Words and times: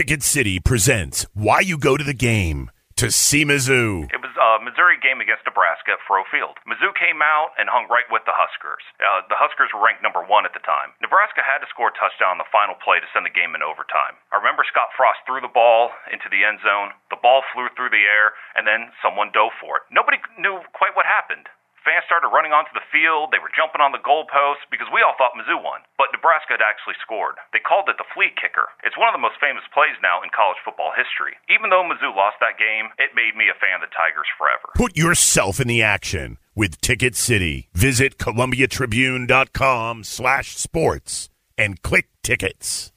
Ticket 0.00 0.24
City 0.24 0.56
presents 0.56 1.28
Why 1.36 1.60
You 1.60 1.76
Go 1.76 2.00
to 2.00 2.06
the 2.08 2.16
Game 2.16 2.72
to 2.96 3.12
see 3.12 3.44
Mizzou. 3.44 4.08
It 4.08 4.24
was 4.24 4.32
a 4.40 4.56
Missouri 4.64 4.96
game 4.96 5.20
against 5.20 5.44
Nebraska 5.44 5.92
at 5.92 6.00
Faurot 6.08 6.24
Field. 6.32 6.56
Mizzou 6.64 6.96
came 6.96 7.20
out 7.20 7.52
and 7.60 7.68
hung 7.68 7.84
right 7.92 8.08
with 8.08 8.24
the 8.24 8.32
Huskers. 8.32 8.80
Uh, 8.96 9.28
the 9.28 9.36
Huskers 9.36 9.68
were 9.76 9.84
ranked 9.84 10.00
number 10.00 10.24
one 10.24 10.48
at 10.48 10.56
the 10.56 10.64
time. 10.64 10.96
Nebraska 11.04 11.44
had 11.44 11.60
to 11.60 11.68
score 11.68 11.92
a 11.92 12.00
touchdown 12.00 12.32
on 12.32 12.40
the 12.40 12.48
final 12.48 12.80
play 12.80 12.96
to 12.96 13.12
send 13.12 13.28
the 13.28 13.36
game 13.36 13.52
in 13.52 13.60
overtime. 13.60 14.16
I 14.32 14.40
remember 14.40 14.64
Scott 14.64 14.88
Frost 14.96 15.20
threw 15.28 15.44
the 15.44 15.52
ball 15.52 15.92
into 16.08 16.32
the 16.32 16.48
end 16.48 16.64
zone. 16.64 16.96
The 17.12 17.20
ball 17.20 17.44
flew 17.52 17.68
through 17.76 17.92
the 17.92 18.08
air, 18.08 18.32
and 18.56 18.64
then 18.64 18.96
someone 19.04 19.36
dove 19.36 19.52
for 19.60 19.84
it. 19.84 19.84
Nobody 19.92 20.16
knew 20.40 20.64
quite 20.72 20.96
what 20.96 21.04
happened. 21.04 21.52
Fans 21.90 22.06
started 22.06 22.30
running 22.30 22.54
onto 22.54 22.70
the 22.70 22.86
field. 22.94 23.34
They 23.34 23.42
were 23.42 23.50
jumping 23.50 23.82
on 23.82 23.90
the 23.90 23.98
goalposts 23.98 24.62
because 24.70 24.86
we 24.94 25.02
all 25.02 25.18
thought 25.18 25.34
Mizzou 25.34 25.58
won. 25.58 25.82
But 25.98 26.14
Nebraska 26.14 26.54
had 26.54 26.62
actually 26.62 26.94
scored. 27.02 27.34
They 27.50 27.58
called 27.58 27.90
it 27.90 27.98
the 27.98 28.06
flea 28.14 28.30
kicker. 28.38 28.70
It's 28.86 28.94
one 28.94 29.10
of 29.10 29.16
the 29.18 29.18
most 29.18 29.42
famous 29.42 29.66
plays 29.74 29.98
now 29.98 30.22
in 30.22 30.30
college 30.30 30.62
football 30.62 30.94
history. 30.94 31.34
Even 31.50 31.66
though 31.66 31.82
Mizzou 31.82 32.14
lost 32.14 32.38
that 32.38 32.62
game, 32.62 32.94
it 33.02 33.18
made 33.18 33.34
me 33.34 33.50
a 33.50 33.58
fan 33.58 33.82
of 33.82 33.90
the 33.90 33.90
Tigers 33.90 34.30
forever. 34.38 34.70
Put 34.78 34.94
yourself 34.94 35.58
in 35.58 35.66
the 35.66 35.82
action 35.82 36.38
with 36.54 36.78
Ticket 36.78 37.18
City. 37.18 37.66
Visit 37.74 38.22
ColumbiaTribune.com 38.22 40.06
slash 40.06 40.54
sports 40.54 41.26
and 41.58 41.82
click 41.82 42.06
tickets. 42.22 42.94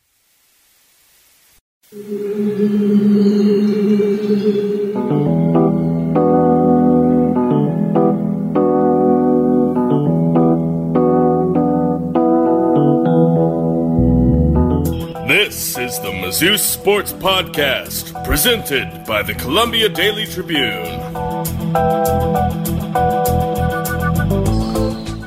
Mizzou 16.34 16.58
Sports 16.58 17.14
Podcast, 17.14 18.26
presented 18.26 19.06
by 19.06 19.22
the 19.22 19.36
Columbia 19.36 19.88
Daily 19.88 20.26
Tribune. 20.26 20.84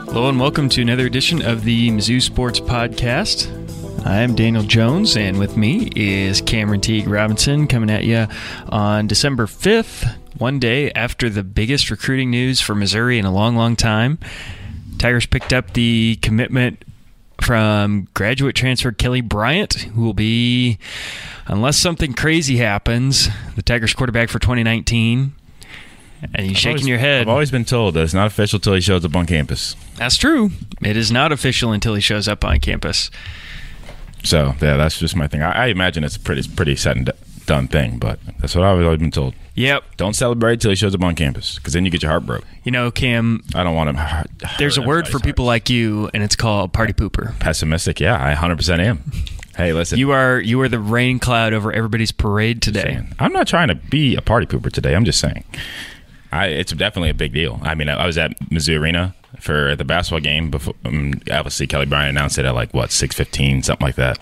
Hello 0.09 0.29
and 0.29 0.41
welcome 0.41 0.69
to 0.71 0.83
another 0.83 1.07
edition 1.07 1.43
of 1.43 1.63
the 1.63 1.91
Mizzou 1.93 2.21
Sports 2.21 2.59
Podcast. 2.59 3.47
I 4.05 4.17
am 4.17 4.35
Daniel 4.35 4.65
Jones, 4.65 5.17
and 5.17 5.39
with 5.39 5.57
me 5.57 5.93
is 5.95 6.41
Cameron 6.41 6.81
Teague 6.81 7.07
Robinson 7.07 7.69
coming 7.69 7.89
at 7.89 8.03
you 8.03 8.27
on 8.71 9.07
December 9.07 9.47
5th, 9.47 10.13
one 10.39 10.59
day 10.59 10.91
after 10.91 11.31
the 11.31 11.45
biggest 11.45 11.89
recruiting 11.89 12.33
news 12.33 12.61
for 12.61 12.75
Missouri 12.75 13.21
in 13.21 13.25
a 13.25 13.33
long, 13.33 13.55
long 13.55 13.77
time. 13.77 14.19
Tigers 14.99 15.27
picked 15.27 15.53
up 15.53 15.73
the 15.75 16.19
commitment 16.21 16.83
from 17.41 18.09
graduate 18.15 18.57
transfer 18.57 18.93
Kelly 18.93 19.21
Bryant, 19.21 19.75
who 19.75 20.03
will 20.03 20.15
be, 20.15 20.79
unless 21.47 21.77
something 21.79 22.13
crazy 22.15 22.57
happens, 22.57 23.29
the 23.55 23.63
Tigers 23.63 23.95
quarterback 23.95 24.29
for 24.29 24.39
2019. 24.39 25.33
And 26.35 26.47
you're 26.47 26.55
shaking 26.55 26.69
always- 26.71 26.87
your 26.89 26.99
head. 26.99 27.23
I've 27.23 27.29
always 27.29 27.51
been 27.51 27.65
told 27.67 27.95
that 27.95 28.03
it's 28.03 28.15
not 28.15 28.27
official 28.27 28.57
until 28.57 28.75
he 28.75 28.81
shows 28.81 29.05
up 29.05 29.15
on 29.15 29.27
campus. 29.27 29.77
That's 29.97 30.17
true. 30.17 30.51
It 30.83 30.97
is 30.97 31.13
not 31.13 31.31
official 31.31 31.73
until 31.73 31.95
he 31.95 32.01
shows 32.01 32.27
up 32.27 32.45
on 32.45 32.59
campus. 32.59 33.11
So 34.25 34.55
yeah, 34.61 34.77
that's 34.77 34.99
just 34.99 35.15
my 35.15 35.29
thing. 35.29 35.43
I, 35.43 35.65
I 35.65 35.67
imagine 35.67 36.03
it's 36.05 36.17
a 36.17 36.21
pretty 36.21 36.49
pretty 36.49 36.75
set 36.75 36.97
and 36.97 37.11
done 37.45 37.69
thing, 37.69 37.99
but 37.99 38.19
that's 38.41 38.55
what 38.57 38.65
I've 38.65 38.83
always 38.83 38.99
been 38.99 39.11
told. 39.13 39.35
Yep. 39.57 39.97
Don't 39.97 40.15
celebrate 40.15 40.61
till 40.61 40.71
he 40.71 40.77
shows 40.77 40.95
up 40.95 41.03
on 41.03 41.15
campus, 41.15 41.57
because 41.57 41.73
then 41.73 41.85
you 41.85 41.91
get 41.91 42.03
your 42.03 42.11
heart 42.11 42.27
broke. 42.27 42.45
You 42.63 42.71
know, 42.73 42.91
Cam, 42.91 43.43
I 43.55 43.65
don't 43.65 43.75
want 43.75 43.97
him. 43.97 44.25
there's 44.59 44.77
a 44.79 44.83
word 44.83 45.09
for 45.09 45.19
people 45.19 45.45
like 45.45 45.69
you, 45.71 46.11
and 46.15 46.23
it's 46.23 46.37
called 46.37 46.73
party 46.73 46.93
pooper. 46.93 47.39
pessimistic. 47.41 47.99
Yeah, 47.99 48.17
I 48.17 48.29
100 48.29 48.57
percent 48.57 48.81
am. 48.83 49.03
Hey, 49.57 49.73
listen, 49.73 49.99
You 49.99 50.11
are 50.11 50.39
you 50.39 50.61
are 50.61 50.69
the 50.69 50.79
rain 50.79 51.19
cloud 51.19 51.55
over 51.55 51.73
everybody's 51.73 52.13
parade 52.13 52.61
today. 52.61 53.03
I'm 53.19 53.33
not 53.33 53.49
trying 53.49 53.69
to 53.69 53.75
be 53.75 54.15
a 54.15 54.21
party 54.21 54.47
pooper 54.47 54.71
today. 54.71 54.95
I'm 54.95 55.07
just 55.07 55.19
saying, 55.19 55.45
I, 56.31 56.49
it's 56.49 56.73
definitely 56.73 57.09
a 57.09 57.15
big 57.15 57.33
deal. 57.33 57.59
I 57.63 57.75
mean, 57.75 57.89
I, 57.89 57.95
I 58.03 58.07
was 58.07 58.19
at 58.19 58.39
Mizzou 58.51 58.79
Arena 58.79 59.15
for 59.41 59.77
the 59.77 59.85
basketball 59.85 60.21
game 60.21 60.51
before. 60.51 60.75
Um, 60.85 61.21
obviously, 61.31 61.67
Kelly 61.67 61.87
Bryant 61.87 62.11
announced 62.11 62.39
it 62.39 62.45
at 62.45 62.55
like 62.55 62.73
what 62.73 62.91
6:15, 62.91 63.65
something 63.65 63.85
like 63.85 63.97
that, 63.97 64.19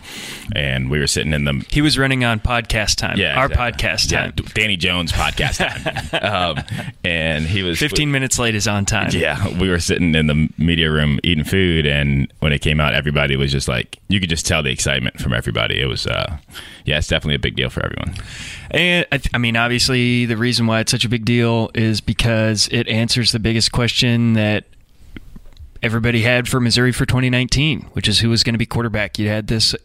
and 0.55 0.91
we 0.91 0.99
were 0.99 1.06
sitting 1.06 1.33
in 1.33 1.45
the 1.45 1.65
He 1.71 1.83
was 1.83 1.99
running 1.99 2.25
on 2.25 2.41
podcast 2.41 2.97
time. 2.97 3.17
yeah, 3.19 3.39
our 3.39 3.47
exactly. 3.47 3.89
podcast 3.89 4.11
time. 4.11 4.33
D- 4.34 4.45
Danny 4.55 4.77
Jones 4.77 5.12
podcast 5.12 5.59
time. 5.59 6.56
um, 6.59 6.65
and 7.05 7.47
he 7.47 7.62
was 7.62 7.78
15 7.78 8.11
minutes 8.11 8.39
late 8.39 8.55
is 8.55 8.67
on 8.69 8.84
time. 8.84 9.11
Yeah, 9.12 9.49
we 9.59 9.69
were 9.69 9.81
sitting 9.81 10.15
in 10.15 10.27
the 10.27 10.49
media 10.59 10.91
room 10.91 11.21
eating 11.23 11.45
food, 11.45 11.87
and 11.87 12.33
when 12.41 12.53
it 12.53 12.61
came 12.61 12.81
out, 12.81 12.95
everybody 12.95 13.37
was 13.37 13.53
just 13.53 13.69
like, 13.69 13.99
you 14.09 14.21
could 14.21 14.31
just 14.31 14.47
tell 14.47 14.62
the 14.62 14.71
excitement 14.71 15.21
from 15.21 15.33
everybody. 15.33 15.81
It 15.81 15.87
was, 15.87 16.07
uh, 16.07 16.37
yeah, 16.84 16.99
it's 16.99 17.09
definitely 17.09 17.37
a 17.37 17.39
big 17.41 17.57
deal 17.57 17.71
for 17.71 17.84
everyone. 17.84 18.15
And 18.71 19.07
I, 19.12 19.19
th- 19.19 19.31
I 19.34 19.39
mean, 19.39 19.57
obviously, 19.57 20.27
the 20.27 20.37
reason 20.37 20.67
why 20.67 20.81
it's 20.81 20.91
such 20.91 21.05
a 21.05 21.09
big 21.09 21.25
deal 21.25 21.71
is 21.75 22.01
because 22.01 22.69
it 22.73 22.89
answers 22.89 23.33
the 23.33 23.39
biggest 23.39 23.73
question 23.73 24.33
that 24.34 24.65
everybody 25.84 26.22
had 26.22 26.49
for 26.49 26.61
Missouri 26.61 26.93
for 26.93 27.05
2019, 27.05 27.83
which 27.93 28.09
is 28.09 28.21
who 28.21 28.31
was 28.31 28.43
going 28.43 28.55
to 28.55 28.59
be 28.59 28.65
quarterback. 28.65 29.19
You 29.19 29.28
had 29.28 29.49
this 29.49 29.77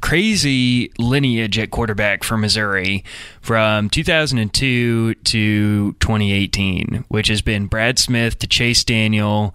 crazy 0.00 0.90
lineage 0.98 1.56
at 1.60 1.70
quarterback 1.70 2.24
for 2.24 2.36
Missouri 2.36 3.04
from 3.40 3.88
2002 3.88 5.14
to 5.14 5.92
2018, 5.92 7.04
which 7.06 7.28
has 7.28 7.40
been 7.40 7.66
Brad 7.66 8.00
Smith 8.00 8.40
to 8.40 8.48
Chase 8.48 8.82
Daniel 8.82 9.54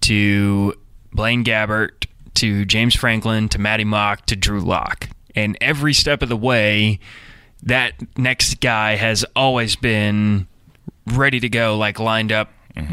to 0.00 0.72
Blaine 1.12 1.44
Gabbert 1.44 2.06
to 2.36 2.64
James 2.64 2.94
Franklin 2.94 3.50
to 3.50 3.58
Maty 3.58 3.84
Mauk 3.84 4.24
to 4.24 4.36
Drew 4.36 4.60
Lock. 4.60 5.10
And 5.34 5.58
every 5.60 5.92
step 5.92 6.22
of 6.22 6.30
the 6.30 6.36
way, 6.36 6.98
that 7.62 7.92
next 8.16 8.60
guy 8.60 8.96
has 8.96 9.26
always 9.36 9.76
been 9.76 10.46
ready 11.06 11.40
to 11.40 11.48
go, 11.50 11.76
like 11.76 12.00
lined 12.00 12.32
up 12.32 12.48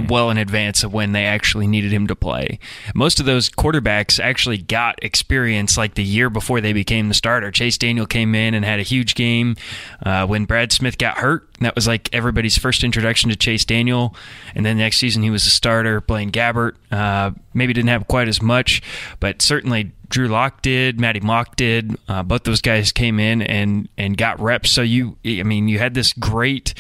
well 0.08 0.30
in 0.30 0.38
advance 0.38 0.84
of 0.84 0.94
when 0.94 1.12
they 1.12 1.26
actually 1.26 1.68
needed 1.68 1.92
him 1.92 2.08
to 2.08 2.16
play. 2.16 2.60
Most 2.94 3.20
of 3.20 3.26
those 3.26 3.50
quarterbacks 3.50 4.20
actually 4.20 4.58
got 4.58 5.04
experience 5.04 5.78
like 5.78 5.96
the 5.96 6.04
year 6.04 6.30
before 6.30 6.62
they 6.62 6.74
became 6.74 7.08
the 7.08 7.14
starter. 7.14 7.52
Chase 7.52 7.78
Daniel 7.78 8.06
came 8.06 8.36
in 8.36 8.54
and 8.54 8.64
had 8.66 8.80
a 8.80 8.84
huge 8.84 9.16
game 9.16 9.56
uh, 10.04 10.26
when 10.26 10.46
Brad 10.46 10.72
Smith 10.72 10.98
got 10.98 11.18
hurt. 11.18 11.48
That 11.60 11.76
was 11.76 11.88
like 11.88 12.10
everybody's 12.14 12.58
first 12.58 12.84
introduction 12.84 13.30
to 13.30 13.36
Chase 13.36 13.66
Daniel. 13.66 14.16
And 14.56 14.66
then 14.66 14.78
next 14.78 14.98
season 14.98 15.24
he 15.24 15.30
was 15.30 15.46
a 15.46 15.50
starter. 15.50 16.02
Blaine 16.02 16.32
Gabbert 16.32 16.74
uh, 16.92 17.32
maybe 17.54 17.74
didn't 17.74 17.90
have 17.90 18.08
quite 18.08 18.28
as 18.28 18.42
much, 18.42 18.82
but 19.20 19.42
certainly 19.42 19.92
Drew 20.10 20.28
Lock 20.28 20.62
did, 20.62 21.00
Maty 21.00 21.20
Mauk 21.20 21.56
did. 21.56 21.98
Uh, 22.08 22.24
both 22.24 22.44
those 22.44 22.62
guys 22.62 22.92
came 22.92 23.20
in 23.20 23.42
and 23.42 23.90
and 23.98 24.16
got 24.18 24.40
reps. 24.40 24.72
So 24.72 24.82
you, 24.82 25.18
I 25.26 25.44
mean, 25.44 25.68
you 25.68 25.80
had 25.80 25.94
this 25.94 26.14
great 26.14 26.74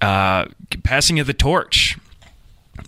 uh, 0.00 0.46
passing 0.82 1.18
of 1.20 1.26
the 1.26 1.34
torch, 1.34 1.98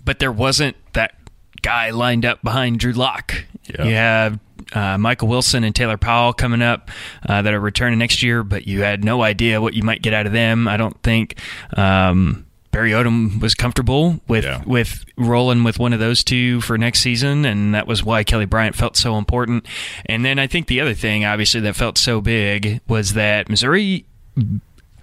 but 0.05 0.19
there 0.19 0.33
wasn't 0.33 0.77
that 0.95 1.15
guy 1.63 1.91
lined 1.91 2.25
up 2.25 2.43
behind 2.43 2.81
Drew 2.81 2.93
Lock. 2.93 3.45
Yeah. 3.67 3.85
You 3.85 3.95
have 3.95 4.39
uh, 4.73 4.99
Michael 4.99 5.29
Wilson 5.29 5.65
and 5.65 5.75
Taylor 5.75 5.97
Powell 5.97 6.33
coming 6.33 6.63
up 6.63 6.91
uh, 7.29 7.43
that 7.43 7.53
are 7.55 7.61
returning 7.61 7.99
next 7.99 8.23
year, 8.23 8.43
but 8.43 8.67
you 8.67 8.83
had 8.83 9.05
no 9.05 9.23
idea 9.23 9.61
what 9.61 9.75
you 9.75 9.83
might 9.83 10.03
get 10.03 10.13
out 10.15 10.27
of 10.27 10.33
them. 10.33 10.67
I 10.69 10.77
don't 10.77 11.01
think. 11.03 11.39
Um, 11.77 12.47
Barry 12.73 12.93
Odom 12.93 13.39
was 13.39 13.55
comfortable 13.55 14.19
with 14.27 14.45
Yeah. 14.45 14.63
with 14.67 15.05
rolling 15.19 15.63
with 15.63 15.79
one 15.79 15.93
of 15.93 16.01
those 16.01 16.25
two 16.25 16.63
for 16.63 16.79
next 16.79 17.01
season, 17.01 17.45
and 17.45 17.75
that 17.75 17.87
was 17.87 18.03
why 18.03 18.25
Kelly 18.25 18.47
Bryant 18.47 18.75
felt 18.75 18.97
so 18.97 19.19
important. 19.19 19.67
And 20.07 20.25
then 20.25 20.39
I 20.39 20.47
think 20.47 20.69
the 20.69 20.81
other 20.81 20.95
thing, 20.95 21.23
obviously, 21.23 21.61
that 21.61 21.77
felt 21.77 21.99
so 21.99 22.23
big 22.23 22.81
was 22.89 23.13
that 23.13 23.51
Missouri 23.51 24.07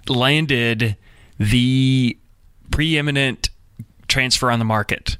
landed 0.08 0.96
the 1.40 2.16
preeminent 2.70 3.50
transfer 4.08 4.50
on 4.50 4.58
the 4.58 4.64
market. 4.64 5.16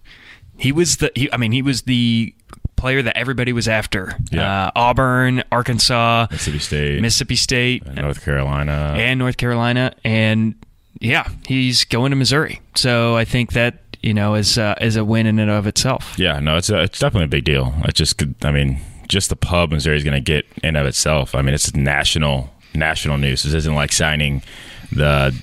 He 0.56 0.70
was 0.72 0.98
the, 0.98 1.10
he, 1.14 1.32
I 1.32 1.38
mean, 1.38 1.52
he 1.52 1.62
was 1.62 1.82
the 1.82 2.34
player 2.76 3.02
that 3.02 3.16
everybody 3.16 3.52
was 3.52 3.66
after. 3.66 4.14
Yeah. 4.30 4.66
Uh, 4.66 4.70
Auburn, 4.76 5.42
Arkansas, 5.50 6.26
Mississippi 6.30 6.58
State, 6.58 7.00
Mississippi 7.00 7.36
State, 7.36 7.86
North 7.86 8.22
Carolina. 8.24 8.94
and 8.96 9.18
North 9.18 9.36
Carolina, 9.38 9.94
and 10.04 10.54
yeah, 11.00 11.28
he's 11.46 11.84
going 11.84 12.10
to 12.10 12.16
Missouri. 12.16 12.60
So 12.74 13.16
I 13.16 13.24
think 13.24 13.52
that 13.54 13.78
you 14.02 14.12
know 14.14 14.34
is 14.34 14.58
uh, 14.58 14.74
is 14.80 14.96
a 14.96 15.04
win 15.04 15.26
in 15.26 15.38
and 15.38 15.50
of 15.50 15.66
itself. 15.66 16.14
yeah, 16.18 16.38
no, 16.40 16.56
it's 16.56 16.68
a, 16.70 16.80
it's 16.82 16.98
definitely 16.98 17.24
a 17.24 17.28
big 17.28 17.44
deal. 17.44 17.74
It's 17.84 17.98
just, 17.98 18.22
I 18.44 18.50
mean, 18.50 18.80
just 19.08 19.28
the 19.30 19.36
pub 19.36 19.72
Missouri's 19.72 20.04
going 20.04 20.14
to 20.14 20.20
get 20.20 20.46
in 20.62 20.76
of 20.76 20.86
itself. 20.86 21.34
I 21.34 21.40
mean, 21.42 21.54
it's 21.54 21.74
national 21.74 22.50
national 22.74 23.16
news. 23.18 23.42
This 23.42 23.54
isn't 23.54 23.74
like 23.74 23.92
signing 23.92 24.42
the 24.92 25.34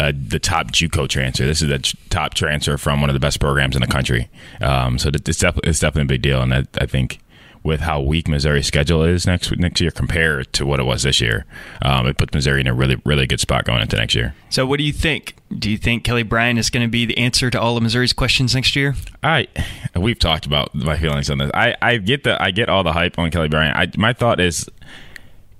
uh, 0.00 0.12
the 0.16 0.38
top 0.38 0.68
JUCO 0.72 1.08
transfer. 1.08 1.44
This 1.46 1.62
is 1.62 1.68
the 1.68 1.96
top 2.10 2.34
transfer 2.34 2.76
from 2.76 3.00
one 3.00 3.10
of 3.10 3.14
the 3.14 3.20
best 3.20 3.40
programs 3.40 3.76
in 3.76 3.80
the 3.80 3.86
country. 3.86 4.28
Um, 4.60 4.98
so 4.98 5.10
it's 5.12 5.38
definitely 5.38 5.70
it's 5.70 5.80
definitely 5.80 6.14
a 6.14 6.18
big 6.18 6.22
deal, 6.22 6.42
and 6.42 6.52
I, 6.52 6.64
I 6.80 6.86
think 6.86 7.20
with 7.66 7.80
how 7.80 8.00
weak 8.00 8.28
Missouri's 8.28 8.66
schedule 8.66 9.02
is 9.02 9.26
next 9.26 9.54
next 9.56 9.80
year 9.80 9.90
compared 9.90 10.52
to 10.52 10.64
what 10.64 10.78
it 10.78 10.84
was 10.84 11.02
this 11.02 11.20
year, 11.20 11.44
um, 11.82 12.06
it 12.06 12.16
puts 12.16 12.32
Missouri 12.32 12.60
in 12.60 12.66
a 12.66 12.74
really 12.74 12.96
really 13.04 13.26
good 13.26 13.40
spot 13.40 13.64
going 13.64 13.82
into 13.82 13.96
next 13.96 14.14
year. 14.14 14.34
So 14.50 14.64
what 14.64 14.78
do 14.78 14.84
you 14.84 14.92
think? 14.92 15.34
Do 15.58 15.70
you 15.70 15.76
think 15.76 16.04
Kelly 16.04 16.22
Bryant 16.22 16.58
is 16.58 16.70
going 16.70 16.86
to 16.86 16.90
be 16.90 17.04
the 17.06 17.18
answer 17.18 17.50
to 17.50 17.60
all 17.60 17.76
of 17.76 17.82
Missouri's 17.82 18.12
questions 18.12 18.54
next 18.54 18.76
year? 18.76 18.94
I 19.22 19.48
we've 19.96 20.18
talked 20.18 20.46
about 20.46 20.74
my 20.74 20.96
feelings 20.96 21.28
on 21.28 21.38
this. 21.38 21.50
I, 21.54 21.74
I 21.82 21.96
get 21.98 22.24
the 22.24 22.40
I 22.40 22.52
get 22.52 22.68
all 22.68 22.84
the 22.84 22.92
hype 22.92 23.18
on 23.18 23.30
Kelly 23.30 23.48
Bryant. 23.48 23.76
I, 23.76 23.90
my 23.98 24.12
thought 24.12 24.40
is 24.40 24.68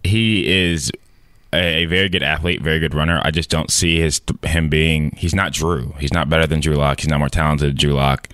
he 0.04 0.46
is 0.48 0.92
a, 1.52 1.82
a 1.82 1.84
very 1.86 2.08
good 2.08 2.22
athlete, 2.22 2.62
very 2.62 2.78
good 2.78 2.94
runner. 2.94 3.20
I 3.24 3.30
just 3.30 3.50
don't 3.50 3.70
see 3.70 4.00
his 4.00 4.20
him 4.42 4.68
being. 4.68 5.12
He's 5.16 5.34
not 5.34 5.52
Drew. 5.52 5.94
He's 5.98 6.12
not 6.12 6.28
better 6.28 6.46
than 6.46 6.60
Drew 6.60 6.76
Lock. 6.76 7.00
He's 7.00 7.08
not 7.08 7.18
more 7.18 7.28
talented 7.28 7.70
than 7.70 7.76
Drew 7.76 7.94
Lock. 7.94 8.28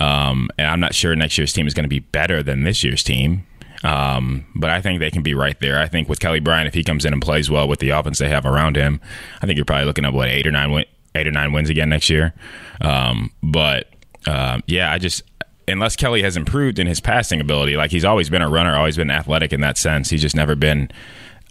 Um, 0.00 0.48
and 0.58 0.68
I'm 0.68 0.80
not 0.80 0.94
sure 0.94 1.14
next 1.16 1.38
year's 1.38 1.52
team 1.52 1.66
is 1.66 1.74
going 1.74 1.84
to 1.84 1.88
be 1.88 1.98
better 1.98 2.42
than 2.42 2.62
this 2.62 2.84
year's 2.84 3.02
team. 3.02 3.46
Um, 3.84 4.46
but 4.56 4.70
I 4.70 4.80
think 4.80 5.00
they 5.00 5.10
can 5.10 5.22
be 5.22 5.34
right 5.34 5.58
there. 5.60 5.78
I 5.78 5.86
think 5.86 6.08
with 6.08 6.20
Kelly 6.20 6.40
Bryant, 6.40 6.66
if 6.66 6.74
he 6.74 6.82
comes 6.82 7.04
in 7.04 7.12
and 7.12 7.22
plays 7.22 7.50
well 7.50 7.68
with 7.68 7.78
the 7.78 7.90
offense 7.90 8.18
they 8.18 8.28
have 8.28 8.44
around 8.44 8.76
him, 8.76 9.00
I 9.40 9.46
think 9.46 9.56
you're 9.56 9.64
probably 9.64 9.86
looking 9.86 10.04
at 10.04 10.12
what 10.12 10.28
eight 10.28 10.46
or 10.46 10.50
nine 10.50 10.72
win, 10.72 10.84
eight 11.14 11.26
or 11.26 11.30
nine 11.30 11.52
wins 11.52 11.70
again 11.70 11.88
next 11.88 12.10
year. 12.10 12.34
Um, 12.80 13.30
but 13.42 13.88
uh, 14.26 14.60
yeah, 14.66 14.92
I 14.92 14.98
just 14.98 15.22
unless 15.68 15.96
Kelly 15.96 16.22
has 16.22 16.36
improved 16.36 16.78
in 16.78 16.86
his 16.86 17.00
passing 17.00 17.40
ability, 17.40 17.76
like 17.76 17.90
he's 17.90 18.04
always 18.04 18.28
been 18.30 18.42
a 18.42 18.48
runner, 18.48 18.74
always 18.74 18.96
been 18.96 19.10
athletic 19.10 19.52
in 19.52 19.60
that 19.60 19.78
sense. 19.78 20.10
He's 20.10 20.22
just 20.22 20.34
never 20.34 20.56
been 20.56 20.90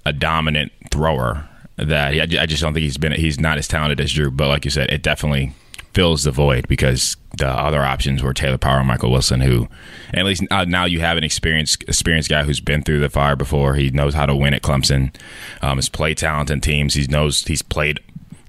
a 0.05 0.13
dominant 0.13 0.71
thrower. 0.92 1.48
That 1.78 2.16
I 2.16 2.45
just 2.48 2.63
don't 2.63 2.74
think 2.74 2.84
he's 2.84 2.98
been. 2.98 3.12
He's 3.12 3.39
not 3.39 3.60
as 3.60 3.68
talented 3.68 4.00
as 4.00 4.12
Drew. 4.12 4.31
But 4.31 4.48
like 4.48 4.66
you 4.66 4.72
said, 4.72 4.89
it 4.89 5.04
definitely 5.04 5.54
fills 5.94 6.24
the 6.24 6.31
void 6.31 6.68
because 6.68 7.18
the 7.38 7.48
other 7.48 7.84
options 7.84 8.22
were 8.22 8.34
Taylor 8.34 8.57
Powell 8.57 8.80
and 8.80 8.88
Michael 8.88 9.12
Wilson, 9.12 9.42
who 9.42 9.68
at 10.13 10.25
least 10.25 10.44
uh, 10.51 10.66
now 10.66 10.86
you 10.86 11.00
have 11.01 11.18
an 11.18 11.24
experienced 11.24 11.84
experienced 11.84 12.30
guy 12.30 12.44
who's 12.44 12.60
been 12.60 12.81
through 12.81 13.00
the 13.00 13.10
fire 13.10 13.36
before. 13.36 13.75
He 13.75 13.89
knows 13.92 14.13
how 14.13 14.25
to 14.25 14.36
win 14.36 14.54
at 14.54 14.63
Clemson. 14.63 15.16
Um, 15.62 15.78
has 15.78 15.89
played 15.89 16.18
talented 16.18 16.63
teams. 16.63 16.95
He 16.95 17.06
knows 17.07 17.45
he's 17.45 17.62
played 17.62 18.00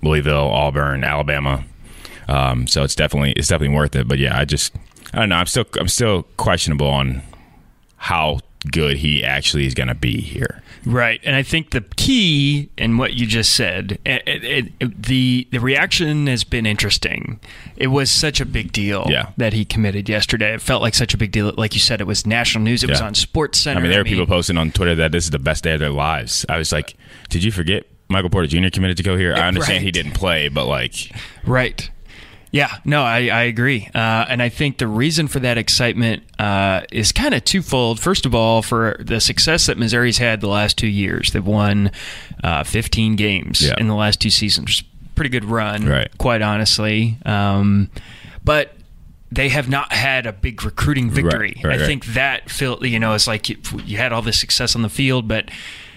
Louisville, 0.02 0.48
Auburn, 0.48 1.04
Alabama. 1.04 1.64
Um, 2.28 2.66
so 2.66 2.82
it's 2.82 2.94
definitely 2.94 3.32
it's 3.32 3.48
definitely 3.48 3.76
worth 3.76 3.96
it. 3.96 4.08
But 4.08 4.18
yeah, 4.18 4.38
I 4.38 4.44
just 4.44 4.74
I 5.12 5.20
don't 5.20 5.30
know. 5.30 5.36
I'm 5.36 5.46
still 5.46 5.66
I'm 5.78 5.88
still 5.88 6.24
questionable 6.36 6.88
on 6.88 7.22
how 7.96 8.40
good 8.70 8.98
he 8.98 9.24
actually 9.24 9.66
is 9.66 9.74
going 9.74 9.88
to 9.88 9.94
be 9.94 10.20
here. 10.20 10.62
Right, 10.84 11.20
and 11.24 11.34
I 11.34 11.42
think 11.42 11.70
the 11.70 11.82
key 11.96 12.70
in 12.76 12.96
what 12.96 13.14
you 13.14 13.26
just 13.26 13.54
said, 13.54 13.98
it, 14.04 14.22
it, 14.26 14.72
it, 14.80 15.02
the 15.02 15.46
the 15.50 15.58
reaction 15.58 16.26
has 16.26 16.44
been 16.44 16.66
interesting. 16.66 17.40
It 17.76 17.88
was 17.88 18.10
such 18.10 18.40
a 18.40 18.46
big 18.46 18.72
deal 18.72 19.06
yeah. 19.08 19.30
that 19.36 19.52
he 19.52 19.64
committed 19.64 20.08
yesterday. 20.08 20.54
It 20.54 20.62
felt 20.62 20.82
like 20.82 20.94
such 20.94 21.14
a 21.14 21.16
big 21.16 21.32
deal. 21.32 21.52
Like 21.56 21.74
you 21.74 21.80
said, 21.80 22.00
it 22.00 22.06
was 22.06 22.26
national 22.26 22.64
news. 22.64 22.82
It 22.82 22.88
yeah. 22.88 22.94
was 22.94 23.00
on 23.00 23.14
Sports 23.14 23.60
Center. 23.60 23.80
I 23.80 23.82
mean, 23.82 23.90
there 23.90 24.00
were 24.00 24.04
people 24.04 24.26
posting 24.26 24.56
on 24.56 24.70
Twitter 24.70 24.94
that 24.96 25.12
this 25.12 25.24
is 25.24 25.30
the 25.30 25.38
best 25.38 25.64
day 25.64 25.74
of 25.74 25.80
their 25.80 25.90
lives. 25.90 26.44
I 26.48 26.58
was 26.58 26.72
like, 26.72 26.96
did 27.28 27.42
you 27.42 27.52
forget 27.52 27.86
Michael 28.08 28.30
Porter 28.30 28.48
Jr. 28.48 28.68
committed 28.72 28.96
to 28.98 29.02
go 29.02 29.16
here? 29.16 29.34
I 29.34 29.40
understand 29.48 29.76
right. 29.76 29.82
he 29.82 29.90
didn't 29.90 30.12
play, 30.12 30.48
but 30.48 30.66
like, 30.66 31.12
right. 31.44 31.90
Yeah, 32.50 32.78
no, 32.84 33.02
I, 33.02 33.28
I 33.28 33.42
agree. 33.42 33.88
Uh, 33.94 34.24
and 34.28 34.42
I 34.42 34.48
think 34.48 34.78
the 34.78 34.86
reason 34.86 35.28
for 35.28 35.38
that 35.40 35.58
excitement 35.58 36.22
uh, 36.38 36.82
is 36.90 37.12
kind 37.12 37.34
of 37.34 37.44
twofold. 37.44 38.00
First 38.00 38.24
of 38.24 38.34
all, 38.34 38.62
for 38.62 38.96
the 39.00 39.20
success 39.20 39.66
that 39.66 39.76
Missouri's 39.76 40.18
had 40.18 40.40
the 40.40 40.48
last 40.48 40.78
two 40.78 40.86
years, 40.86 41.32
they've 41.32 41.44
won 41.44 41.90
uh, 42.42 42.64
15 42.64 43.16
games 43.16 43.60
yeah. 43.60 43.74
in 43.78 43.86
the 43.86 43.94
last 43.94 44.20
two 44.20 44.30
seasons. 44.30 44.82
Pretty 45.14 45.28
good 45.28 45.44
run, 45.44 45.86
right. 45.86 46.08
quite 46.16 46.40
honestly. 46.40 47.18
Um, 47.26 47.90
but 48.44 48.72
they 49.30 49.50
have 49.50 49.68
not 49.68 49.92
had 49.92 50.26
a 50.26 50.32
big 50.32 50.64
recruiting 50.64 51.10
victory. 51.10 51.54
Right, 51.56 51.72
right, 51.72 51.82
I 51.82 51.86
think 51.86 52.06
that 52.06 52.50
feel 52.50 52.84
you 52.86 52.98
know 52.98 53.12
it's 53.12 53.26
like 53.26 53.48
you, 53.50 53.56
you 53.84 53.98
had 53.98 54.12
all 54.12 54.22
this 54.22 54.40
success 54.40 54.74
on 54.74 54.82
the 54.82 54.88
field, 54.88 55.28
but 55.28 55.50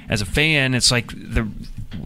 as 0.09 0.21
a 0.21 0.25
fan, 0.25 0.73
it's 0.73 0.91
like 0.91 1.11
the 1.11 1.47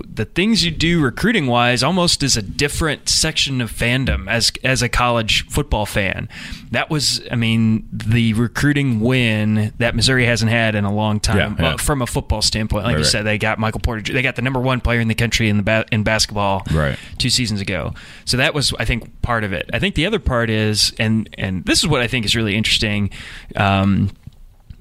the 0.06 0.26
things 0.26 0.66
you 0.66 0.72
do 0.72 1.02
recruiting 1.02 1.48
wise 1.48 1.84
almost 1.84 2.24
is 2.24 2.36
a 2.36 2.42
different 2.42 3.08
section 3.10 3.62
of 3.62 3.72
fandom 3.72 4.30
as 4.30 4.52
as 4.64 4.82
a 4.82 4.90
college 4.90 5.46
football 5.48 5.86
fan. 5.86 6.28
That 6.72 6.90
was, 6.90 7.22
I 7.32 7.36
mean, 7.36 7.88
the 7.92 8.34
recruiting 8.34 9.00
win 9.00 9.74
that 9.78 9.96
Missouri 9.96 10.26
hasn't 10.26 10.52
had 10.52 10.76
in 10.76 10.84
a 10.84 10.94
long 10.94 11.20
time 11.20 11.38
yeah, 11.38 11.56
yeah. 11.60 11.74
Uh, 11.74 11.78
from 11.78 12.02
a 12.02 12.08
football 12.08 12.42
standpoint. 12.42 12.84
Like 12.84 12.94
right, 12.94 13.00
you 13.00 13.04
right. 13.04 13.12
said, 13.12 13.24
they 13.24 13.38
got 13.38 13.60
Michael 13.60 13.80
Porter. 13.80 14.14
They 14.14 14.22
got 14.22 14.36
the 14.36 14.42
number 14.42 14.60
one 14.60 14.82
player 14.82 15.00
in 15.00 15.08
the 15.08 15.16
country 15.16 15.50
in 15.50 15.58
the 15.58 15.64
ba- 15.64 15.86
in 15.92 16.04
basketball 16.04 16.64
right. 16.72 16.98
two 17.18 17.30
seasons 17.30 17.62
ago. 17.62 17.94
So 18.26 18.38
that 18.38 18.54
was, 18.54 18.74
I 18.80 18.86
think, 18.86 19.22
part 19.22 19.44
of 19.44 19.54
it. 19.54 19.70
I 19.72 19.80
think 19.80 19.96
the 19.96 20.06
other 20.06 20.20
part 20.20 20.50
is, 20.50 20.94
and 21.00 21.30
and 21.38 21.64
this 21.66 21.80
is 21.80 21.88
what 21.88 22.02
I 22.02 22.08
think 22.08 22.26
is 22.26 22.36
really 22.36 22.56
interesting. 22.56 23.12
Um, 23.56 24.12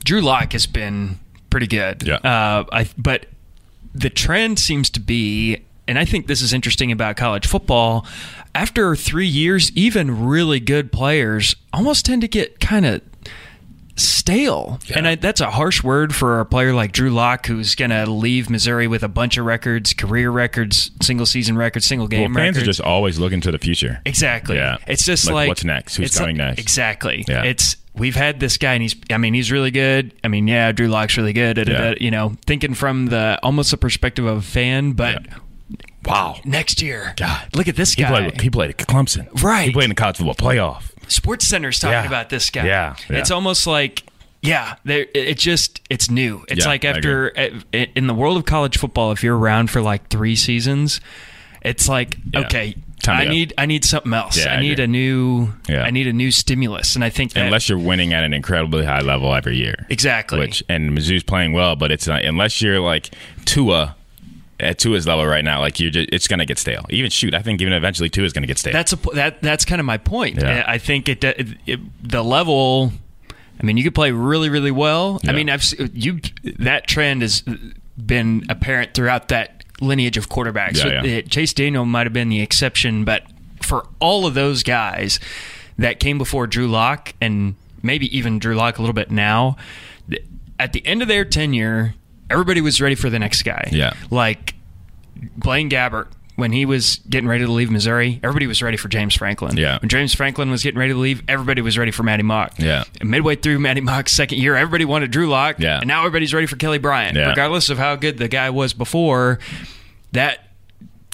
Drew 0.05 0.21
Lock 0.21 0.53
has 0.53 0.67
been 0.67 1.19
pretty 1.51 1.67
good. 1.67 2.03
Yeah. 2.03 2.17
Uh, 2.17 2.65
I 2.73 2.89
but 2.99 3.27
the 3.95 4.11
trend 4.11 4.59
seems 4.59 4.91
to 4.91 5.01
be, 5.01 5.65
and 5.87 5.99
I 5.99 6.05
think 6.05 6.27
this 6.27 6.43
is 6.43 6.53
interesting 6.53 6.91
about 6.91 7.17
college 7.17 7.47
football. 7.47 8.07
After 8.55 8.95
three 8.97 9.27
years, 9.27 9.71
even 9.73 10.27
really 10.27 10.61
good 10.61 10.93
players 10.93 11.57
almost 11.73 12.07
tend 12.07 12.23
to 12.23 12.29
get 12.29 12.61
kind 12.61 12.87
of 12.87 13.03
stale. 13.97 14.81
Yeah. 14.87 14.99
And 14.99 15.09
I, 15.09 15.15
that's 15.15 15.41
a 15.41 15.51
harsh 15.51 15.83
word 15.83 16.15
for 16.15 16.41
a 16.41 16.45
player 16.47 16.75
like 16.75 16.93
Drew 16.93 17.11
Lock, 17.11 17.47
who's 17.47 17.75
going 17.75 17.91
to 17.91 18.07
leave 18.11 18.51
Missouri 18.51 18.87
with 18.87 19.03
a 19.03 19.09
bunch 19.09 19.37
of 19.37 19.45
records, 19.47 19.93
career 19.95 20.31
records, 20.31 20.91
single 21.03 21.27
season 21.27 21.57
records, 21.57 21.87
single 21.87 22.09
game 22.09 22.33
well, 22.33 22.43
fans 22.43 22.57
records. 22.57 22.63
are 22.63 22.67
just 22.67 22.81
always 22.81 23.19
looking 23.19 23.41
to 23.43 23.51
the 23.53 23.59
future. 23.59 24.01
Exactly. 24.05 24.57
Yeah. 24.57 24.79
It's 24.87 25.05
just 25.05 25.27
Like, 25.27 25.35
like, 25.35 25.49
what's 25.49 25.65
next? 25.65 25.97
Who's 25.97 26.17
coming 26.17 26.37
like- 26.37 26.49
next? 26.49 26.61
Exactly. 26.61 27.25
Yeah. 27.29 27.45
It's 27.45 27.77
we've 27.95 28.17
had 28.17 28.41
this 28.41 28.57
guy 28.57 28.73
and 28.75 28.83
he's 28.83 28.97
I 29.11 29.19
mean 29.19 29.35
he's 29.35 29.53
really 29.53 29.71
good. 29.71 30.13
I 30.25 30.29
mean 30.29 30.49
yeah, 30.49 30.73
Drew 30.73 30.89
Lock's 30.89 31.17
really 31.17 31.33
good. 31.33 31.55
da, 31.57 31.65
da, 31.65 31.73
Yeah. 31.73 31.91
da, 31.91 31.97
You 32.01 32.11
know, 32.11 32.35
thinking 32.47 32.75
from 32.75 33.07
the 33.07 33.39
almost 33.43 33.71
the 33.71 33.77
perspective 33.77 34.25
of 34.25 34.39
a 34.39 34.43
fan, 34.43 34.93
but 34.93 35.25
Wow. 36.05 36.37
next 36.45 36.83
year, 36.83 37.15
God. 37.17 37.47
look 37.55 37.67
at 37.69 37.77
this 37.77 37.95
He 37.95 38.03
guy. 38.03 38.09
played, 38.11 38.41
he 38.41 38.51
played 38.51 38.71
at 38.71 38.77
Clemson. 38.79 39.27
Right. 39.43 39.69
He 39.69 39.73
played 39.73 39.85
in 39.85 39.89
the 39.91 39.95
college 39.95 40.17
football 40.19 40.35
playoff. 40.35 40.91
Sports 41.09 41.47
Center's 41.47 41.79
talking 41.79 41.93
Yeah. 41.95 42.07
about 42.07 42.31
this 42.31 42.51
guy. 42.51 42.67
Yeah, 42.67 42.97
yeah. 43.11 43.19
It's 43.19 43.31
almost 43.31 43.67
like 43.67 44.05
yeah, 44.43 44.75
it 44.85 45.39
just 45.39 45.81
it's 45.89 46.11
new. 46.11 46.45
It's 46.49 46.61
Yeah, 46.65 46.71
like 46.71 46.85
after 46.85 47.33
eh, 47.37 47.87
in 47.95 48.07
the 48.07 48.15
world 48.15 48.37
of 48.37 48.45
college 48.45 48.77
football 48.77 49.11
if 49.13 49.23
you're 49.25 49.39
around 49.39 49.71
for 49.71 49.81
like 49.81 50.09
3 50.09 50.37
seasons, 50.37 51.01
it's 51.63 51.89
like 51.89 52.17
okay, 52.35 52.75
Time 53.03 53.21
I 53.21 53.25
need 53.31 53.53
I 53.59 53.67
need 53.67 53.85
something 53.85 54.13
else. 54.13 54.37
Yeah, 54.39 54.53
I 54.53 54.57
I 54.57 54.61
need 54.61 54.81
a 54.81 54.87
new 54.87 55.49
Yeah. 55.69 55.83
I 55.83 55.91
need 55.91 56.07
a 56.07 56.13
new 56.13 56.31
stimulus 56.31 56.95
and 56.95 57.03
I 57.05 57.11
think 57.11 57.33
that 57.33 57.45
Unless 57.47 57.69
you're 57.71 57.79
winning 57.79 58.13
at 58.13 58.23
an 58.23 58.33
incredibly 58.35 58.85
high 58.85 59.01
level 59.01 59.35
every 59.35 59.57
year. 59.57 59.87
Exactly. 59.89 60.39
Which 60.39 60.63
and 60.69 60.91
Mizzou's 60.97 61.23
playing 61.23 61.53
well, 61.55 61.75
but 61.77 61.91
it's 61.91 62.07
not 62.07 62.23
unless 62.25 62.61
you're 62.61 62.81
like 62.81 63.11
Tua 63.47 63.97
at 64.61 64.79
Tua's 64.79 65.07
level 65.07 65.27
right 65.27 65.45
now, 65.45 65.61
like 65.61 65.81
you're 65.81 65.91
just, 65.91 66.09
it's 66.13 66.29
gonna 66.29 66.47
get 66.47 66.59
stale. 66.59 66.87
Even 66.91 67.11
shoot, 67.11 67.35
I 67.35 67.43
think 67.43 67.61
even 67.61 67.73
eventually 67.73 68.09
Tua's 68.09 68.33
gonna 68.33 68.47
get 68.47 68.59
stale. 68.59 68.73
That's 68.73 68.93
a 68.93 68.97
that 69.15 69.43
that's 69.43 69.65
kind 69.65 69.81
of 69.81 69.87
my 69.87 69.99
point. 69.99 70.41
Yeah. 70.41 70.65
I 70.67 70.79
think 70.79 71.09
it, 71.09 71.23
it, 71.25 71.49
it 71.67 71.81
the 72.03 72.23
level. 72.23 72.93
I 73.61 73.65
mean, 73.65 73.77
you 73.77 73.85
could 73.85 73.95
play 73.95 74.11
really, 74.11 74.49
really 74.49 74.73
well. 74.73 75.21
I 75.27 75.33
mean, 75.33 75.49
I've 75.49 75.65
you 75.93 76.21
that 76.59 76.87
trend 76.87 77.23
has 77.23 77.43
been 77.97 78.45
apparent 78.49 78.95
throughout 78.95 79.29
that 79.29 79.65
lineage 79.81 80.17
of 80.17 80.29
quarterbacks. 80.29 80.85
Yeah, 80.85 81.05
yeah. 81.05 81.19
Uh, 81.19 81.23
Chase 81.23 81.53
Daniel 81.53 81.85
might 81.85 82.07
have 82.07 82.13
been 82.13 82.29
the 82.29 82.41
exception, 82.41 83.05
but 83.05 83.23
for 83.63 83.87
all 84.01 84.27
of 84.27 84.35
those 84.35 84.63
guys 84.63 85.21
that 85.79 86.01
came 86.01 86.19
before 86.19 86.47
Drew 86.47 86.69
Lock 86.69 87.15
and 87.21 87.55
maybe 87.83 88.17
even 88.17 88.39
Drew 88.39 88.55
Lock 88.55 88.79
a 88.79 88.83
little 88.83 88.95
bit 88.95 89.11
now, 89.11 89.57
at 90.59 90.73
the 90.73 90.85
end 90.87 91.03
of 91.03 91.09
their 91.09 91.25
tenure, 91.25 91.95
everybody 92.35 92.61
was 92.61 92.81
ready 92.81 92.95
for 92.95 93.09
the 93.09 93.19
next 93.19 93.43
guy. 93.43 93.69
Yeah. 93.73 93.95
like 94.11 94.55
Blaine 95.37 95.71
Gabbert. 95.71 96.09
When 96.37 96.51
he 96.51 96.67
was 96.67 96.97
getting 97.09 97.29
ready 97.29 97.45
to 97.47 97.53
leave 97.53 97.71
Missouri, 97.71 98.19
everybody 98.25 98.49
was 98.49 98.61
ready 98.61 98.77
for 98.77 98.89
James 98.89 99.15
Franklin. 99.15 99.57
Yeah. 99.57 99.79
When 99.79 99.89
James 99.89 100.13
Franklin 100.17 100.51
was 100.51 100.65
getting 100.65 100.81
ready 100.81 100.93
to 100.93 100.99
leave, 100.99 101.23
everybody 101.29 101.63
was 101.63 101.79
ready 101.79 101.93
for 101.93 102.03
Maty 102.03 102.25
Mauk. 102.25 102.59
Yeah. 102.59 102.83
And 103.01 103.09
midway 103.09 103.37
through 103.37 103.61
Maty 103.61 103.81
Mauk's 103.81 104.11
second 104.11 104.39
year, 104.39 104.57
everybody 104.57 104.85
wanted 104.85 105.13
Drew 105.13 105.29
Lock. 105.29 105.61
Yeah. 105.61 105.79
And 105.79 105.87
now 105.87 106.01
everybody's 106.01 106.35
ready 106.35 106.49
for 106.49 106.57
Kelly 106.57 106.79
Bryant. 106.79 107.17
Yeah. 107.17 107.29
Regardless 107.29 107.71
of 107.71 107.79
how 107.79 107.95
good 107.95 108.19
the 108.19 108.27
guy 108.27 108.51
was 108.51 108.73
before, 108.73 109.39
that 110.11 110.41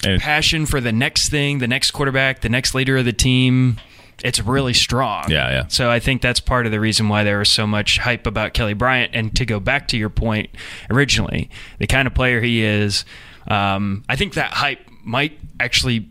And- 0.07 0.23
passion 0.23 0.65
for 0.65 0.81
the 0.81 0.91
next 0.91 1.29
thing, 1.29 1.59
the 1.59 1.69
next 1.69 1.91
quarterback, 1.91 2.41
the 2.41 2.49
next 2.49 2.75
leader 2.75 2.97
of 2.97 3.05
the 3.05 3.13
team, 3.13 3.77
it's 4.25 4.41
really 4.41 4.75
strong. 4.75 5.31
Yeah, 5.31 5.51
yeah. 5.51 5.65
So 5.69 5.91
I 5.91 6.01
think 6.01 6.23
that's 6.23 6.41
part 6.41 6.67
of 6.67 6.73
the 6.73 6.81
reason 6.81 7.09
why 7.09 7.25
there 7.25 7.39
was 7.39 7.49
so 7.49 7.67
much 7.67 7.99
hype 7.99 8.27
about 8.27 8.55
Kelly 8.55 8.75
Bryant. 8.75 9.13
And 9.15 9.35
to 9.37 9.47
go 9.47 9.61
back 9.61 9.89
to 9.89 9.97
your 9.97 10.11
point 10.11 10.51
originally, 10.91 11.51
the 11.79 11.87
kind 11.87 12.07
of 12.07 12.15
player 12.15 12.41
he 12.41 12.63
is, 12.63 13.05
um, 13.49 14.05
I 14.09 14.17
think 14.17 14.35
that 14.35 14.53
hype 14.53 14.81
might 15.03 15.39
actually 15.59 16.09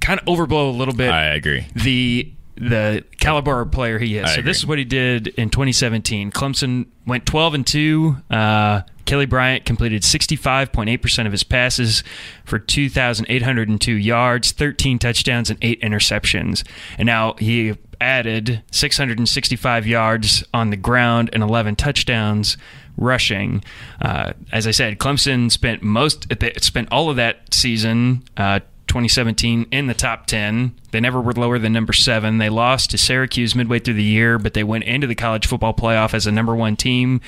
kind 0.00 0.20
of 0.20 0.26
overblow 0.26 0.72
a 0.72 0.76
little 0.76 0.94
bit 0.94 1.10
I 1.10 1.26
agree. 1.34 1.66
the 1.74 2.32
the 2.56 3.04
caliber 3.18 3.60
of 3.62 3.70
player 3.70 3.98
he 3.98 4.18
is. 4.18 4.24
I 4.24 4.28
so 4.28 4.32
agree. 4.40 4.50
this 4.50 4.58
is 4.58 4.66
what 4.66 4.78
he 4.78 4.84
did 4.84 5.28
in 5.28 5.48
2017. 5.48 6.30
Clemson 6.30 6.86
went 7.06 7.24
12 7.24 7.54
and 7.54 7.66
two. 7.66 8.16
Uh, 8.30 8.82
Kelly 9.10 9.26
Bryant 9.26 9.64
completed 9.64 10.02
65.8 10.02 11.02
percent 11.02 11.26
of 11.26 11.32
his 11.32 11.42
passes 11.42 12.04
for 12.44 12.60
2,802 12.60 13.92
yards, 13.92 14.52
13 14.52 15.00
touchdowns, 15.00 15.50
and 15.50 15.58
eight 15.62 15.80
interceptions. 15.82 16.64
And 16.96 17.06
now 17.06 17.34
he 17.40 17.74
added 18.00 18.62
665 18.70 19.86
yards 19.88 20.44
on 20.54 20.70
the 20.70 20.76
ground 20.76 21.28
and 21.32 21.42
11 21.42 21.74
touchdowns 21.74 22.56
rushing. 22.96 23.64
Uh, 24.00 24.34
as 24.52 24.68
I 24.68 24.70
said, 24.70 25.00
Clemson 25.00 25.50
spent 25.50 25.82
most 25.82 26.32
spent 26.62 26.88
all 26.92 27.10
of 27.10 27.16
that 27.16 27.52
season. 27.52 28.22
Uh, 28.36 28.60
2017 28.90 29.68
in 29.70 29.86
the 29.86 29.94
top 29.94 30.26
10. 30.26 30.74
They 30.90 31.00
never 31.00 31.20
were 31.20 31.32
lower 31.32 31.58
than 31.58 31.72
number 31.72 31.92
seven. 31.92 32.38
They 32.38 32.50
lost 32.50 32.90
to 32.90 32.98
Syracuse 32.98 33.54
midway 33.54 33.78
through 33.78 33.94
the 33.94 34.02
year, 34.02 34.36
but 34.36 34.52
they 34.52 34.64
went 34.64 34.84
into 34.84 35.06
the 35.06 35.14
college 35.14 35.46
football 35.46 35.72
playoff 35.72 36.12
as 36.12 36.26
a 36.26 36.32
number 36.32 36.54
one 36.54 36.76
team. 36.76 37.20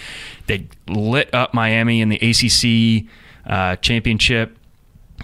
They 0.49 0.67
lit 0.89 1.33
up 1.33 1.55
Miami 1.55 2.01
in 2.01 2.09
the 2.09 2.17
ACC 2.17 3.07
uh, 3.47 3.77
championship 3.77 4.59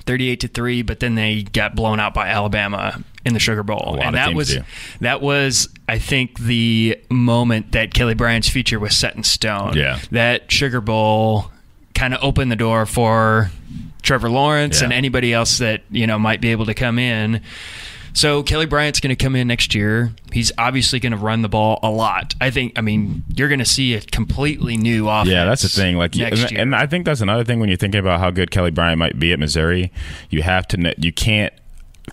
38 0.06 0.40
to 0.40 0.48
3, 0.48 0.82
but 0.82 1.00
then 1.00 1.16
they 1.16 1.42
got 1.42 1.74
blown 1.74 1.98
out 1.98 2.14
by 2.14 2.28
Alabama 2.28 3.02
in 3.24 3.34
the 3.34 3.40
Sugar 3.40 3.64
Bowl. 3.64 3.98
and 4.00 4.14
that 4.14 4.32
was 4.34 4.54
do. 4.54 4.62
that 5.00 5.20
was 5.20 5.68
I 5.88 5.98
think 5.98 6.38
the 6.38 6.98
moment 7.10 7.72
that 7.72 7.92
Kelly 7.92 8.14
Bryant's 8.14 8.48
future 8.48 8.78
was 8.78 8.96
set 8.96 9.16
in 9.16 9.24
stone. 9.24 9.74
Yeah. 9.74 9.98
That 10.12 10.50
Sugar 10.52 10.80
Bowl 10.80 11.50
kind 11.94 12.14
of 12.14 12.22
opened 12.22 12.52
the 12.52 12.56
door 12.56 12.86
for 12.86 13.50
Trevor 14.02 14.30
Lawrence 14.30 14.78
Yeah. 14.80 14.84
and 14.84 14.92
anybody 14.92 15.32
else 15.32 15.58
that, 15.58 15.82
you 15.90 16.06
know, 16.06 16.18
might 16.18 16.40
be 16.40 16.50
able 16.52 16.66
to 16.66 16.74
come 16.74 16.98
in. 16.98 17.40
So 18.14 18.42
Kelly 18.42 18.66
Bryant's 18.66 18.98
going 19.00 19.14
to 19.14 19.22
come 19.22 19.36
in 19.36 19.46
next 19.46 19.74
year. 19.74 20.12
He's 20.32 20.50
obviously 20.58 20.98
going 20.98 21.12
to 21.12 21.18
run 21.18 21.42
the 21.42 21.48
ball 21.48 21.78
a 21.82 21.90
lot. 21.90 22.34
I 22.40 22.50
think. 22.50 22.76
I 22.76 22.80
mean, 22.80 23.22
you're 23.36 23.48
going 23.48 23.60
to 23.60 23.64
see 23.64 23.94
a 23.94 24.00
completely 24.00 24.76
new 24.76 25.08
offense. 25.08 25.28
Yeah, 25.28 25.44
that's 25.44 25.62
the 25.62 25.68
thing. 25.68 25.96
Like, 25.96 26.16
next 26.16 26.40
and, 26.42 26.50
year. 26.50 26.60
and 26.60 26.74
I 26.74 26.86
think 26.86 27.04
that's 27.04 27.20
another 27.20 27.44
thing 27.44 27.60
when 27.60 27.68
you're 27.68 27.78
thinking 27.78 28.00
about 28.00 28.18
how 28.18 28.30
good 28.30 28.50
Kelly 28.50 28.70
Bryant 28.72 28.98
might 28.98 29.18
be 29.20 29.32
at 29.32 29.38
Missouri. 29.38 29.92
You 30.30 30.42
have 30.42 30.66
to, 30.68 30.94
you 30.98 31.12
can't 31.12 31.52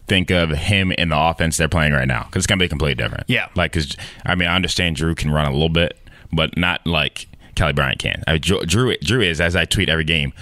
think 0.07 0.29
of 0.29 0.49
him 0.51 0.91
in 0.91 1.09
the 1.09 1.17
offense 1.17 1.57
they're 1.57 1.69
playing 1.69 1.93
right 1.93 2.07
now 2.07 2.23
because 2.25 2.41
it's 2.41 2.47
gonna 2.47 2.59
be 2.59 2.67
completely 2.67 3.01
different. 3.01 3.23
Yeah. 3.27 3.47
like 3.55 3.71
because 3.71 3.95
I 4.25 4.35
mean 4.35 4.49
I 4.49 4.55
understand 4.55 4.97
Drew 4.97 5.15
can 5.15 5.31
run 5.31 5.45
a 5.45 5.51
little 5.53 5.69
bit, 5.69 5.97
but 6.33 6.57
not 6.57 6.85
like 6.85 7.27
Kelly 7.55 7.71
Bryant 7.71 7.99
can. 7.99 8.21
I 8.27 8.33
mean, 8.33 8.41
Drew, 8.41 8.59
Drew, 8.65 8.97
Drew 8.97 9.21
is 9.21 9.39
as 9.39 9.55
I 9.55 9.63
tweet 9.63 9.87
every 9.87 10.03
game. 10.03 10.33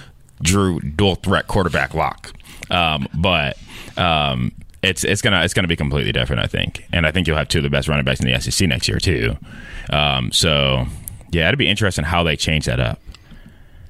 Drew 0.41 0.79
dual 0.79 1.15
threat 1.15 1.47
quarterback 1.47 1.93
lock, 1.93 2.33
um, 2.69 3.07
but. 3.13 3.57
Um, 3.95 4.53
it's 4.81 5.05
it's 5.05 5.21
gonna 5.21 5.41
it's 5.43 5.53
gonna 5.53 5.67
be 5.67 5.77
completely 5.77 6.11
different, 6.11 6.41
I 6.41 6.47
think, 6.47 6.85
and 6.91 7.07
I 7.07 7.11
think 7.11 7.25
you'll 7.25 7.37
have 7.37 7.47
two 7.47 7.59
of 7.59 7.63
the 7.63 7.69
best 7.69 7.87
running 7.87 8.03
backs 8.03 8.19
in 8.19 8.29
the 8.29 8.37
SEC 8.39 8.67
next 8.67 8.89
year 8.89 8.99
too. 8.99 9.37
Um, 9.89 10.31
so 10.33 10.85
yeah, 11.31 11.47
it'd 11.47 11.57
be 11.57 11.69
interesting 11.69 12.03
how 12.03 12.23
they 12.23 12.35
change 12.35 12.65
that 12.65 12.79
up. 12.81 12.99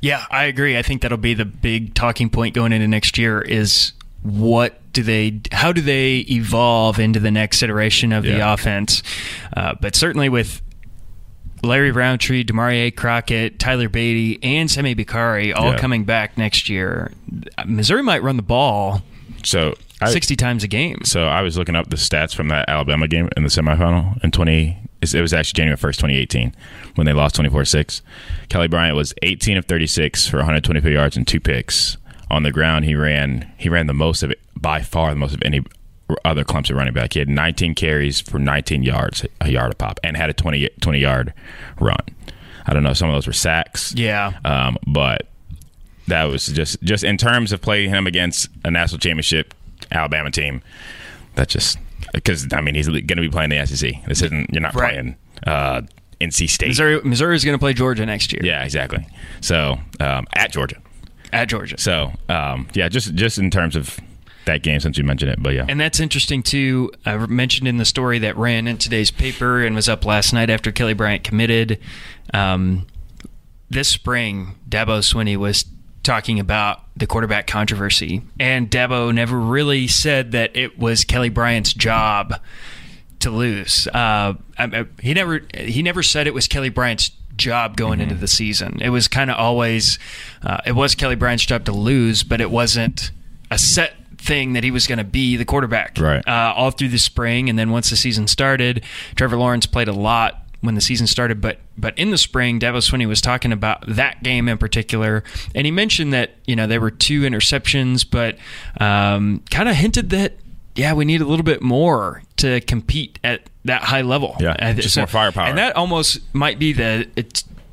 Yeah, 0.02 0.26
I 0.30 0.44
agree. 0.44 0.78
I 0.78 0.82
think 0.82 1.02
that'll 1.02 1.18
be 1.18 1.34
the 1.34 1.46
big 1.46 1.96
talking 1.96 2.30
point 2.30 2.54
going 2.54 2.74
into 2.74 2.88
next 2.88 3.18
year 3.18 3.42
is 3.42 3.94
what 4.22 4.80
do 4.94 5.02
they 5.02 5.42
how 5.52 5.72
do 5.72 5.82
they 5.82 6.26
evolve 6.30 7.00
into 7.00 7.20
the 7.20 7.32
next 7.32 7.64
iteration 7.64 8.12
of 8.14 8.24
the 8.24 8.40
offense? 8.40 9.02
Uh, 9.56 9.76
but 9.80 9.96
certainly 9.96 10.30
with 10.30 10.62
Larry 11.64 11.92
Rountree, 11.92 12.44
Damarea 12.44 12.96
Crockett, 12.96 13.58
Tyler 13.60 13.90
Badie, 13.90 14.40
and 14.44 14.70
Simi 14.70 14.94
Bakare 14.96 15.56
all 15.56 15.72
Yeah. 15.72 15.78
coming 15.78 16.04
back 16.04 16.38
next 16.38 16.70
year, 16.70 17.12
Missouri 17.66 18.04
might 18.04 18.22
run 18.22 18.36
the 18.36 18.44
ball 18.44 19.02
So 19.44 19.76
I, 20.02 20.10
60 20.12 20.36
times 20.36 20.64
a 20.64 20.68
game. 20.68 21.00
So 21.06 21.26
I 21.26 21.42
was 21.42 21.58
looking 21.58 21.76
up 21.76 21.90
the 21.90 21.96
stats 21.96 22.36
from 22.36 22.50
that 22.50 22.68
Alabama 22.70 23.08
game 23.08 23.30
in 23.38 23.44
the 23.44 23.50
semifinal 23.50 24.22
in 24.24 24.32
20. 24.32 24.78
It 25.02 25.22
was 25.22 25.34
actually 25.34 25.58
January 25.58 25.78
1st, 25.78 25.98
2018, 26.00 26.56
when 26.96 27.06
they 27.06 27.12
lost 27.14 27.36
24 27.36 27.66
6. 27.66 28.02
Kelly 28.50 28.68
Bryant 28.70 28.96
was 28.96 29.14
18 29.22 29.58
of 29.58 29.66
36 29.66 30.28
for 30.28 30.38
124 30.38 30.90
yards 30.92 31.18
and 31.18 31.28
two 31.28 31.40
picks. 31.42 31.98
On 32.32 32.44
the 32.44 32.52
ground, 32.52 32.86
he 32.86 32.96
ran 32.96 33.52
he 33.58 33.68
ran 33.70 33.88
the 33.88 33.94
most 33.94 34.24
of 34.24 34.32
it, 34.32 34.40
by 34.60 34.82
far 34.82 35.10
the 35.10 35.18
most 35.18 35.34
of 35.36 35.42
any 35.44 35.62
other 36.26 36.44
Clemson 36.44 36.76
running 36.76 36.94
back. 36.94 37.14
He 37.14 37.20
had 37.20 37.30
19 37.30 37.76
carries 37.76 38.20
for 38.20 38.40
19 38.40 38.84
yards, 38.84 39.26
a 39.42 39.50
yard 39.50 39.72
a 39.74 39.76
pop, 39.76 40.00
and 40.04 40.16
had 40.18 40.30
a 40.30 40.34
20, 40.34 40.70
20 40.82 41.00
yard 41.00 41.34
run. 41.80 41.98
I 42.66 42.74
don't 42.74 42.84
know, 42.84 42.94
some 42.94 43.10
of 43.10 43.16
those 43.16 43.28
were 43.28 43.34
sacks. 43.34 43.94
Yeah. 43.96 44.34
Um, 44.46 44.78
but 44.88 45.28
that 46.08 46.26
was 46.26 46.48
just 46.48 46.82
just 46.84 47.04
in 47.04 47.18
terms 47.18 47.52
of 47.52 47.62
playing 47.62 47.90
him 47.90 48.08
against 48.08 48.50
a 48.66 48.72
national 48.72 49.00
championship 49.00 49.54
Alabama 49.92 50.32
team. 50.32 50.62
That 51.36 51.48
just 51.50 51.78
because 52.14 52.48
I 52.54 52.62
mean 52.62 52.76
he's 52.76 52.88
going 52.88 53.08
to 53.08 53.16
be 53.16 53.30
playing 53.30 53.50
the 53.50 53.66
SEC. 53.66 53.92
This 54.06 54.22
isn't 54.22 54.50
you're 54.52 54.62
not 54.62 54.76
Right. 54.76 54.92
playing 54.94 55.16
uh, 55.48 55.82
NC 56.22 56.50
State. 56.50 56.68
Missouri 56.70 57.02
Missouri 57.04 57.36
is 57.36 57.44
going 57.44 57.56
to 57.56 57.60
play 57.60 57.74
Georgia 57.74 58.06
next 58.06 58.32
year 58.34 58.42
Yeah, 58.44 58.64
exactly. 58.64 59.06
So 59.42 59.78
um, 60.00 60.26
at 60.34 60.52
Georgia. 60.52 60.78
at 61.32 61.46
Georgia. 61.50 61.78
So 61.80 62.12
um, 62.30 62.68
yeah, 62.74 62.88
just 62.90 63.14
just 63.16 63.38
in 63.40 63.50
terms 63.50 63.76
of 63.76 63.98
that 64.46 64.64
game 64.64 64.80
since 64.80 64.98
you 64.98 65.04
mentioned 65.04 65.32
it, 65.32 65.42
but 65.42 65.54
yeah, 65.54 65.66
And 65.70 65.80
that's 65.80 66.00
interesting 66.00 66.44
too. 66.44 66.92
I 67.06 67.18
mentioned 67.28 67.68
in 67.68 67.78
the 67.78 67.86
story 67.86 68.20
that 68.20 68.38
ran 68.38 68.68
in 68.68 68.78
today's 68.78 69.12
paper 69.12 69.64
and 69.64 69.76
was 69.76 69.88
up 69.90 70.06
last 70.06 70.34
night 70.34 70.50
after 70.50 70.72
Kelly 70.72 70.94
Bryant 70.94 71.24
committed. 71.24 71.80
Um, 72.34 72.88
this 73.70 73.88
spring, 73.88 74.56
Dabo 74.70 75.00
Swinney 75.00 75.38
was 75.38 75.66
talking 76.04 76.40
about 76.40 76.82
the 76.98 77.08
quarterback 77.08 77.48
controversy, 77.48 78.22
and 78.40 78.70
Dabo 78.70 79.14
never 79.14 79.40
really 79.40 79.88
said 79.88 80.32
that 80.34 80.56
it 80.56 80.78
was 80.78 81.06
Kelly 81.06 81.30
Bryant's 81.30 81.74
job 81.74 82.36
to 83.20 83.32
lose. 83.32 83.88
Uh, 83.88 84.34
I, 84.58 84.64
I- 84.66 84.86
he 85.02 85.14
never 85.14 85.42
he 85.58 85.82
never 85.82 86.04
said 86.04 86.28
it 86.28 86.34
was 86.34 86.48
Kelly 86.48 86.70
Bryant's 86.70 87.12
job 87.38 87.78
going 87.78 88.00
into 88.00 88.14
the 88.14 88.28
season. 88.28 88.80
It 88.82 88.90
was 88.90 89.08
kind 89.08 89.32
of 89.32 89.38
always 89.38 89.98
uh, 90.44 90.58
it 90.68 90.74
was 90.74 90.94
Kelly 90.94 91.16
Bryant's 91.16 91.46
job 91.46 91.66
to 91.66 91.72
lose, 91.72 92.22
but 92.24 92.42
it 92.42 92.52
wasn't 92.52 93.10
a 93.50 93.58
set 93.58 93.94
thing 94.24 94.54
that 94.54 94.64
he 94.64 94.72
was 94.72 94.88
going 94.88 94.98
to 94.98 95.04
be 95.04 95.36
the 95.36 95.46
quarterback 95.46 95.98
Right. 96.00 96.26
uh, 96.28 96.54
all 96.56 96.72
through 96.72 96.90
the 96.90 96.98
spring, 97.00 97.50
and 97.50 97.60
then 97.60 97.70
once 97.72 97.90
the 97.90 97.96
season 97.96 98.28
started, 98.28 98.84
Trevor 99.16 99.38
Lawrence 99.38 99.66
played 99.66 99.88
a 99.88 99.94
lot 99.94 100.40
when 100.62 100.76
the 100.76 100.82
season 100.82 101.08
started. 101.08 101.42
But 101.42 101.60
but 101.78 101.98
in 102.00 102.10
the 102.12 102.18
spring, 102.18 102.60
Dabo 102.60 102.78
Swinney 102.78 103.08
was 103.08 103.20
talking 103.22 103.52
about 103.52 103.84
that 103.88 104.24
game 104.24 104.48
in 104.48 104.58
particular, 104.58 105.24
and 105.54 105.66
he 105.66 105.72
mentioned 105.72 106.14
that 106.14 106.32
you 106.46 106.56
know 106.56 106.68
there 106.68 106.80
were 106.82 106.92
two 106.92 107.22
interceptions, 107.22 108.06
but 108.10 108.38
um, 108.82 109.44
kind 109.52 109.68
of 109.70 109.76
hinted 109.76 110.10
that 110.12 110.38
yeah 110.76 110.94
we 110.94 111.06
need 111.06 111.22
a 111.22 111.26
little 111.26 111.44
bit 111.44 111.62
more 111.62 112.24
to 112.38 112.62
compete 112.62 113.20
at 113.24 113.50
that 113.66 113.84
high 113.84 114.02
level. 114.02 114.36
Yeah, 114.40 114.74
just 114.74 114.98
more 114.98 115.06
firepower. 115.08 115.48
and 115.48 115.58
that 115.58 115.76
almost 115.76 116.20
might 116.34 116.60
be 116.60 116.74
the 116.74 117.08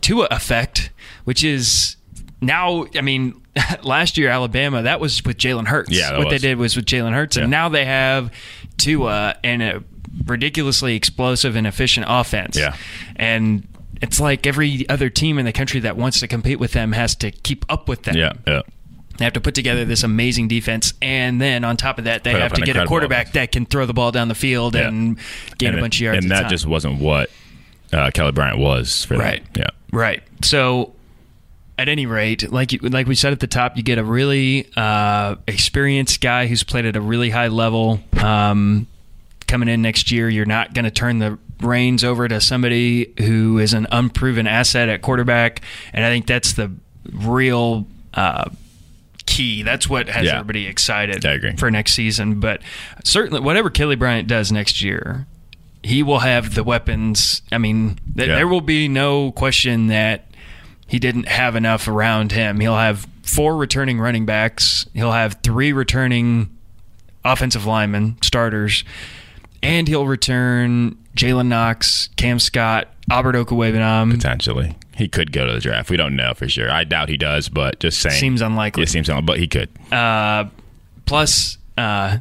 Tua 0.00 0.26
effect, 0.30 0.90
which 1.24 1.44
is 1.44 1.96
now. 2.40 2.86
I 2.94 3.00
mean, 3.00 3.40
last 3.82 4.16
year 4.18 4.28
Alabama 4.30 4.82
that 4.82 5.00
was 5.00 5.22
with 5.24 5.36
Jalen 5.38 5.66
Hurts. 5.66 5.90
Yeah, 5.90 6.18
what 6.18 6.30
they 6.30 6.38
did 6.38 6.58
was 6.58 6.76
with 6.76 6.86
Jalen 6.86 7.12
Hurts, 7.12 7.36
and 7.36 7.50
now 7.50 7.68
they 7.68 7.84
have 7.84 8.32
Tua 8.76 9.36
and 9.44 9.62
a 9.62 9.82
ridiculously 10.26 10.96
explosive 10.96 11.56
and 11.56 11.66
efficient 11.66 12.06
offense. 12.08 12.56
Yeah. 12.56 12.76
and 13.16 13.66
it's 14.02 14.18
like 14.18 14.46
every 14.46 14.88
other 14.88 15.10
team 15.10 15.38
in 15.38 15.44
the 15.44 15.52
country 15.52 15.78
that 15.80 15.94
wants 15.96 16.20
to 16.20 16.26
compete 16.26 16.58
with 16.58 16.72
them 16.72 16.92
has 16.92 17.14
to 17.16 17.30
keep 17.30 17.66
up 17.68 17.86
with 17.88 18.04
them. 18.04 18.16
yeah, 18.16 18.32
yeah. 18.46 18.62
They 19.18 19.24
have 19.26 19.34
to 19.34 19.40
put 19.42 19.54
together 19.54 19.84
this 19.84 20.02
amazing 20.02 20.48
defense, 20.48 20.94
and 21.02 21.38
then 21.42 21.62
on 21.62 21.76
top 21.76 21.98
of 21.98 22.04
that, 22.04 22.24
they 22.24 22.32
Put 22.32 22.40
have 22.40 22.52
to 22.54 22.62
get 22.62 22.76
a 22.76 22.86
quarterback 22.86 23.26
offense. 23.26 23.34
that 23.34 23.52
can 23.52 23.66
throw 23.66 23.84
the 23.84 23.92
ball 23.92 24.10
down 24.12 24.28
the 24.28 24.34
field 24.34 24.74
Yeah. 24.74 24.88
and 24.88 25.18
gain 25.58 25.68
and 25.68 25.74
a 25.76 25.78
it- 25.78 25.82
bunch 25.82 25.96
of 25.98 26.00
yards. 26.00 26.24
and 26.24 26.30
that 26.30 26.42
time. 26.42 26.50
just 26.50 26.64
wasn't 26.66 26.98
what 27.00 27.28
uh, 27.92 28.10
Kelly 28.14 28.32
Bryant 28.32 28.58
was 28.58 29.04
for 29.04 29.14
them. 29.14 29.20
Right. 29.26 29.42
Yeah. 29.54 29.66
Right. 29.92 30.22
So, 30.42 30.94
at 31.80 31.88
any 31.88 32.06
rate, 32.06 32.50
like 32.52 32.72
you, 32.72 32.78
like 32.80 33.06
we 33.06 33.14
said 33.14 33.32
at 33.32 33.40
the 33.40 33.46
top, 33.46 33.76
you 33.76 33.82
get 33.82 33.98
a 33.98 34.04
really 34.04 34.68
uh, 34.76 35.36
experienced 35.46 36.20
guy 36.20 36.46
who's 36.46 36.62
played 36.62 36.84
at 36.84 36.94
a 36.96 37.00
really 37.00 37.30
high 37.30 37.48
level. 37.48 38.00
Um, 38.22 38.86
coming 39.46 39.68
in 39.68 39.82
next 39.82 40.10
year, 40.10 40.28
you're 40.28 40.44
not 40.46 40.74
going 40.74 40.84
to 40.84 40.90
turn 40.90 41.18
the 41.18 41.38
reins 41.60 42.04
over 42.04 42.28
to 42.28 42.40
somebody 42.40 43.12
who 43.18 43.58
is 43.58 43.72
an 43.74 43.86
unproven 43.90 44.46
asset 44.46 44.88
at 44.88 45.02
quarterback, 45.02 45.62
and 45.92 46.04
I 46.04 46.08
think 46.10 46.26
that's 46.26 46.52
the 46.52 46.70
real. 47.12 47.86
Uh, 48.14 48.50
Key. 49.26 49.62
That's 49.62 49.88
what 49.88 50.08
has 50.08 50.26
Yeah. 50.26 50.32
everybody 50.40 50.66
excited 50.66 51.22
for 51.56 51.70
next 51.70 51.92
season. 51.92 52.40
But 52.40 52.62
certainly, 53.04 53.40
whatever 53.40 53.70
Kelly 53.70 53.94
Bryant 53.94 54.26
does 54.26 54.50
next 54.50 54.82
year, 54.82 55.24
he 55.84 56.02
will 56.02 56.18
have 56.18 56.56
the 56.56 56.64
weapons. 56.64 57.40
I 57.52 57.58
mean, 57.58 57.96
th- 58.16 58.28
Yeah. 58.28 58.34
there 58.34 58.48
will 58.48 58.60
be 58.60 58.88
no 58.88 59.30
question 59.30 59.86
that 59.86 60.24
he 60.90 60.98
didn't 60.98 61.28
have 61.28 61.54
enough 61.56 61.86
around 61.88 62.32
him. 62.32 62.58
He'll 62.60 62.76
have 62.76 63.06
four 63.22 63.56
returning 63.56 63.98
running 64.00 64.26
backs. 64.26 64.86
He'll 64.92 65.12
have 65.12 65.38
three 65.42 65.72
returning 65.72 66.50
offensive 67.24 67.64
linemen, 67.64 68.16
starters, 68.22 68.82
and 69.62 69.86
he'll 69.86 70.06
return 70.06 70.98
Jalen 71.16 71.46
Knox, 71.46 72.08
Cam 72.16 72.38
Scott, 72.38 72.88
Albert 73.10 73.34
Okwuegbunam. 73.36 74.10
Potentially, 74.10 74.76
he 74.96 75.06
could 75.08 75.32
go 75.32 75.46
to 75.46 75.52
the 75.52 75.60
draft. 75.60 75.90
We 75.90 75.96
don't 75.96 76.16
know 76.16 76.34
for 76.34 76.48
sure. 76.48 76.70
I 76.70 76.84
doubt 76.84 77.08
he 77.08 77.16
does, 77.16 77.48
but 77.48 77.78
just 77.78 78.00
saying 78.00 78.18
Seems 78.18 78.40
unlikely. 78.42 78.82
It 78.82 78.88
seems 78.88 79.08
unlikely, 79.08 79.26
but 79.26 79.38
he 79.38 79.46
could. 79.48 79.68
Uh, 79.92 80.46
plus 81.06 81.58
uh, 81.78 82.18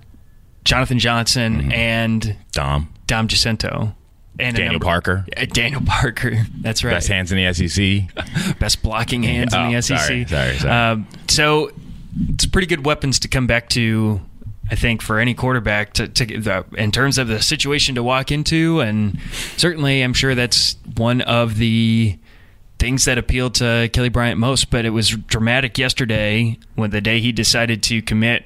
Jonathan 0.63 0.99
Johnson 0.99 1.55
Mm-hmm. 1.61 1.71
and 1.71 2.35
Dom, 2.51 2.93
Dom 3.07 3.27
Gicinto. 3.27 3.95
And 4.39 4.55
Daniel 4.55 4.73
number- 4.73 4.85
Parker, 4.85 5.25
Uh, 5.35 5.45
Daniel 5.45 5.81
Parker. 5.85 6.45
That's 6.61 6.83
right. 6.83 6.91
best 6.91 7.07
hands 7.07 7.31
in 7.31 7.37
the 7.37 7.53
SEC. 7.53 8.57
best 8.59 8.81
blocking 8.81 9.23
hands 9.23 9.53
in 9.53 9.59
Oh, 9.59 9.71
the 9.71 9.81
SEC. 9.81 9.97
sorry, 9.99 10.25
sorry, 10.25 10.57
sorry. 10.57 10.71
Um, 10.91 11.07
so 11.27 11.71
it's 12.29 12.45
pretty 12.45 12.67
good 12.67 12.85
weapons 12.85 13.19
to 13.19 13.27
come 13.27 13.47
back 13.47 13.69
to. 13.69 14.21
I 14.71 14.75
think 14.75 15.01
for 15.01 15.17
any 15.17 15.33
quarterback 15.33 15.93
to, 15.93 16.07
to 16.07 16.25
the, 16.39 16.63
in 16.77 16.91
terms 16.91 17.17
of 17.17 17.27
the 17.27 17.41
situation 17.41 17.95
to 17.95 18.03
walk 18.03 18.31
into, 18.31 18.81
and 18.81 19.19
certainly 19.57 20.03
I'm 20.03 20.13
sure 20.13 20.35
that's 20.35 20.75
one 20.95 21.21
of 21.21 21.57
the 21.57 22.19
things 22.77 23.05
that 23.05 23.17
appealed 23.17 23.55
to 23.55 23.89
Kelly 23.91 24.09
Bryant 24.09 24.39
most. 24.39 24.69
But 24.69 24.85
it 24.85 24.91
was 24.91 25.09
dramatic 25.09 25.79
yesterday 25.79 26.59
when 26.75 26.91
the 26.91 27.01
day 27.01 27.19
he 27.19 27.31
decided 27.31 27.81
to 27.83 28.01
commit. 28.03 28.45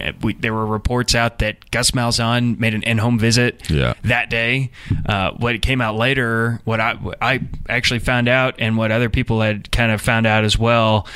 Uh, 0.00 0.12
We, 0.22 0.34
there 0.34 0.52
were 0.54 0.66
reports 0.66 1.14
out 1.14 1.38
that 1.40 1.70
Gus 1.70 1.90
Malzahn 1.92 2.58
made 2.58 2.74
an 2.74 2.82
in-home 2.82 3.18
visit 3.18 3.68
Yeah. 3.70 3.94
that 4.04 4.30
day. 4.30 4.70
Uh, 5.06 5.32
what 5.32 5.60
came 5.62 5.80
out 5.80 5.96
later, 5.96 6.60
what 6.64 6.80
I 6.80 6.96
I 7.20 7.40
actually 7.68 8.00
found 8.00 8.28
out, 8.28 8.54
and 8.58 8.76
what 8.76 8.90
other 8.92 9.08
people 9.10 9.40
had 9.40 9.70
kind 9.72 9.92
of 9.92 10.00
found 10.00 10.26
out 10.26 10.44
as 10.44 10.58
well, 10.58 11.06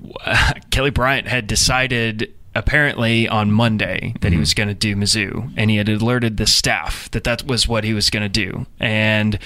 Kelly 0.70 0.90
Bryant 0.90 1.26
had 1.28 1.46
decided 1.46 2.32
apparently 2.54 3.28
on 3.28 3.50
Monday 3.50 4.14
that 4.20 4.32
he 4.32 4.38
was 4.38 4.54
going 4.54 4.68
to 4.68 4.74
do 4.74 4.94
Mizzou, 4.94 5.52
and 5.56 5.70
he 5.70 5.76
had 5.76 5.88
alerted 5.88 6.36
the 6.36 6.46
staff 6.46 7.10
that 7.10 7.24
that 7.24 7.46
was 7.46 7.66
what 7.66 7.84
he 7.84 7.92
was 7.92 8.10
going 8.10 8.22
to 8.22 8.28
do, 8.28 8.66
and 8.78 9.38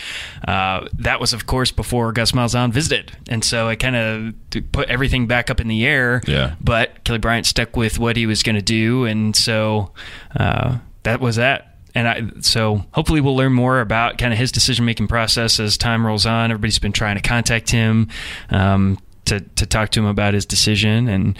uh, 0.46 0.86
that 0.92 1.20
was, 1.20 1.32
of 1.32 1.46
course, 1.46 1.70
before 1.70 2.12
Gus 2.12 2.32
Malzahn 2.32 2.72
visited, 2.72 3.16
and 3.28 3.44
so 3.44 3.68
it 3.68 3.76
kind 3.76 3.96
of 3.96 4.34
put 4.72 4.88
everything 4.88 5.26
back 5.26 5.50
up 5.50 5.60
in 5.60 5.68
the 5.68 5.86
air. 5.86 6.20
Yeah. 6.26 6.54
But 6.60 7.04
Kelly 7.04 7.18
Bryant 7.18 7.46
stuck 7.46 7.76
with 7.76 7.98
what 7.98 8.16
he 8.16 8.26
was 8.26 8.42
going 8.42 8.56
to 8.56 8.62
do, 8.62 9.04
and 9.04 9.34
so 9.34 9.92
uh, 10.36 10.78
that 11.04 11.20
was 11.20 11.36
that. 11.36 11.76
And 11.94 12.06
I, 12.06 12.22
so 12.40 12.84
hopefully 12.92 13.20
we'll 13.20 13.36
learn 13.36 13.54
more 13.54 13.80
about 13.80 14.18
kind 14.18 14.32
of 14.32 14.38
his 14.38 14.52
decision 14.52 14.84
making 14.84 15.08
process 15.08 15.58
as 15.58 15.76
time 15.76 16.06
rolls 16.06 16.26
on. 16.26 16.50
Everybody's 16.50 16.78
been 16.78 16.92
trying 16.92 17.16
to 17.16 17.22
contact 17.22 17.70
him 17.70 18.08
um, 18.50 18.98
to 19.24 19.40
to 19.40 19.66
talk 19.66 19.90
to 19.90 20.00
him 20.00 20.06
about 20.06 20.34
his 20.34 20.46
decision, 20.46 21.08
and 21.08 21.38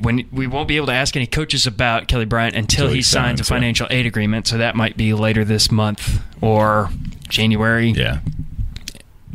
when 0.00 0.26
we 0.32 0.46
won't 0.46 0.68
be 0.68 0.76
able 0.76 0.86
to 0.86 0.92
ask 0.92 1.16
any 1.16 1.26
coaches 1.26 1.66
about 1.66 2.08
Kelly 2.08 2.24
Bryant 2.24 2.54
until 2.56 2.84
Until 2.86 2.90
he 2.90 2.96
he 2.98 3.02
signs 3.02 3.40
a 3.40 3.44
yeah. 3.44 3.48
financial 3.48 3.86
aid 3.90 4.06
agreement. 4.06 4.46
So 4.46 4.58
that 4.58 4.74
might 4.76 4.96
be 4.96 5.12
later 5.14 5.44
this 5.44 5.70
month 5.70 6.20
or 6.40 6.90
January 7.28 7.90
Yeah. 7.90 8.18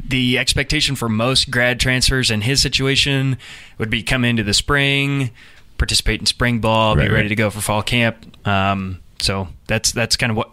the 0.08 0.38
expectation 0.38 0.96
for 0.96 1.08
most 1.10 1.50
grad 1.52 1.80
transfers 1.80 2.30
in 2.32 2.42
his 2.42 2.62
situation 2.62 3.38
would 3.78 3.90
be 3.90 4.04
come 4.04 4.26
into 4.26 4.44
the 4.44 4.54
spring, 4.54 5.30
participate 5.78 6.20
in 6.20 6.26
spring 6.26 6.60
ball, 6.60 6.96
Right, 6.96 7.08
be 7.08 7.10
ready 7.14 7.24
right. 7.24 7.30
to 7.30 7.36
go 7.36 7.50
for 7.50 7.62
fall 7.62 7.82
camp. 7.82 8.48
Um, 8.48 9.00
so 9.22 9.48
that's 9.68 9.92
that's 9.92 10.18
kind 10.18 10.32
of 10.32 10.36
what 10.38 10.50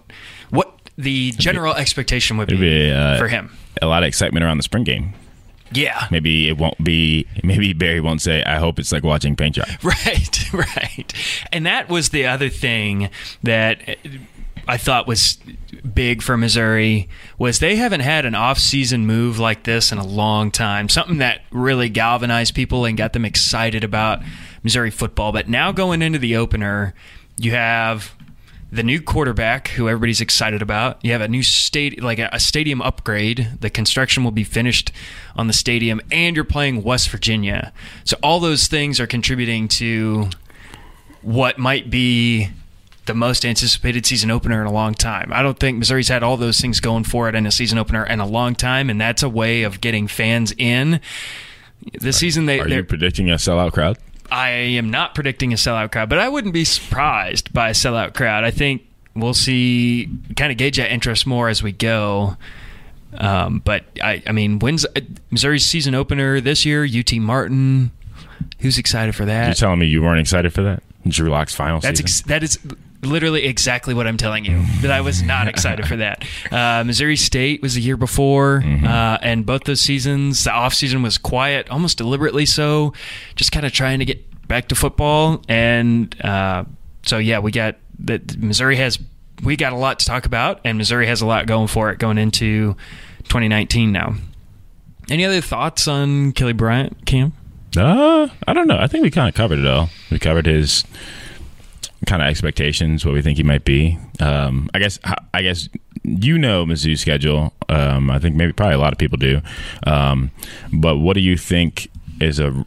what 0.50 0.74
the 0.96 1.32
general 1.32 1.74
expectation 1.74 2.36
would 2.38 2.48
be, 2.48 2.56
be 2.56 2.90
uh, 2.92 3.18
for 3.18 3.28
him. 3.28 3.56
a 3.82 3.86
lot 3.86 4.02
of 4.02 4.06
excitement 4.08 4.44
around 4.44 4.56
the 4.58 4.62
spring 4.64 4.84
game. 4.84 5.12
Yeah. 5.72 6.06
Maybe 6.10 6.48
it 6.48 6.56
won't 6.56 6.82
be. 6.82 7.26
Maybe 7.42 7.72
Barry 7.72 8.00
won't 8.00 8.22
say. 8.22 8.42
I 8.44 8.56
hope 8.56 8.78
it's 8.78 8.92
like 8.92 9.02
watching 9.02 9.36
paint 9.36 9.56
dry. 9.56 9.76
Right, 9.82 10.52
right. 10.76 11.12
And 11.52 11.66
that 11.66 11.88
was 11.88 12.10
the 12.10 12.26
other 12.26 12.48
thing 12.48 13.10
that 13.42 13.88
uh, 13.88 13.94
I 14.66 14.76
thought 14.76 15.06
was 15.06 15.38
big 15.94 16.20
for 16.22 16.36
Missouri 16.36 17.08
was 17.38 17.58
they 17.58 17.76
haven't 17.76 18.00
had 18.00 18.24
an 18.26 18.34
off-season 18.34 19.06
move 19.06 19.38
like 19.38 19.64
this 19.64 19.92
in 19.92 19.98
a 19.98 20.06
long 20.06 20.50
time. 20.50 20.88
Something 20.88 21.18
that 21.18 21.42
really 21.50 21.88
galvanized 21.88 22.54
people 22.54 22.84
and 22.84 22.96
got 22.96 23.12
them 23.12 23.24
excited 23.24 23.84
about 23.84 24.20
Missouri 24.62 24.90
football. 24.90 25.32
But 25.32 25.48
now 25.48 25.72
going 25.72 26.02
into 26.02 26.18
the 26.18 26.36
opener, 26.36 26.94
you 27.38 27.52
have 27.52 28.14
the 28.70 28.82
new 28.82 29.00
quarterback 29.00 29.68
who 29.68 29.88
everybody's 29.88 30.20
excited 30.20 30.60
about. 30.60 31.02
You 31.02 31.12
have 31.12 31.20
a 31.20 31.28
new 31.28 31.42
state 31.42 32.02
like 32.02 32.18
a, 32.18 32.28
a 32.32 32.40
stadium 32.40 32.82
upgrade. 32.82 33.48
The 33.60 33.70
construction 33.70 34.24
will 34.24 34.30
be 34.30 34.44
finished 34.44 34.92
on 35.36 35.46
the 35.46 35.52
stadium 35.52 36.00
and 36.12 36.36
you're 36.36 36.44
playing 36.44 36.82
West 36.82 37.08
Virginia. 37.08 37.72
So 38.04 38.16
all 38.22 38.40
those 38.40 38.66
things 38.66 39.00
are 39.00 39.06
contributing 39.06 39.68
to 39.68 40.28
what 41.22 41.58
might 41.58 41.88
be 41.88 42.50
the 43.06 43.14
most 43.14 43.46
anticipated 43.46 44.04
season 44.04 44.30
opener 44.30 44.60
in 44.60 44.66
a 44.66 44.72
long 44.72 44.92
time. 44.92 45.32
I 45.32 45.42
don't 45.42 45.58
think 45.58 45.78
Missouri's 45.78 46.08
had 46.08 46.22
all 46.22 46.36
those 46.36 46.60
things 46.60 46.78
going 46.78 47.04
for 47.04 47.26
it 47.30 47.34
in 47.34 47.46
a 47.46 47.50
season 47.50 47.78
opener 47.78 48.04
in 48.04 48.20
a 48.20 48.26
long 48.26 48.54
time 48.54 48.90
and 48.90 49.00
that's 49.00 49.22
a 49.22 49.30
way 49.30 49.62
of 49.62 49.80
getting 49.80 50.08
fans 50.08 50.52
in. 50.58 51.00
This 51.98 52.18
season 52.18 52.44
they 52.44 52.60
Are 52.60 52.68
you 52.68 52.84
predicting 52.84 53.30
a 53.30 53.34
sellout 53.34 53.72
crowd? 53.72 53.96
I 54.30 54.48
am 54.50 54.90
not 54.90 55.14
predicting 55.14 55.52
a 55.52 55.56
sellout 55.56 55.92
crowd, 55.92 56.08
but 56.08 56.18
I 56.18 56.28
wouldn't 56.28 56.54
be 56.54 56.64
surprised 56.64 57.52
by 57.52 57.70
a 57.70 57.72
sellout 57.72 58.14
crowd. 58.14 58.44
I 58.44 58.50
think 58.50 58.86
we'll 59.14 59.34
see 59.34 60.08
kind 60.36 60.52
of 60.52 60.58
gauge 60.58 60.76
that 60.76 60.92
interest 60.92 61.26
more 61.26 61.48
as 61.48 61.62
we 61.62 61.72
go. 61.72 62.36
Um, 63.14 63.60
but 63.64 63.84
I, 64.02 64.22
I 64.26 64.32
mean, 64.32 64.58
when's 64.58 64.84
uh, 64.84 65.00
Missouri's 65.30 65.64
season 65.64 65.94
opener 65.94 66.40
this 66.40 66.64
year? 66.66 66.84
UT 66.84 67.12
Martin. 67.14 67.90
Who's 68.60 68.76
excited 68.78 69.14
for 69.14 69.24
that? 69.24 69.46
You're 69.46 69.54
telling 69.54 69.78
me 69.78 69.86
you 69.86 70.02
weren't 70.02 70.20
excited 70.20 70.52
for 70.52 70.62
that? 70.62 70.82
Drew 71.06 71.30
Lock's 71.30 71.54
final 71.54 71.80
That's 71.80 72.00
season. 72.00 72.04
ex- 72.04 72.28
that 72.28 72.42
is 72.42 72.58
literally 73.02 73.44
exactly 73.44 73.94
what 73.94 74.06
I'm 74.06 74.16
telling 74.16 74.44
you. 74.44 74.62
That 74.82 74.90
I 74.90 75.00
was 75.00 75.22
not 75.22 75.48
excited 75.52 75.86
for 75.86 75.96
that. 75.96 76.24
Uh, 76.50 76.84
Missouri 76.84 77.16
State 77.16 77.62
was 77.62 77.74
the 77.74 77.80
year 77.80 77.96
before, 77.96 78.62
uh, 78.64 79.18
and 79.22 79.46
both 79.46 79.64
those 79.64 79.80
seasons, 79.80 80.44
the 80.44 80.52
off 80.52 80.74
season 80.74 81.02
was 81.02 81.18
quiet, 81.18 81.68
almost 81.70 81.98
deliberately 81.98 82.46
so, 82.46 82.92
just 83.36 83.52
kind 83.52 83.66
of 83.66 83.72
trying 83.72 83.98
to 84.00 84.04
get 84.04 84.48
back 84.48 84.68
to 84.68 84.74
football. 84.74 85.42
And 85.48 86.18
uh, 86.24 86.64
so, 87.04 87.18
yeah, 87.18 87.38
we 87.38 87.52
got 87.52 87.76
that. 88.00 88.36
Missouri 88.38 88.76
has 88.76 88.98
we 89.42 89.56
got 89.56 89.72
a 89.72 89.76
lot 89.76 90.00
to 90.00 90.06
talk 90.06 90.26
about, 90.26 90.60
and 90.64 90.78
Missouri 90.78 91.06
has 91.06 91.20
a 91.20 91.26
lot 91.26 91.46
going 91.46 91.68
for 91.68 91.90
it 91.90 91.98
going 91.98 92.18
into 92.18 92.74
2019 93.24 93.92
now. 93.92 94.14
Any 95.10 95.24
other 95.24 95.40
thoughts 95.40 95.88
on 95.88 96.32
Kelly 96.32 96.52
Bryant, 96.52 97.06
Cam? 97.06 97.32
Uh, 97.76 98.28
I 98.46 98.52
don't 98.52 98.66
know. 98.66 98.78
I 98.78 98.86
think 98.86 99.04
we 99.04 99.10
kind 99.10 99.28
of 99.28 99.34
covered 99.34 99.58
it 99.58 99.66
all. 99.66 99.90
We 100.10 100.18
covered 100.18 100.46
his 100.46 100.84
kind 102.06 102.22
of 102.22 102.28
expectations, 102.28 103.04
what 103.04 103.14
we 103.14 103.22
think 103.22 103.36
he 103.36 103.42
might 103.42 103.64
be. 103.64 103.98
Um, 104.20 104.70
I 104.74 104.78
guess 104.78 104.98
I 105.34 105.42
guess 105.42 105.68
you 106.04 106.38
know 106.38 106.64
Mizzou's 106.64 107.00
schedule. 107.00 107.52
Um, 107.68 108.10
I 108.10 108.18
think 108.18 108.36
maybe 108.36 108.52
probably 108.52 108.74
a 108.74 108.78
lot 108.78 108.92
of 108.92 108.98
people 108.98 109.18
do. 109.18 109.40
Um, 109.86 110.30
but 110.72 110.98
what 110.98 111.14
do 111.14 111.20
you 111.20 111.36
think 111.36 111.90
is 112.20 112.38
a, 112.38 112.64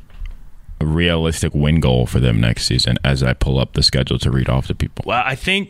a 0.80 0.86
realistic 0.86 1.54
win 1.54 1.80
goal 1.80 2.06
for 2.06 2.20
them 2.20 2.40
next 2.40 2.66
season? 2.66 2.98
As 3.04 3.24
I 3.24 3.34
pull 3.34 3.60
up 3.60 3.74
the 3.74 3.84
schedule 3.84 4.20
to 4.20 4.32
read 4.32 4.50
off 4.50 4.68
to 4.68 4.76
people. 4.76 5.04
Well, 5.08 5.24
I 5.26 5.36
think 5.36 5.70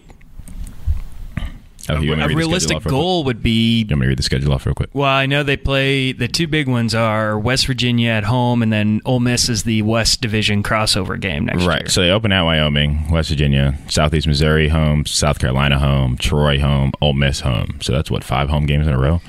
Oh, 1.98 2.02
you 2.02 2.10
want 2.10 2.20
me 2.20 2.24
a 2.26 2.28
read 2.30 2.38
realistic 2.38 2.84
goal 2.84 3.24
would 3.26 3.42
be 3.44 3.86
want 3.90 4.00
me 4.02 4.08
read 4.08 4.18
the 4.18 4.24
schedule 4.24 4.54
off 4.54 4.66
real 4.66 4.76
quick? 4.76 4.90
Well, 4.94 5.10
I 5.10 5.26
know 5.26 5.44
they 5.44 5.58
play 5.58 6.12
the 6.12 6.28
two 6.28 6.48
big 6.48 6.68
ones 6.68 6.94
are 6.96 7.38
West 7.38 7.68
Virginia 7.68 8.12
at 8.12 8.24
home, 8.26 8.62
and 8.62 8.72
then 8.72 9.02
Ole 9.06 9.20
Miss 9.20 9.50
is 9.50 9.64
the 9.64 9.82
West 9.82 10.22
Division 10.22 10.64
crossover 10.64 11.20
game 11.20 11.46
next 11.46 11.64
Right. 11.66 11.82
year. 11.82 11.90
So 11.90 12.02
they 12.02 12.10
open 12.12 12.32
at 12.32 12.44
Wyoming, 12.44 13.10
West 13.10 13.30
Virginia, 13.30 13.78
Southeast 13.88 14.28
Missouri 14.28 14.70
home, 14.70 15.06
South 15.06 15.40
Carolina 15.40 15.80
home, 15.80 16.18
Troy 16.18 16.60
home, 16.60 16.92
Ole 17.02 17.14
Miss 17.14 17.42
home. 17.42 17.80
So 17.82 17.92
that's 17.94 18.10
what 18.10 18.24
five 18.24 18.50
home 18.50 18.66
games 18.66 18.88
in 18.88 18.94
a 18.94 19.00
row. 19.00 19.22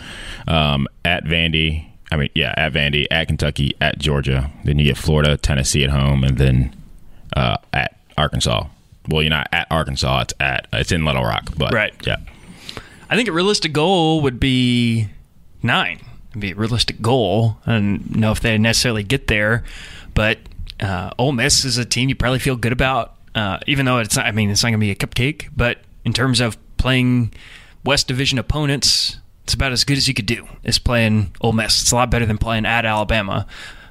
Um, 0.48 0.86
at 1.04 1.24
Vandy, 1.24 1.86
I 2.10 2.16
mean, 2.16 2.28
yeah, 2.34 2.52
at 2.56 2.72
Vandy, 2.72 3.06
at 3.10 3.26
Kentucky, 3.28 3.74
at 3.80 3.98
Georgia. 3.98 4.50
Then 4.64 4.78
you 4.78 4.84
get 4.84 4.96
Florida, 4.96 5.36
Tennessee 5.36 5.82
at 5.84 5.90
home, 5.90 6.24
and 6.24 6.36
then 6.38 6.74
uh, 7.36 7.56
at 7.72 7.96
Arkansas. 8.18 8.66
Well, 9.08 9.22
you're 9.22 9.30
not 9.30 9.48
at 9.52 9.66
Arkansas. 9.70 10.20
It's 10.20 10.34
at 10.38 10.66
it's 10.72 10.92
in 10.92 11.04
Little 11.04 11.24
Rock, 11.24 11.50
but 11.56 11.72
Right. 11.72 11.92
yeah, 12.06 12.16
I 13.12 13.14
think 13.14 13.28
a 13.28 13.32
realistic 13.32 13.74
goal 13.74 14.22
would 14.22 14.40
be 14.40 15.10
nine. 15.62 16.00
It'd 16.30 16.40
be 16.40 16.52
a 16.52 16.54
realistic 16.54 17.02
goal. 17.02 17.58
I 17.66 17.72
don't 17.72 18.16
know 18.16 18.32
if 18.32 18.40
they 18.40 18.56
necessarily 18.56 19.02
get 19.02 19.26
there, 19.26 19.64
but 20.14 20.38
uh, 20.80 21.10
Ole 21.18 21.32
Miss 21.32 21.66
is 21.66 21.76
a 21.76 21.84
team 21.84 22.08
you 22.08 22.14
probably 22.14 22.38
feel 22.38 22.56
good 22.56 22.72
about, 22.72 23.16
uh, 23.34 23.58
even 23.66 23.84
though 23.84 23.98
it's 23.98 24.16
not. 24.16 24.24
I 24.24 24.30
mean, 24.30 24.48
it's 24.48 24.62
not 24.62 24.70
going 24.70 24.80
to 24.80 24.86
be 24.86 24.90
a 24.90 24.94
cupcake, 24.94 25.50
but 25.54 25.80
in 26.06 26.14
terms 26.14 26.40
of 26.40 26.56
playing 26.78 27.34
West 27.84 28.08
Division 28.08 28.38
opponents, 28.38 29.18
it's 29.44 29.52
about 29.52 29.72
as 29.72 29.84
good 29.84 29.98
as 29.98 30.08
you 30.08 30.14
could 30.14 30.24
do. 30.24 30.48
Is 30.64 30.78
playing 30.78 31.34
Ole 31.42 31.52
Miss. 31.52 31.82
It's 31.82 31.92
a 31.92 31.96
lot 31.96 32.10
better 32.10 32.24
than 32.24 32.38
playing 32.38 32.64
at 32.64 32.86
Alabama. 32.86 33.46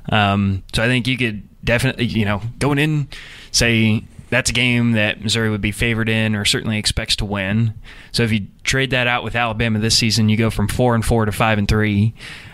Um, 0.09 0.63
so 0.73 0.81
I 0.81 0.87
think 0.87 1.05
you 1.05 1.15
could 1.15 1.47
definitely, 1.63 2.05
you 2.05 2.25
know, 2.25 2.41
going 2.57 2.79
in, 2.79 3.07
say 3.51 4.03
that's 4.31 4.49
a 4.49 4.53
game 4.53 4.93
that 4.93 5.21
Missouri 5.21 5.49
would 5.49 5.61
be 5.61 5.73
favored 5.73 6.09
in 6.09 6.35
or 6.35 6.45
certainly 6.45 6.79
expects 6.79 7.17
to 7.17 7.25
win. 7.25 7.73
So 8.13 8.23
if 8.23 8.31
you 8.31 8.47
trade 8.63 8.89
that 8.91 9.05
out 9.05 9.23
with 9.23 9.35
Alabama 9.35 9.77
this 9.77 9.95
season, 9.95 10.29
you 10.29 10.37
go 10.37 10.49
from 10.49 10.69
four 10.69 10.95
and 10.95 11.05
four 11.05 11.25
to 11.25 11.31
five 11.33 11.57
and 11.57 11.67
three. 11.67 12.13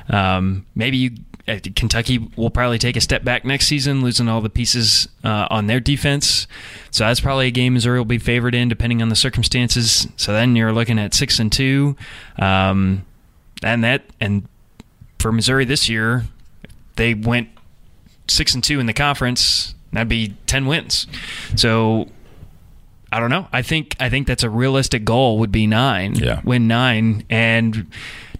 Um, 0.09 0.65
maybe 0.75 0.97
you 0.97 1.11
uh, 1.47 1.59
Kentucky 1.75 2.17
will 2.35 2.49
probably 2.49 2.77
take 2.77 2.97
a 2.97 3.01
step 3.01 3.23
back 3.23 3.45
next 3.45 3.67
season, 3.67 4.01
losing 4.01 4.27
all 4.27 4.41
the 4.41 4.49
pieces 4.49 5.07
uh, 5.23 5.47
on 5.49 5.67
their 5.67 5.79
defense. 5.79 6.45
So 6.91 7.05
that's 7.05 7.21
probably 7.21 7.47
a 7.47 7.51
game 7.51 7.75
Missouri 7.75 7.99
will 7.99 8.05
be 8.05 8.17
favored 8.17 8.53
in, 8.53 8.67
depending 8.67 9.01
on 9.01 9.09
the 9.09 9.15
circumstances. 9.15 10.07
So 10.17 10.33
then 10.33 10.57
you're 10.57 10.73
looking 10.73 10.99
at 10.99 11.13
six 11.13 11.39
and 11.39 11.51
two, 11.51 11.95
um, 12.37 13.05
and 13.63 13.83
that 13.83 14.03
and 14.19 14.47
for 15.19 15.31
Missouri 15.31 15.63
this 15.63 15.87
year, 15.87 16.25
they 16.97 17.13
went 17.13 17.49
six 18.27 18.53
and 18.53 18.63
two 18.63 18.79
in 18.79 18.85
the 18.85 18.93
conference. 18.93 19.73
That'd 19.93 20.09
be 20.09 20.35
ten 20.45 20.65
wins. 20.65 21.07
So 21.55 22.09
I 23.11 23.19
don't 23.19 23.29
know. 23.29 23.47
I 23.53 23.61
think 23.61 23.95
I 23.99 24.09
think 24.09 24.27
that's 24.27 24.43
a 24.43 24.49
realistic 24.49 25.05
goal. 25.05 25.37
Would 25.39 25.51
be 25.51 25.65
nine. 25.67 26.15
Yeah. 26.15 26.41
win 26.43 26.67
nine, 26.67 27.23
and 27.29 27.87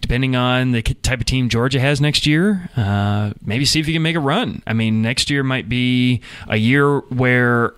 depending 0.02 0.36
on 0.36 0.72
the 0.74 0.82
type 0.82 1.20
of 1.20 1.26
team 1.26 1.50
Georgia 1.50 1.80
has 1.80 2.00
next 2.00 2.28
year, 2.28 2.70
uh, 2.78 3.32
maybe 3.44 3.66
see 3.66 3.80
if 3.80 3.88
you 3.88 3.94
can 3.94 4.04
make 4.04 4.16
a 4.16 4.20
run. 4.20 4.62
I 4.68 4.74
mean, 4.74 5.02
next 5.02 5.30
year 5.30 5.44
might 5.44 5.68
be 5.70 6.22
a 6.48 6.58
year 6.58 7.00
where 7.00 7.74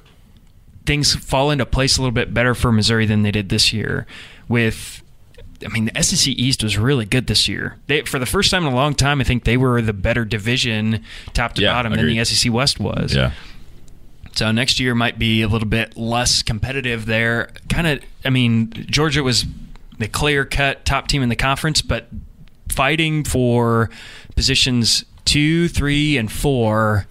things 0.85 1.13
fall 1.15 1.51
into 1.51 1.65
place 1.65 1.97
a 1.97 2.01
little 2.01 2.11
bit 2.13 2.33
better 2.33 2.55
for 2.55 2.71
Missouri 2.71 3.05
than 3.05 3.21
they 3.21 3.31
did 3.31 3.49
this 3.49 3.71
year. 3.71 4.05
With, 4.47 5.03
I 5.63 5.69
mean, 5.69 5.85
the 5.93 6.01
SEC 6.03 6.27
East 6.29 6.63
was 6.63 6.77
really 6.77 7.05
good 7.05 7.27
this 7.27 7.47
year. 7.47 7.77
They, 7.87 8.01
for 8.01 8.17
the 8.17 8.25
first 8.25 8.49
time 8.49 8.65
in 8.65 8.73
a 8.73 8.75
long 8.75 8.95
time, 8.95 9.21
I 9.21 9.23
think 9.23 9.43
they 9.43 9.55
were 9.57 9.79
the 9.81 9.93
better 9.93 10.25
division, 10.25 11.03
top 11.33 11.53
to 11.55 11.61
Yeah, 11.61 11.73
bottom, 11.73 11.93
than 11.93 12.05
the 12.07 12.25
SEC 12.25 12.51
West 12.51 12.79
was. 12.79 13.13
yeah. 13.15 13.31
So 14.39 14.53
next 14.53 14.79
year 14.79 14.95
might 14.95 15.19
be 15.19 15.41
a 15.41 15.49
little 15.49 15.67
bit 15.67 15.97
less 15.97 16.43
competitive 16.43 17.05
there. 17.05 17.49
Kind 17.67 17.87
of, 17.87 17.99
I 18.23 18.29
mean, 18.29 18.71
Georgia 18.71 19.21
was 19.21 19.45
the 19.97 20.07
clear 20.07 20.45
cut 20.45 20.85
top 20.85 21.09
team 21.09 21.21
in 21.21 21.27
the 21.27 21.35
conference, 21.35 21.81
but 21.81 22.07
fighting 22.69 23.25
for 23.25 23.89
positions 24.37 25.03
two, 25.25 25.67
three, 25.67 26.15
and 26.15 26.31
four 26.31 27.05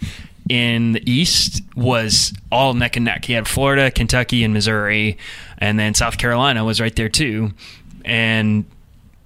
in 0.48 0.92
the 0.92 1.02
East 1.04 1.60
was 1.76 2.32
all 2.50 2.72
neck 2.72 2.96
and 2.96 3.04
neck. 3.04 3.26
He 3.26 3.34
had 3.34 3.46
Florida, 3.46 3.90
Kentucky, 3.90 4.42
and 4.42 4.54
Missouri, 4.54 5.18
and 5.58 5.78
then 5.78 5.92
South 5.92 6.16
Carolina 6.16 6.64
was 6.64 6.80
right 6.80 6.96
there 6.96 7.10
too. 7.10 7.52
And 8.06 8.64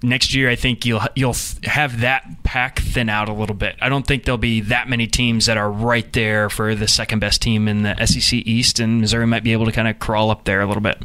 next 0.03 0.35
year, 0.35 0.49
I 0.49 0.55
think 0.55 0.85
you'll 0.85 1.01
you'll 1.15 1.35
have 1.63 2.01
that 2.01 2.43
pack 2.43 2.79
thin 2.79 3.09
out 3.09 3.29
a 3.29 3.33
little 3.33 3.55
bit. 3.55 3.75
I 3.81 3.89
don't 3.89 4.05
think 4.05 4.25
there'll 4.25 4.37
be 4.37 4.61
that 4.61 4.87
many 4.89 5.07
teams 5.07 5.45
that 5.47 5.57
are 5.57 5.71
right 5.71 6.11
there 6.13 6.49
for 6.49 6.75
the 6.75 6.87
second 6.87 7.19
best 7.19 7.41
team 7.41 7.67
in 7.67 7.83
the 7.83 8.05
SEC 8.05 8.33
East, 8.33 8.79
and 8.79 9.01
Missouri 9.01 9.25
might 9.25 9.43
be 9.43 9.53
able 9.53 9.65
to 9.65 9.71
kind 9.71 9.87
of 9.87 9.99
crawl 9.99 10.29
up 10.29 10.43
there 10.43 10.61
a 10.61 10.67
little 10.67 10.81
bit. 10.83 10.97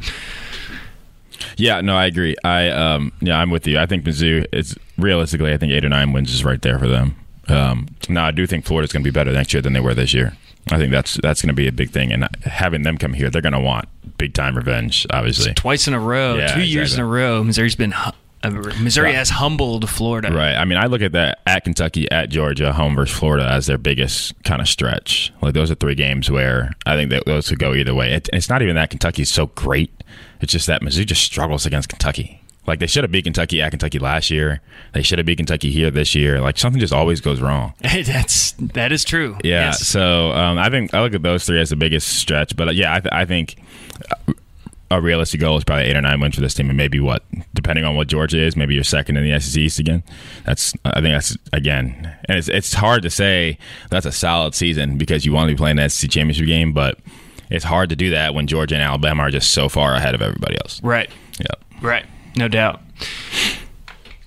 Yeah, 1.57 1.81
no, 1.81 1.95
I 1.95 2.05
agree. 2.05 2.35
I 2.43 2.69
um, 2.69 3.11
yeah, 3.21 3.39
I'm 3.39 3.49
with 3.49 3.65
you. 3.65 3.79
I 3.79 3.85
think 3.85 4.03
Mizzou 4.03 4.45
is 4.51 4.75
realistically, 4.97 5.53
I 5.53 5.57
think 5.57 5.71
eight 5.71 5.85
or 5.85 5.89
nine 5.89 6.13
wins 6.13 6.33
is 6.33 6.43
right 6.43 6.61
there 6.61 6.77
for 6.77 6.87
them. 6.87 7.15
Um, 7.47 7.87
now, 8.07 8.25
I 8.25 8.31
do 8.31 8.45
think 8.45 8.65
Florida's 8.65 8.91
going 8.91 9.03
to 9.03 9.09
be 9.09 9.13
better 9.13 9.31
next 9.31 9.53
year 9.53 9.61
than 9.61 9.73
they 9.73 9.79
were 9.79 9.93
this 9.93 10.13
year. 10.13 10.37
I 10.71 10.77
think 10.77 10.91
that's 10.91 11.15
that's 11.23 11.41
going 11.41 11.47
to 11.49 11.55
be 11.55 11.67
a 11.67 11.71
big 11.71 11.89
thing, 11.89 12.11
and 12.11 12.27
having 12.43 12.83
them 12.83 12.97
come 12.97 13.13
here, 13.13 13.29
they're 13.29 13.41
going 13.41 13.53
to 13.53 13.59
want 13.59 13.87
big 14.17 14.33
time 14.33 14.55
revenge. 14.55 15.07
Obviously, 15.09 15.53
twice 15.53 15.87
in 15.87 15.93
a 15.93 15.99
row, 15.99 16.35
Yeah, 16.35 16.53
two 16.53 16.61
years 16.61 16.93
in 16.93 16.99
a 16.99 17.05
row, 17.05 17.43
Missouri's 17.43 17.75
been 17.75 17.93
Missouri 18.43 19.13
has 19.13 19.29
humbled 19.29 19.89
Florida. 19.89 20.31
Right. 20.31 20.55
I 20.55 20.65
mean, 20.65 20.77
I 20.77 20.85
look 20.85 21.01
at 21.01 21.11
that 21.11 21.39
at 21.45 21.63
Kentucky, 21.65 22.09
at 22.09 22.29
Georgia, 22.29 22.71
home 22.71 22.95
versus 22.95 23.17
Florida 23.17 23.47
as 23.49 23.65
their 23.65 23.77
biggest 23.77 24.41
kind 24.43 24.61
of 24.61 24.67
stretch. 24.67 25.33
Like 25.41 25.53
those 25.53 25.69
are 25.69 25.75
three 25.75 25.95
games 25.95 26.31
where 26.31 26.71
I 26.85 26.95
think 26.95 27.09
that 27.11 27.25
those 27.25 27.49
could 27.49 27.59
go 27.59 27.73
either 27.73 27.93
way. 27.93 28.13
It, 28.13 28.29
it's 28.31 28.49
not 28.49 28.61
even 28.61 28.75
that 28.75 28.89
Kentucky's 28.89 29.29
so 29.29 29.47
great. 29.47 29.91
It's 30.41 30.53
just 30.53 30.67
that 30.67 30.81
Missouri 30.81 31.05
just 31.05 31.23
struggles 31.23 31.65
against 31.65 31.89
Kentucky. 31.89 32.41
Like 32.65 32.79
they 32.79 32.87
should 32.87 33.03
have 33.03 33.11
beat 33.11 33.23
Kentucky 33.23 33.61
at 33.61 33.71
Kentucky 33.71 33.97
last 33.99 34.29
year. 34.29 34.61
They 34.93 35.01
should 35.01 35.17
have 35.17 35.25
beat 35.25 35.37
Kentucky 35.37 35.71
here 35.71 35.89
this 35.89 36.13
year. 36.13 36.39
Like 36.39 36.57
something 36.57 36.79
just 36.79 36.93
always 36.93 37.19
goes 37.19 37.41
wrong. 37.41 37.73
That's 37.81 38.51
that 38.51 38.91
is 38.91 39.03
true. 39.03 39.37
Yeah. 39.43 39.65
Yes. 39.65 39.87
So 39.87 40.31
um, 40.31 40.59
I 40.59 40.69
think 40.69 40.93
I 40.93 41.01
look 41.01 41.13
at 41.15 41.23
those 41.23 41.45
three 41.45 41.59
as 41.59 41.71
the 41.71 41.75
biggest 41.75 42.07
stretch. 42.19 42.55
But 42.55 42.67
uh, 42.67 42.71
yeah, 42.71 42.93
I, 42.93 42.99
th- 42.99 43.11
I 43.11 43.25
think 43.25 43.55
a 44.91 45.01
realistic 45.01 45.39
goal 45.39 45.57
is 45.57 45.63
probably 45.63 45.85
eight 45.85 45.95
or 45.95 46.01
nine 46.01 46.19
wins 46.19 46.35
for 46.35 46.41
this 46.41 46.53
team, 46.53 46.69
and 46.69 46.77
maybe 46.77 46.99
what, 46.99 47.23
depending 47.53 47.85
on 47.85 47.95
what 47.95 48.07
Georgia 48.07 48.39
is, 48.39 48.55
maybe 48.55 48.73
you're 48.73 48.83
second 48.83 49.17
in 49.17 49.23
the 49.23 49.39
SEC 49.39 49.57
East 49.57 49.79
again. 49.79 50.03
That's 50.45 50.73
I 50.85 51.01
think 51.01 51.13
that's 51.13 51.37
again, 51.53 52.15
and 52.25 52.37
it's 52.37 52.47
it's 52.47 52.73
hard 52.73 53.03
to 53.03 53.09
say 53.09 53.57
that's 53.89 54.05
a 54.05 54.11
solid 54.11 54.55
season 54.55 54.97
because 54.97 55.25
you 55.25 55.33
want 55.33 55.49
to 55.49 55.55
be 55.55 55.57
playing 55.57 55.75
the 55.77 55.89
SEC 55.89 56.09
championship 56.09 56.47
game, 56.47 56.73
but 56.73 56.97
it's 57.49 57.65
hard 57.65 57.89
to 57.89 57.95
do 57.95 58.11
that 58.11 58.33
when 58.33 58.47
Georgia 58.47 58.75
and 58.75 58.83
Alabama 58.83 59.23
are 59.23 59.31
just 59.31 59.51
so 59.51 59.69
far 59.69 59.93
ahead 59.93 60.15
of 60.15 60.21
everybody 60.21 60.55
else. 60.57 60.81
Right. 60.83 61.09
Yep. 61.39 61.63
Right. 61.81 62.05
No 62.35 62.47
doubt. 62.47 62.81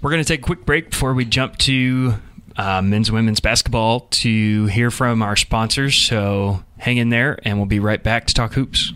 We're 0.01 0.11
going 0.11 0.23
to 0.23 0.29
take 0.29 0.41
a 0.41 0.43
quick 0.43 0.67
break 0.67 0.91
before 0.91 1.15
we 1.15 1.25
jump 1.25 1.59
to 1.59 2.15
uh, 2.57 2.83
men's 2.83 3.09
and 3.09 3.15
women's 3.15 3.41
basketball 3.41 4.01
to 4.11 4.67
hear 4.67 4.91
from 4.91 5.23
our 5.23 5.37
sponsors. 5.37 5.95
So 5.95 6.65
hang 6.79 6.97
in 6.97 7.11
there, 7.11 7.39
and 7.45 7.59
we'll 7.59 7.67
be 7.67 7.79
right 7.79 8.03
back 8.03 8.27
to 8.27 8.35
talk 8.35 8.55
hoops. 8.55 8.93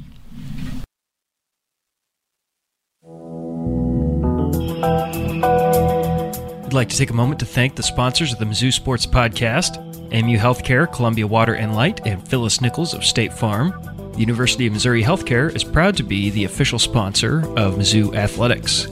I'd 6.67 6.73
like 6.73 6.89
to 6.89 6.99
take 6.99 7.11
a 7.11 7.15
moment 7.15 7.39
to 7.39 7.47
thank 7.47 7.77
the 7.77 7.83
sponsors 7.85 8.33
of 8.33 8.41
the 8.41 8.45
Mizzou 8.45 8.73
Sports 8.73 9.07
Podcast 9.07 9.77
AMU 10.13 10.37
Healthcare, 10.37 10.93
Columbia 10.93 11.25
Water 11.25 11.55
and 11.55 11.77
Light, 11.77 12.05
and 12.05 12.27
Phyllis 12.27 12.61
Nichols 12.61 12.93
of 12.93 13.05
State 13.05 13.33
Farm. 13.33 13.73
The 14.15 14.19
University 14.19 14.67
of 14.67 14.73
Missouri 14.73 15.01
Healthcare 15.01 15.55
is 15.55 15.63
proud 15.63 15.97
to 15.97 16.03
be 16.03 16.29
the 16.31 16.43
official 16.43 16.81
sponsor 16.81 17.43
of 17.57 17.77
Mizzou 17.77 18.17
Athletics. 18.17 18.89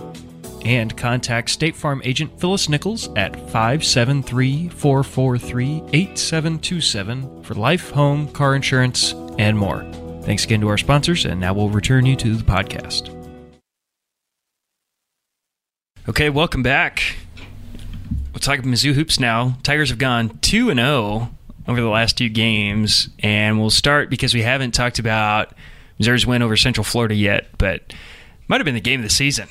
and 0.65 0.95
contact 0.97 1.49
State 1.49 1.75
Farm 1.75 2.01
agent 2.03 2.39
Phyllis 2.39 2.69
Nichols 2.69 3.09
at 3.15 3.35
573 3.51 4.69
443 4.69 5.83
8727 5.93 7.43
for 7.43 7.53
life, 7.55 7.89
home, 7.91 8.27
car 8.29 8.55
insurance, 8.55 9.13
and 9.37 9.57
more. 9.57 9.85
Thanks 10.23 10.43
again 10.45 10.61
to 10.61 10.67
our 10.67 10.77
sponsors, 10.77 11.25
and 11.25 11.39
now 11.39 11.53
we'll 11.53 11.69
return 11.69 12.05
you 12.05 12.15
to 12.17 12.35
the 12.35 12.43
podcast. 12.43 13.13
Okay, 16.09 16.29
welcome 16.29 16.63
back. 16.63 17.17
We'll 18.33 18.39
talk 18.39 18.59
about 18.59 18.69
Mizzou 18.69 18.93
hoops 18.93 19.19
now. 19.19 19.57
Tigers 19.63 19.89
have 19.89 19.97
gone 19.97 20.37
2 20.39 20.69
and 20.69 20.79
0 20.79 21.29
over 21.67 21.81
the 21.81 21.89
last 21.89 22.17
two 22.17 22.29
games, 22.29 23.09
and 23.19 23.59
we'll 23.59 23.69
start 23.69 24.09
because 24.09 24.33
we 24.33 24.41
haven't 24.41 24.71
talked 24.71 24.99
about 24.99 25.53
Missouri's 25.99 26.25
win 26.25 26.41
over 26.41 26.55
Central 26.55 26.83
Florida 26.83 27.15
yet, 27.15 27.47
but 27.57 27.93
might 28.47 28.61
have 28.61 28.65
been 28.65 28.75
the 28.75 28.81
game 28.81 28.99
of 28.99 29.03
the 29.03 29.09
season. 29.09 29.47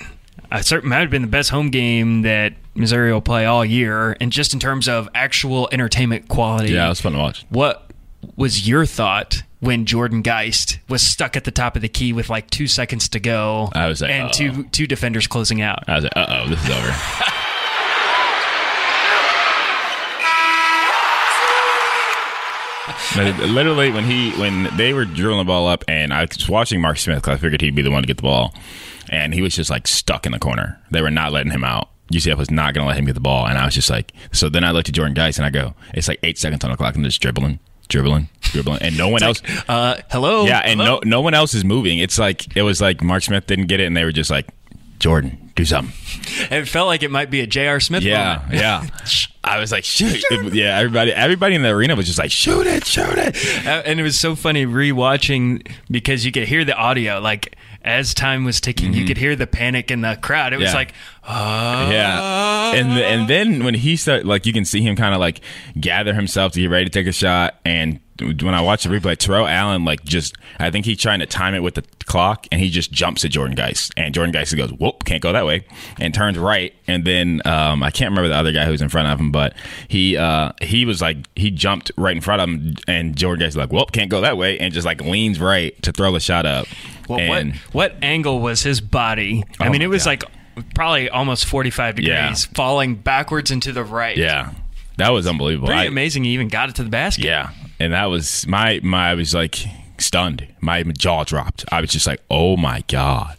Uh, 0.50 0.62
certain 0.62 0.88
might 0.88 1.00
have 1.00 1.10
been 1.10 1.22
the 1.22 1.28
best 1.28 1.50
home 1.50 1.70
game 1.70 2.22
that 2.22 2.54
Missouri 2.74 3.12
will 3.12 3.20
play 3.20 3.46
all 3.46 3.64
year, 3.64 4.16
and 4.20 4.30
just 4.30 4.54
in 4.54 4.60
terms 4.60 4.88
of 4.88 5.08
actual 5.14 5.68
entertainment 5.72 6.28
quality. 6.28 6.72
Yeah, 6.72 6.86
it 6.86 6.90
was 6.90 7.00
fun 7.00 7.12
to 7.12 7.18
watch. 7.18 7.44
What 7.48 7.90
was 8.36 8.68
your 8.68 8.86
thought 8.86 9.42
when 9.60 9.86
Jordan 9.86 10.22
Geist 10.22 10.78
was 10.88 11.02
stuck 11.02 11.36
at 11.36 11.44
the 11.44 11.50
top 11.50 11.76
of 11.76 11.82
the 11.82 11.88
key 11.88 12.12
with 12.12 12.30
like 12.30 12.48
two 12.50 12.66
seconds 12.66 13.08
to 13.10 13.20
go? 13.20 13.70
I 13.74 13.88
was 13.88 14.00
like, 14.00 14.10
and 14.10 14.26
uh-oh. 14.26 14.32
two 14.32 14.64
two 14.64 14.86
defenders 14.86 15.26
closing 15.26 15.60
out. 15.62 15.88
I 15.88 15.96
was 15.96 16.04
like, 16.04 16.16
uh 16.16 16.26
oh, 16.28 16.48
this 16.48 16.62
is 16.62 16.70
over. 16.70 16.92
Literally, 23.16 23.90
when 23.90 24.04
he 24.04 24.30
when 24.32 24.68
they 24.76 24.92
were 24.92 25.04
drilling 25.04 25.38
the 25.38 25.44
ball 25.44 25.66
up, 25.66 25.84
and 25.88 26.12
I 26.12 26.22
was 26.22 26.48
watching 26.48 26.80
Mark 26.80 26.98
Smith 26.98 27.18
because 27.18 27.38
I 27.38 27.40
figured 27.40 27.60
he'd 27.60 27.74
be 27.74 27.82
the 27.82 27.90
one 27.90 28.02
to 28.02 28.06
get 28.06 28.18
the 28.18 28.22
ball, 28.22 28.54
and 29.10 29.34
he 29.34 29.42
was 29.42 29.54
just 29.54 29.70
like 29.70 29.86
stuck 29.86 30.26
in 30.26 30.32
the 30.32 30.38
corner. 30.38 30.80
They 30.90 31.02
were 31.02 31.10
not 31.10 31.32
letting 31.32 31.52
him 31.52 31.64
out. 31.64 31.90
UCF 32.12 32.36
was 32.36 32.50
not 32.50 32.72
going 32.72 32.84
to 32.84 32.88
let 32.88 32.96
him 32.96 33.04
get 33.04 33.14
the 33.14 33.20
ball, 33.20 33.46
and 33.46 33.58
I 33.58 33.64
was 33.64 33.74
just 33.74 33.90
like, 33.90 34.12
so 34.32 34.48
then 34.48 34.62
I 34.62 34.70
looked 34.70 34.88
at 34.88 34.94
Jordan 34.94 35.14
Geist 35.14 35.38
and 35.38 35.46
I 35.46 35.50
go, 35.50 35.74
it's 35.92 36.06
like 36.08 36.20
eight 36.22 36.38
seconds 36.38 36.62
on 36.64 36.70
the 36.70 36.76
clock, 36.76 36.94
and 36.94 37.04
just 37.04 37.20
dribbling, 37.20 37.58
dribbling, 37.88 38.28
dribbling, 38.42 38.78
and 38.80 38.96
no 38.96 39.08
one 39.08 39.22
else. 39.24 39.42
Uh, 39.68 40.00
hello. 40.10 40.46
Yeah, 40.46 40.60
and 40.64 40.80
Hello? 40.80 41.00
no 41.02 41.08
no 41.08 41.20
one 41.20 41.34
else 41.34 41.52
is 41.54 41.64
moving. 41.64 41.98
It's 41.98 42.18
like 42.18 42.56
it 42.56 42.62
was 42.62 42.80
like 42.80 43.02
Mark 43.02 43.24
Smith 43.24 43.46
didn't 43.46 43.66
get 43.66 43.80
it, 43.80 43.86
and 43.86 43.96
they 43.96 44.04
were 44.04 44.12
just 44.12 44.30
like, 44.30 44.46
Jordan, 45.00 45.50
do 45.56 45.64
something. 45.64 45.92
It 46.50 46.66
felt 46.68 46.86
like 46.86 47.02
it 47.02 47.10
might 47.10 47.30
be 47.30 47.40
a 47.40 47.46
J.R. 47.46 47.80
Smith. 47.80 48.02
Yeah, 48.04 48.36
moment. 48.42 48.54
yeah. 48.60 48.86
I 49.44 49.58
was 49.58 49.72
like, 49.72 49.84
shoot. 49.84 50.22
It- 50.30 50.54
yeah, 50.54 50.78
everybody, 50.78 51.12
everybody 51.12 51.54
in 51.56 51.62
the 51.62 51.68
arena 51.70 51.94
was 51.96 52.06
just 52.06 52.18
like, 52.18 52.30
shoot 52.30 52.66
it, 52.66 52.84
shoot 52.86 53.16
it. 53.18 53.66
Uh, 53.66 53.82
and 53.84 53.98
it 54.00 54.02
was 54.02 54.18
so 54.18 54.34
funny 54.36 54.64
rewatching 54.64 55.70
because 55.90 56.24
you 56.24 56.32
could 56.32 56.44
hear 56.48 56.64
the 56.64 56.74
audio 56.76 57.20
like 57.20 57.55
as 57.86 58.12
time 58.12 58.44
was 58.44 58.60
ticking 58.60 58.92
you 58.92 59.06
could 59.06 59.16
hear 59.16 59.36
the 59.36 59.46
panic 59.46 59.90
in 59.90 60.00
the 60.02 60.18
crowd. 60.20 60.52
It 60.52 60.58
was 60.58 60.66
Mm-hmm. 60.66 60.76
Like 60.76 60.94
oh 61.28 61.90
Yeah, 61.90 62.72
and 62.74 62.92
and 62.92 63.28
then 63.28 63.64
when 63.64 63.74
he 63.74 63.96
started, 63.96 64.26
like 64.26 64.44
you 64.46 64.52
can 64.52 64.64
see 64.64 64.82
him 64.82 64.96
kind 64.96 65.14
of 65.14 65.20
like 65.20 65.40
gather 65.78 66.12
himself 66.12 66.52
to 66.52 66.60
get 66.60 66.70
ready 66.70 66.84
to 66.84 66.90
take 66.90 67.06
a 67.06 67.12
shot. 67.12 67.54
And 67.64 68.00
when 68.20 68.54
I 68.54 68.60
watch 68.62 68.84
the 68.84 68.88
replay, 68.88 69.16
Terrell 69.16 69.46
Allen 69.46 69.84
like 69.84 70.02
just, 70.04 70.36
I 70.58 70.70
think 70.70 70.86
he's 70.86 70.98
trying 70.98 71.20
to 71.20 71.26
time 71.26 71.54
it 71.54 71.62
with 71.62 71.74
the 71.74 71.82
clock, 72.06 72.46
and 72.50 72.60
he 72.60 72.70
just 72.70 72.90
jumps 72.90 73.24
at 73.24 73.30
Jordan 73.30 73.54
Geist, 73.54 73.92
and 73.96 74.14
Jordan 74.14 74.32
Geist 74.32 74.56
goes, 74.56 74.72
"Whoop, 74.72 75.04
can't 75.04 75.22
go 75.22 75.32
that 75.32 75.46
way," 75.46 75.64
and 76.00 76.12
turns 76.14 76.38
right, 76.38 76.74
and 76.86 77.04
then 77.04 77.42
um, 77.44 77.82
I 77.82 77.90
can't 77.90 78.10
remember 78.10 78.28
the 78.28 78.36
other 78.36 78.52
guy 78.52 78.64
who's 78.64 78.82
in 78.82 78.88
front 78.88 79.08
of 79.08 79.20
him, 79.20 79.30
but 79.32 79.54
he 79.88 80.16
uh, 80.16 80.52
he 80.62 80.84
was 80.84 81.00
like 81.00 81.18
he 81.36 81.50
jumped 81.50 81.90
right 81.96 82.14
in 82.14 82.22
front 82.22 82.42
of 82.42 82.48
him, 82.48 82.76
and 82.88 83.16
Jordan 83.16 83.46
Geist 83.46 83.56
like, 83.56 83.72
"Whoop, 83.72 83.92
can't 83.92 84.10
go 84.10 84.20
that 84.22 84.36
way," 84.36 84.58
and 84.58 84.72
just 84.72 84.86
like 84.86 85.00
leans 85.00 85.38
right 85.40 85.80
to 85.82 85.92
throw 85.92 86.12
the 86.12 86.20
shot 86.20 86.46
up. 86.46 86.66
Well, 87.08 87.20
and 87.20 87.54
what 87.72 87.92
what 87.92 87.96
angle 88.02 88.40
was 88.40 88.62
his 88.62 88.80
body 88.80 89.44
i 89.60 89.68
Oh 89.68 89.70
mean 89.70 89.82
it 89.82 89.88
was 89.88 90.04
God. 90.04 90.10
like 90.10 90.24
probably 90.74 91.08
almost 91.10 91.44
45 91.46 91.96
degrees 91.96 92.10
Yeah. 92.10 92.34
falling 92.54 92.94
backwards 92.96 93.50
and 93.50 93.62
to 93.62 93.72
the 93.72 93.84
right 93.84 94.16
yeah, 94.16 94.52
that 94.96 95.10
was 95.10 95.26
unbelievable. 95.26 95.68
pretty 95.68 95.82
I- 95.82 95.86
amazing 95.86 96.24
he 96.24 96.30
even 96.30 96.48
got 96.48 96.68
it 96.70 96.74
to 96.76 96.82
the 96.84 96.90
basket 96.90 97.24
Yeah, 97.24 97.50
and 97.78 97.92
that 97.92 98.06
was 98.06 98.46
my 98.46 98.80
my. 98.82 99.10
I 99.10 99.14
was 99.14 99.34
like 99.34 99.56
stunned. 99.98 100.46
My 100.60 100.82
jaw 100.82 101.24
dropped. 101.24 101.64
I 101.70 101.80
was 101.80 101.90
just 101.90 102.06
like, 102.06 102.20
oh 102.30 102.56
my 102.56 102.82
god. 102.88 103.36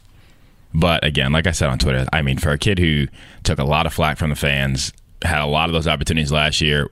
But 0.74 1.04
again, 1.04 1.32
like 1.32 1.48
I 1.48 1.52
said 1.52 1.70
on 1.70 1.80
Twitter, 1.80 2.06
I 2.14 2.22
mean, 2.22 2.38
for 2.38 2.52
a 2.52 2.58
kid 2.58 2.78
who 2.78 3.08
took 3.44 3.58
a 3.60 3.64
lot 3.64 3.86
of 3.88 3.94
flack 3.94 4.18
from 4.18 4.30
the 4.30 4.36
fans, 4.36 4.94
had 5.24 5.42
a 5.42 5.46
lot 5.48 5.70
of 5.70 5.74
those 5.74 5.88
opportunities 5.88 6.32
last 6.32 6.62
year, 6.62 6.90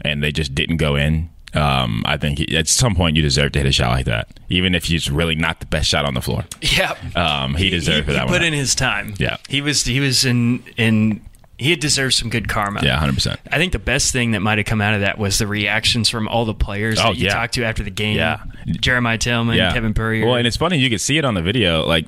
and 0.00 0.22
they 0.22 0.32
just 0.32 0.54
didn't 0.54 0.78
go 0.78 0.96
in. 0.96 1.30
Um, 1.54 2.02
I 2.04 2.16
think 2.18 2.38
he, 2.38 2.56
at 2.56 2.68
some 2.68 2.94
point 2.94 3.16
you 3.16 3.22
deserve 3.22 3.52
to 3.52 3.58
hit 3.60 3.66
a 3.66 3.72
shot 3.72 3.90
like 3.90 4.04
that, 4.06 4.28
even 4.50 4.74
if 4.74 4.90
it's 4.90 5.08
really 5.08 5.34
not 5.34 5.60
the 5.60 5.66
best 5.66 5.88
shot 5.88 6.04
on 6.04 6.14
the 6.14 6.20
floor. 6.20 6.44
yeah 6.60 6.94
Um, 7.16 7.54
he 7.54 7.70
deserved 7.70 8.06
for 8.06 8.12
he 8.12 8.18
that 8.18 8.26
put 8.28 8.40
one. 8.40 8.44
in 8.44 8.52
his 8.52 8.74
time 8.74 9.14
Yeah. 9.18 9.38
he 9.48 9.60
was 9.62 9.84
he 9.84 10.00
was 10.00 10.24
in 10.24 10.62
in 10.76 11.22
he 11.56 11.70
had 11.70 11.80
deserved 11.80 12.14
some 12.14 12.30
good 12.30 12.48
karma 12.48 12.80
yeah, 12.84 12.96
hundred 12.98 13.14
percent. 13.14 13.40
I 13.50 13.56
think 13.58 13.72
the 13.72 13.80
best 13.80 14.12
thing 14.12 14.30
that 14.32 14.40
might 14.40 14.58
have 14.58 14.66
come 14.66 14.80
out 14.80 14.94
of 14.94 15.00
that 15.00 15.18
was 15.18 15.38
the 15.38 15.46
reactions 15.46 16.08
from 16.08 16.28
all 16.28 16.44
the 16.44 16.54
players 16.54 16.98
Oh, 17.00 17.04
that 17.08 17.16
you 17.16 17.26
yeah. 17.26 17.34
talked 17.34 17.54
to 17.54 17.64
after 17.64 17.82
the 17.82 17.90
game. 17.90 18.16
Yeah. 18.16 18.42
Jeremiah 18.66 19.18
Tilmon, 19.18 19.56
yeah. 19.56 19.72
Kevin 19.72 19.92
Puryear. 19.94 20.24
Well, 20.26 20.36
and 20.36 20.46
it's 20.46 20.56
funny 20.56 20.78
you 20.78 20.88
could 20.90 21.00
see 21.00 21.18
it 21.18 21.24
on 21.24 21.34
the 21.34 21.42
video. 21.42 21.84
Like 21.84 22.06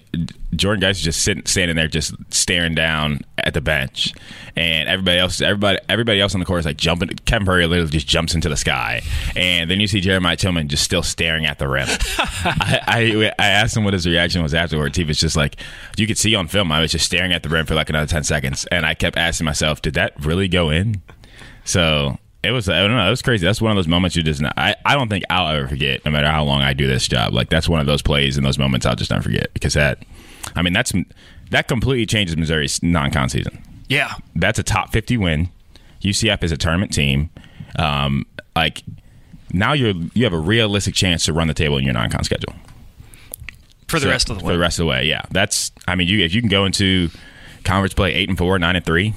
Jordan 0.55 0.81
Geist 0.81 1.01
is 1.01 1.05
just 1.05 1.23
sitting, 1.23 1.47
standing 1.47 1.77
there, 1.77 1.87
just 1.87 2.15
staring 2.31 2.75
down 2.75 3.21
at 3.39 3.55
the 3.55 3.61
bench, 3.61 4.13
and 4.57 4.89
everybody 4.89 5.19
else, 5.19 5.41
everybody, 5.41 5.79
everybody 5.89 6.21
else 6.21 6.35
on 6.35 6.41
the 6.41 6.47
court 6.47 6.61
is 6.61 6.67
like 6.67 6.77
jumping. 6.77 7.09
Kevin 7.25 7.47
Puryear 7.47 7.69
literally 7.69 7.91
just 7.91 8.09
jumps 8.09 8.35
into 8.35 8.49
the 8.49 8.57
sky, 8.57 9.03
and 9.37 9.71
then 9.71 9.79
you 9.79 9.87
see 9.87 10.01
Jeremiah 10.01 10.37
Tilmon 10.37 10.67
just 10.67 10.83
still 10.83 11.03
staring 11.03 11.47
at 11.47 11.59
the 11.59 11.69
rim. 11.69 11.87
I, 12.19 12.81
I, 12.87 13.33
I 13.39 13.47
asked 13.49 13.77
him 13.77 13.85
what 13.85 13.93
his 13.93 14.07
reaction 14.07 14.43
was 14.43 14.53
afterwards. 14.53 14.97
He 14.97 15.05
was 15.05 15.21
just 15.21 15.37
like, 15.37 15.57
you 15.97 16.07
could 16.07 16.19
see 16.19 16.35
on 16.35 16.49
film, 16.49 16.73
I 16.73 16.81
was 16.81 16.91
just 16.91 17.07
staring 17.07 17.33
at 17.33 17.43
the 17.43 17.49
rim 17.49 17.67
for 17.67 17.75
like 17.75 17.89
another 17.89 18.09
ten 18.09 18.25
seconds, 18.25 18.67
and 18.67 18.85
I 18.85 18.95
kept 18.95 19.17
asking 19.17 19.45
myself, 19.45 19.83
did 19.83 19.95
that 19.95 20.13
really 20.25 20.49
go 20.49 20.71
in? 20.71 21.01
So 21.65 22.19
it 22.43 22.51
was 22.51 22.69
I 22.69 22.81
don't 22.81 22.97
know 22.97 23.07
it 23.07 23.11
was 23.11 23.23
crazy. 23.23 23.47
That's 23.47 23.61
one 23.61 23.71
of 23.71 23.77
those 23.77 23.89
moments 23.89 24.17
you 24.17 24.23
just 24.23 24.43
I 24.57 24.75
I 24.85 24.95
don't 24.97 25.09
think 25.09 25.25
I'll 25.31 25.55
ever 25.55 25.69
forget, 25.69 26.05
no 26.05 26.11
matter 26.11 26.29
how 26.29 26.43
long 26.43 26.63
I 26.63 26.73
do 26.73 26.87
this 26.87 27.07
job. 27.07 27.33
Like 27.35 27.51
that's 27.51 27.69
one 27.69 27.81
of 27.81 27.87
those 27.87 28.03
plays 28.03 28.37
and 28.37 28.45
those 28.45 28.59
moments 28.59 28.87
I'll 28.87 28.97
just 28.97 29.11
never 29.11 29.23
forget 29.23 29.53
because 29.55 29.75
that 29.75 30.03
I 30.57 30.63
mean 30.63 30.73
that's 30.73 30.93
that 31.51 31.69
completely 31.69 32.07
changes 32.07 32.37
Missouri's 32.37 32.83
non-con 32.83 33.29
season. 33.29 33.63
Yeah. 33.89 34.15
That's 34.37 34.59
a 34.59 34.63
top 34.63 34.93
fifty 34.93 35.17
win. 35.17 35.49
UCF 36.03 36.43
is 36.45 36.53
a 36.53 36.57
tournament 36.57 36.93
team. 36.93 37.31
Um, 37.79 38.27
like 38.57 38.83
now 39.53 39.73
you're 39.73 39.95
you 40.15 40.25
have 40.25 40.33
a 40.33 40.39
realistic 40.39 40.95
chance 40.95 41.25
to 41.27 41.33
run 41.33 41.49
the 41.49 41.55
table 41.55 41.77
in 41.79 41.85
your 41.85 41.93
non-con 41.95 42.25
schedule 42.25 42.55
For 43.89 43.99
the 43.99 44.05
So- 44.05 44.11
rest 44.11 44.31
of 44.31 44.37
the 44.37 44.41
for 44.41 44.47
way. 44.49 44.53
the 44.55 44.59
rest 44.61 44.79
of 44.79 44.85
the 44.85 44.91
way. 44.91 45.07
Yeah, 45.07 45.23
that's 45.31 45.73
I 45.89 45.95
mean 45.97 46.09
you 46.09 46.25
if 46.25 46.33
you 46.35 46.41
can 46.41 46.51
go 46.51 46.65
into 46.65 47.11
conference 47.65 47.95
play 47.95 48.13
eight 48.15 48.29
and 48.29 48.39
four, 48.39 48.59
nine 48.59 48.77
and 48.77 48.85
three. 48.85 49.13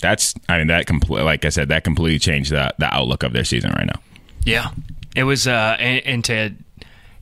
That's 0.00 0.34
I 0.48 0.58
mean 0.58 0.66
that 0.68 0.86
complete 0.86 1.22
like 1.22 1.44
I 1.44 1.48
said 1.50 1.68
that 1.68 1.84
completely 1.84 2.18
changed 2.18 2.50
the 2.52 2.74
the 2.78 2.92
outlook 2.92 3.22
of 3.22 3.32
their 3.32 3.44
season 3.44 3.70
right 3.72 3.86
now. 3.86 4.00
Yeah, 4.44 4.70
it 5.16 5.24
was, 5.24 5.46
uh, 5.46 5.76
and, 5.78 6.04
and 6.04 6.24
to 6.26 6.52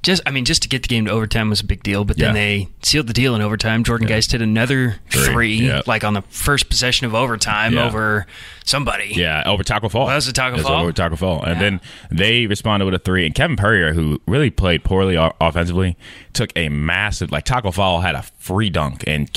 just, 0.02 0.20
I 0.26 0.30
mean, 0.30 0.44
just 0.44 0.62
to 0.62 0.68
get 0.68 0.82
the 0.82 0.88
game 0.88 1.04
to 1.06 1.10
overtime 1.12 1.48
was 1.50 1.60
a 1.60 1.64
big 1.64 1.82
deal. 1.82 2.04
But 2.04 2.16
then 2.18 2.28
Yeah. 2.28 2.32
they 2.32 2.68
sealed 2.82 3.06
the 3.06 3.12
deal 3.12 3.34
in 3.36 3.40
overtime. 3.42 3.84
Jordan 3.84 4.08
Geist 4.08 4.32
hit 4.32 4.42
another 4.42 4.96
Three, 5.10 5.24
three, 5.26 5.54
yeah. 5.66 5.82
like 5.86 6.02
on 6.04 6.14
the 6.14 6.22
first 6.30 6.68
possession 6.68 7.06
of 7.06 7.14
overtime 7.14 7.74
Yeah. 7.74 7.84
over 7.86 8.26
somebody. 8.64 9.12
Yeah, 9.14 9.42
over 9.46 9.62
Taco 9.62 9.88
Fall. 9.88 10.06
That 10.08 10.16
was 10.16 10.26
a 10.28 10.32
Taco 10.32 10.58
Fall? 10.58 10.82
Over 10.82 10.92
Taco 10.92 11.16
Fall, 11.16 11.42
and 11.42 11.60
then 11.60 11.80
they 12.10 12.46
responded 12.46 12.84
with 12.84 12.94
a 12.94 12.98
three. 12.98 13.26
And 13.26 13.34
Kevin 13.34 13.56
Puryear, 13.56 13.92
who 13.94 14.20
really 14.26 14.50
played 14.50 14.82
poorly 14.84 15.16
offensively, 15.40 15.96
took 16.32 16.50
a 16.56 16.68
massive 16.68 17.30
like 17.30 17.44
Taco 17.44 17.70
Fall 17.70 18.00
had 18.00 18.14
a 18.14 18.22
free 18.38 18.70
dunk, 18.70 19.04
and 19.06 19.30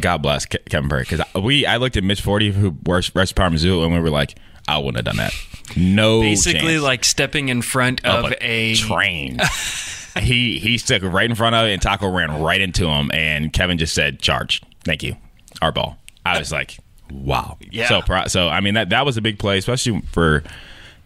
God 0.00 0.22
bless 0.22 0.44
Kevin 0.44 0.88
Puryear 0.88 1.04
because 1.08 1.42
we 1.42 1.64
I 1.64 1.76
looked 1.76 1.96
at 1.96 2.02
Mitch 2.04 2.20
Forty 2.20 2.50
who 2.52 2.76
works 2.84 3.12
Rest 3.14 3.34
Parmesan, 3.36 3.84
and 3.84 3.92
we 3.94 4.00
were 4.00 4.10
like, 4.10 4.34
I 4.68 4.78
wouldn't 4.78 4.96
have 4.96 5.04
done 5.04 5.16
that. 5.16 5.34
No, 5.76 6.20
Basically, 6.20 6.60
chance. 6.60 6.82
like 6.82 7.04
stepping 7.04 7.48
in 7.48 7.62
front 7.62 8.04
Of 8.04 8.26
of, 8.26 8.34
a, 8.40 8.74
train. 8.74 9.38
he 10.20 10.58
he 10.58 10.78
stuck 10.78 11.02
right 11.02 11.28
in 11.28 11.36
front 11.36 11.54
of 11.54 11.66
it, 11.66 11.72
and 11.72 11.82
Taco 11.82 12.08
ran 12.08 12.40
right 12.40 12.60
into 12.60 12.86
him, 12.88 13.10
and 13.12 13.52
Kevin 13.52 13.78
just 13.78 13.94
said, 13.94 14.20
"Charge, 14.20 14.62
thank 14.84 15.02
you, 15.02 15.16
our 15.60 15.72
ball." 15.72 15.98
I 16.24 16.38
was 16.38 16.52
like, 16.52 16.78
"Wow." 17.10 17.58
Yeah. 17.70 17.88
So 17.88 18.02
so 18.28 18.48
I 18.48 18.60
mean 18.60 18.74
that 18.74 18.90
that 18.90 19.04
was 19.04 19.16
a 19.16 19.22
big 19.22 19.38
play, 19.38 19.58
especially 19.58 20.00
for 20.12 20.42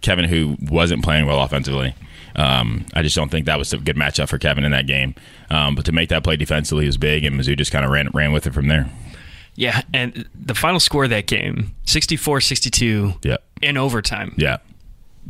Kevin, 0.00 0.26
who 0.26 0.56
wasn't 0.60 1.02
playing 1.04 1.26
well 1.26 1.40
offensively. 1.42 1.94
Um, 2.34 2.86
I 2.94 3.02
just 3.02 3.14
don't 3.14 3.30
think 3.30 3.46
that 3.46 3.58
was 3.58 3.72
a 3.72 3.78
good 3.78 3.96
matchup 3.96 4.28
for 4.28 4.38
Kevin 4.38 4.64
in 4.64 4.72
that 4.72 4.86
game. 4.86 5.14
Um, 5.50 5.74
but 5.74 5.84
to 5.84 5.92
make 5.92 6.08
that 6.08 6.24
play 6.24 6.36
defensively 6.36 6.86
was 6.86 6.96
big, 6.96 7.24
and 7.24 7.38
Mizzou 7.38 7.56
just 7.58 7.72
kind 7.72 7.84
of 7.84 7.90
ran 7.90 8.08
ran 8.14 8.32
with 8.32 8.46
it 8.46 8.54
from 8.54 8.68
there. 8.68 8.88
Yeah, 9.54 9.82
and 9.92 10.28
the 10.34 10.54
final 10.54 10.80
score 10.80 11.04
of 11.04 11.10
that 11.10 11.26
game 11.26 11.74
64 11.84 12.40
62 12.40 13.14
Yep. 13.22 13.42
in 13.62 13.76
overtime. 13.76 14.34
Yeah. 14.38 14.58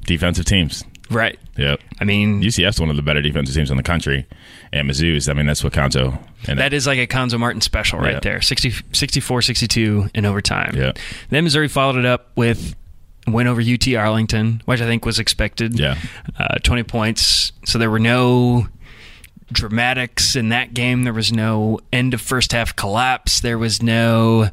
Defensive 0.05 0.45
teams. 0.45 0.85
Right. 1.11 1.39
Yep. 1.59 1.81
I 2.01 2.05
mean, 2.05 2.41
UCF's 2.43 2.81
one 2.81 2.89
of 2.89 2.97
the 2.97 3.03
better 3.03 3.21
defensive 3.21 3.55
teams 3.55 3.71
in 3.71 3.77
the 3.77 3.83
country, 3.83 4.27
and 4.73 4.89
Mizzou's. 4.89 5.29
I 5.29 5.35
mean, 5.35 5.47
that's 5.47 5.63
what 5.63 5.73
Conto. 5.75 6.19
And 6.49 6.59
That 6.59 6.73
is 6.73 6.87
like 6.87 6.99
a 6.99 7.07
Cuonzo 7.07 7.39
Martin 7.39 7.61
special 7.61 7.99
right 7.99 8.15
Yeah. 8.15 8.21
there. 8.21 8.41
60, 8.41 8.73
64 8.93 9.43
62 9.43 10.09
in 10.15 10.25
overtime. 10.25 10.75
Yeah. 10.77 10.93
Then 11.29 11.45
Missouri 11.45 11.69
followed 11.69 11.97
it 11.99 12.07
up 12.07 12.31
with 12.37 12.75
win 13.27 13.47
over 13.47 13.61
UT 13.61 13.87
Arlington, 13.95 14.63
which 14.65 14.81
I 14.81 14.87
think 14.87 15.05
was 15.05 15.19
expected. 15.19 15.79
Yeah. 15.79 15.97
Uh, 16.39 16.57
20 16.63 16.83
points. 16.85 17.53
So 17.67 17.79
there 17.79 17.91
were 17.91 17.99
no 18.01 18.67
dramatics 19.53 20.37
in 20.37 20.51
that 20.51 20.75
game. 20.75 21.05
There 21.05 21.13
was 21.13 21.33
no 21.33 21.81
end 21.93 22.15
of 22.15 22.21
first 22.21 22.53
half 22.53 22.75
collapse. 22.75 23.41
There 23.41 23.59
was 23.59 23.83
no, 23.83 24.49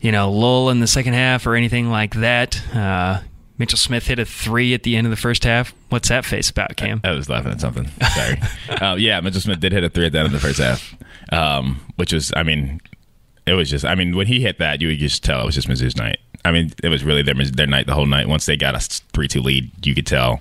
you 0.00 0.12
know, 0.12 0.30
lull 0.30 0.70
in 0.70 0.80
the 0.80 0.86
second 0.86 1.14
half 1.14 1.46
or 1.46 1.54
anything 1.54 1.90
like 1.90 2.14
that. 2.14 2.60
Uh, 2.74 3.20
Mitchell 3.56 3.78
Smith 3.78 4.06
hit 4.06 4.18
a 4.18 4.24
three 4.24 4.74
at 4.74 4.82
the 4.82 4.96
end 4.96 5.06
of 5.06 5.10
the 5.10 5.16
first 5.16 5.44
half. 5.44 5.72
What's 5.88 6.08
that 6.08 6.24
face 6.24 6.50
about, 6.50 6.76
Cam? 6.76 7.00
I 7.04 7.12
was 7.12 7.28
laughing 7.28 7.52
at 7.52 7.60
something. 7.60 7.88
Sorry. 8.14 8.40
uh, 8.80 8.96
yeah, 8.96 9.20
Mitchell 9.20 9.40
Smith 9.40 9.60
did 9.60 9.72
hit 9.72 9.84
a 9.84 9.88
three 9.88 10.06
at 10.06 10.12
the 10.12 10.18
end 10.18 10.26
of 10.26 10.32
the 10.32 10.40
first 10.40 10.58
half, 10.58 10.94
um, 11.32 11.80
which 11.96 12.12
was, 12.12 12.32
I 12.36 12.42
mean, 12.42 12.80
it 13.46 13.52
was 13.52 13.70
just, 13.70 13.84
I 13.84 13.94
mean, 13.94 14.16
when 14.16 14.26
he 14.26 14.40
hit 14.40 14.58
that, 14.58 14.80
you 14.80 14.88
would 14.88 14.98
just 14.98 15.22
tell 15.22 15.42
it 15.42 15.46
was 15.46 15.54
just 15.54 15.68
Mizzou's 15.68 15.96
night. 15.96 16.18
I 16.44 16.52
mean, 16.52 16.72
it 16.82 16.88
was 16.88 17.04
really 17.04 17.22
their 17.22 17.34
their 17.34 17.66
night 17.66 17.86
the 17.86 17.94
whole 17.94 18.06
night. 18.06 18.28
Once 18.28 18.44
they 18.46 18.56
got 18.56 18.74
a 18.74 18.80
three 19.12 19.28
two 19.28 19.40
lead, 19.40 19.70
you 19.86 19.94
could 19.94 20.06
tell. 20.06 20.40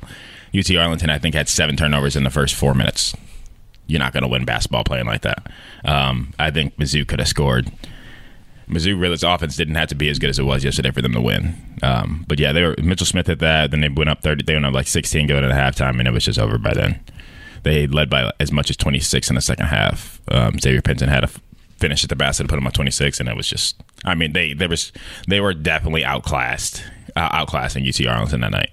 UT 0.56 0.70
Arlington, 0.76 1.10
I 1.10 1.18
think, 1.18 1.34
had 1.34 1.50
seven 1.50 1.76
turnovers 1.76 2.16
in 2.16 2.24
the 2.24 2.30
first 2.30 2.54
four 2.54 2.76
minutes. 2.76 3.16
You're 3.88 4.00
not 4.00 4.14
going 4.14 4.24
to 4.24 4.30
win 4.30 4.46
basketball 4.46 4.84
playing 4.84 5.06
like 5.06 5.22
that. 5.22 5.52
Um, 5.86 6.34
I 6.40 6.52
think 6.52 6.78
Mizzou 6.78 7.08
could 7.08 7.20
have 7.20 7.28
scored. 7.28 7.72
Mizzou 8.70 9.00
really's 9.00 9.24
offense 9.24 9.56
didn't 9.56 9.76
have 9.76 9.90
to 9.90 9.96
be 9.96 10.10
as 10.10 10.20
good 10.20 10.30
as 10.30 10.40
it 10.40 10.44
was 10.44 10.64
yesterday 10.64 10.92
for 10.92 11.02
them 11.02 11.14
to 11.14 11.22
win. 11.22 11.56
Um, 11.82 12.26
but 12.28 12.40
yeah, 12.40 12.54
they 12.54 12.64
were 12.64 12.76
Mitchell 12.82 13.06
Smith 13.06 13.28
hit 13.28 13.40
that. 13.40 13.72
Then 13.72 13.82
they 13.82 13.90
went 13.90 14.10
up 14.10 14.22
thirty. 14.22 14.44
They 14.44 14.54
went 14.54 14.66
up 14.66 14.74
like 14.74 14.88
sixteen 14.88 15.28
going 15.28 15.44
into 15.44 15.56
halftime, 15.56 16.00
and 16.00 16.08
it 16.08 16.12
was 16.12 16.26
just 16.26 16.40
over 16.40 16.58
by 16.58 16.74
then. 16.74 17.00
They 17.64 17.88
led 17.88 18.10
by 18.10 18.32
as 18.40 18.52
much 18.52 18.70
as 18.70 18.78
twenty 18.78 19.00
six 19.00 19.30
in 19.30 19.36
the 19.36 19.42
second 19.42 19.66
half. 19.68 20.22
Um, 20.30 20.60
Xavier 20.60 20.82
Pinson 20.82 21.10
had 21.10 21.24
a 21.26 21.30
finish 21.78 22.04
at 22.04 22.10
the 22.10 22.16
basket 22.16 22.44
to 22.44 22.50
put 22.50 22.56
them 22.56 22.66
on 22.66 22.72
twenty 22.72 22.92
six, 22.92 23.20
and 23.20 23.28
it 23.28 23.36
was 23.36 23.48
just. 23.48 23.76
I 24.06 24.16
mean, 24.16 24.34
they 24.34 24.54
there 24.54 24.70
was 24.70 24.92
they 25.28 25.42
were 25.42 25.54
definitely 25.54 26.06
outclassed, 26.06 26.84
uh, 27.16 27.30
outclassing 27.30 27.88
UT 27.88 28.08
Arlington 28.08 28.42
that 28.42 28.52
night. 28.52 28.72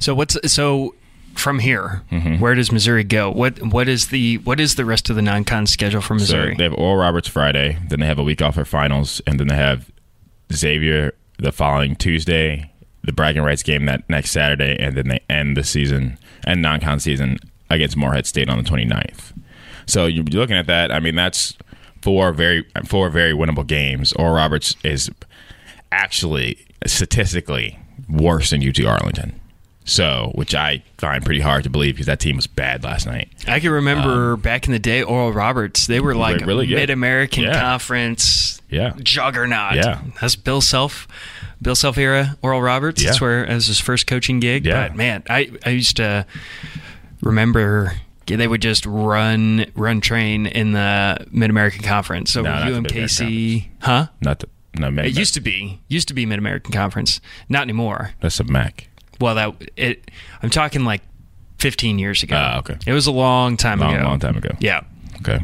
So 0.00 0.14
what's 0.14 0.36
so 0.52 0.94
from 1.34 1.58
here? 1.58 2.02
Mm-hmm. 2.10 2.38
Where 2.38 2.54
does 2.54 2.70
Missouri 2.72 3.04
go? 3.04 3.30
What 3.30 3.60
what 3.62 3.88
is 3.88 4.08
the 4.08 4.38
what 4.38 4.60
is 4.60 4.74
the 4.74 4.84
rest 4.84 5.10
of 5.10 5.16
the 5.16 5.22
non-con 5.22 5.66
schedule 5.66 6.00
for 6.00 6.14
Missouri? 6.14 6.54
So 6.54 6.58
they 6.58 6.64
have 6.64 6.74
Oral 6.74 6.96
Roberts 6.96 7.28
Friday, 7.28 7.78
then 7.88 8.00
they 8.00 8.06
have 8.06 8.18
a 8.18 8.22
week 8.22 8.42
off 8.42 8.54
for 8.54 8.64
finals, 8.64 9.20
and 9.26 9.38
then 9.40 9.48
they 9.48 9.56
have 9.56 9.90
Xavier 10.52 11.14
the 11.38 11.52
following 11.52 11.96
Tuesday, 11.96 12.70
the 13.02 13.12
bragging 13.12 13.42
rights 13.42 13.62
game 13.62 13.86
that 13.86 14.08
next 14.08 14.30
Saturday, 14.30 14.76
and 14.78 14.96
then 14.96 15.08
they 15.08 15.20
end 15.30 15.56
the 15.56 15.64
season 15.64 16.18
and 16.44 16.60
non-con 16.60 17.00
season 17.00 17.38
against 17.70 17.96
Morehead 17.96 18.26
State 18.26 18.48
on 18.48 18.62
the 18.62 18.68
29th. 18.68 19.32
So 19.86 20.06
you're 20.06 20.24
looking 20.24 20.56
at 20.56 20.66
that. 20.66 20.92
I 20.92 21.00
mean, 21.00 21.14
that's 21.14 21.56
four 22.02 22.32
very 22.32 22.64
four 22.86 23.10
very 23.10 23.32
winnable 23.32 23.66
games. 23.66 24.12
Oral 24.14 24.34
Roberts 24.34 24.76
is 24.84 25.10
actually 25.92 26.66
statistically 26.86 27.78
worse 28.08 28.50
than 28.50 28.66
UT 28.66 28.84
Arlington. 28.84 29.39
So, 29.84 30.30
which 30.34 30.54
I 30.54 30.84
find 30.98 31.24
pretty 31.24 31.40
hard 31.40 31.64
to 31.64 31.70
believe 31.70 31.94
because 31.94 32.06
that 32.06 32.20
team 32.20 32.36
was 32.36 32.46
bad 32.46 32.84
last 32.84 33.06
night. 33.06 33.28
I 33.48 33.58
can 33.60 33.70
remember 33.70 34.36
back 34.36 34.66
in 34.66 34.72
the 34.72 34.78
day, 34.78 35.02
Oral 35.02 35.32
Roberts. 35.32 35.86
They 35.86 35.98
were 36.00 36.14
like 36.14 36.42
Um, 36.42 36.48
really. 36.48 36.66
Mid 36.68 36.90
American 36.90 37.44
Yeah. 37.44 37.60
Conference 37.60 38.60
Yeah. 38.70 38.92
juggernaut. 39.02 39.74
Yeah. 39.74 40.00
that's 40.20 40.36
Bill 40.36 40.60
Self, 40.60 41.08
Bill 41.60 41.74
Self 41.74 41.98
era. 41.98 42.36
Oral 42.42 42.62
Roberts. 42.62 43.02
That's 43.02 43.20
Yeah. 43.20 43.26
where 43.26 43.46
as 43.46 43.66
his 43.66 43.80
first 43.80 44.06
coaching 44.06 44.38
gig. 44.38 44.64
Yeah. 44.66 44.88
But 44.88 44.96
man, 44.96 45.22
I 45.28 45.50
I 45.66 45.70
used 45.70 45.96
to 45.96 46.26
remember. 47.20 47.94
They 48.26 48.46
would 48.46 48.62
just 48.62 48.86
run 48.86 49.66
run 49.74 50.00
train 50.00 50.46
in 50.46 50.70
the 50.70 51.26
Mid 51.32 51.50
American 51.50 51.82
Conference. 51.82 52.30
So 52.30 52.42
No, 52.42 52.50
UMKC, 52.52 53.70
huh? 53.80 54.06
Not 54.20 54.38
the 54.38 54.48
no, 54.78 54.88
maybe 54.88 55.08
It 55.08 55.18
used 55.18 55.34
to 55.34 55.40
be 55.40 55.80
used 55.88 56.06
to 56.08 56.14
be 56.14 56.26
Mid 56.26 56.38
American 56.38 56.72
Conference, 56.72 57.20
not 57.48 57.62
anymore. 57.62 58.12
that's 58.20 58.38
a 58.38 58.44
Mac. 58.44 58.86
Well, 59.20 59.34
that 59.34 59.54
it. 59.76 60.10
I'm 60.42 60.50
talking 60.50 60.84
like 60.84 61.02
15 61.58 61.98
years 61.98 62.22
ago. 62.22 62.36
Ah, 62.38 62.58
okay. 62.60 62.76
It 62.86 62.92
was 62.92 63.06
a 63.06 63.12
long 63.12 63.56
time 63.56 63.80
Long, 63.80 63.94
ago. 63.94 64.04
long 64.04 64.18
time 64.18 64.36
ago. 64.36 64.50
Yeah, 64.60 64.82
Okay. 65.20 65.40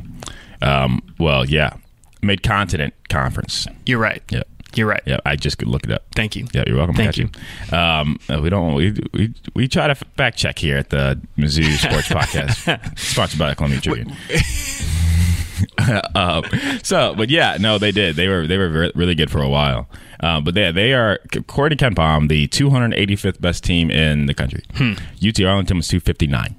Um, 0.62 1.02
well, 1.18 1.44
yeah. 1.44 1.74
Mid 2.22 2.42
Continent 2.42 2.94
Conference. 3.10 3.66
you're 3.84 3.98
right. 3.98 4.22
Yeah. 4.30 4.42
You're 4.74 4.86
right. 4.88 5.02
Yeah. 5.06 5.18
I 5.24 5.36
just 5.36 5.58
could 5.58 5.68
look 5.68 5.84
it 5.84 5.90
up. 5.90 6.04
Thank 6.14 6.36
you. 6.36 6.46
Yeah, 6.52 6.64
you're 6.66 6.76
welcome. 6.76 6.96
Thank 6.96 7.16
got 7.16 7.18
you. 7.72 7.76
Um, 7.78 8.18
uh, 8.28 8.40
we 8.42 8.50
don't. 8.50 8.74
We, 8.74 8.94
we 9.14 9.34
we 9.54 9.68
try 9.68 9.86
to 9.86 9.94
fact 9.94 10.36
check 10.36 10.58
here 10.58 10.76
at 10.76 10.90
the 10.90 11.18
Mizzou 11.38 11.64
Sports 11.78 12.08
Podcast, 12.10 12.98
sponsored 12.98 13.38
by 13.38 13.50
the 13.50 13.54
Columbia 13.56 13.80
Tribune. 13.80 14.14
um, 16.14 16.44
so, 16.82 17.14
but 17.14 17.30
yeah, 17.30 17.56
no, 17.60 17.78
they 17.78 17.92
did. 17.92 18.16
They 18.16 18.28
were 18.28 18.46
they 18.46 18.58
were 18.58 18.68
re- 18.68 18.92
really 18.94 19.14
good 19.14 19.30
for 19.30 19.40
a 19.40 19.48
while. 19.48 19.88
Um, 20.20 20.44
but 20.44 20.54
they 20.54 20.70
they 20.72 20.92
are 20.94 21.18
according 21.34 21.78
to 21.78 21.90
KenPom, 21.90 22.28
the 22.28 22.48
285th 22.48 23.40
best 23.40 23.64
team 23.64 23.90
in 23.90 24.26
the 24.26 24.34
country. 24.34 24.62
UT 25.26 25.40
Arlington 25.42 25.76
was 25.78 25.88
259. 25.88 26.56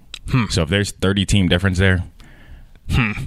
So 0.49 0.61
if 0.63 0.69
there's 0.69 0.91
30 0.91 1.25
team 1.25 1.47
difference 1.47 1.77
there. 1.77 2.03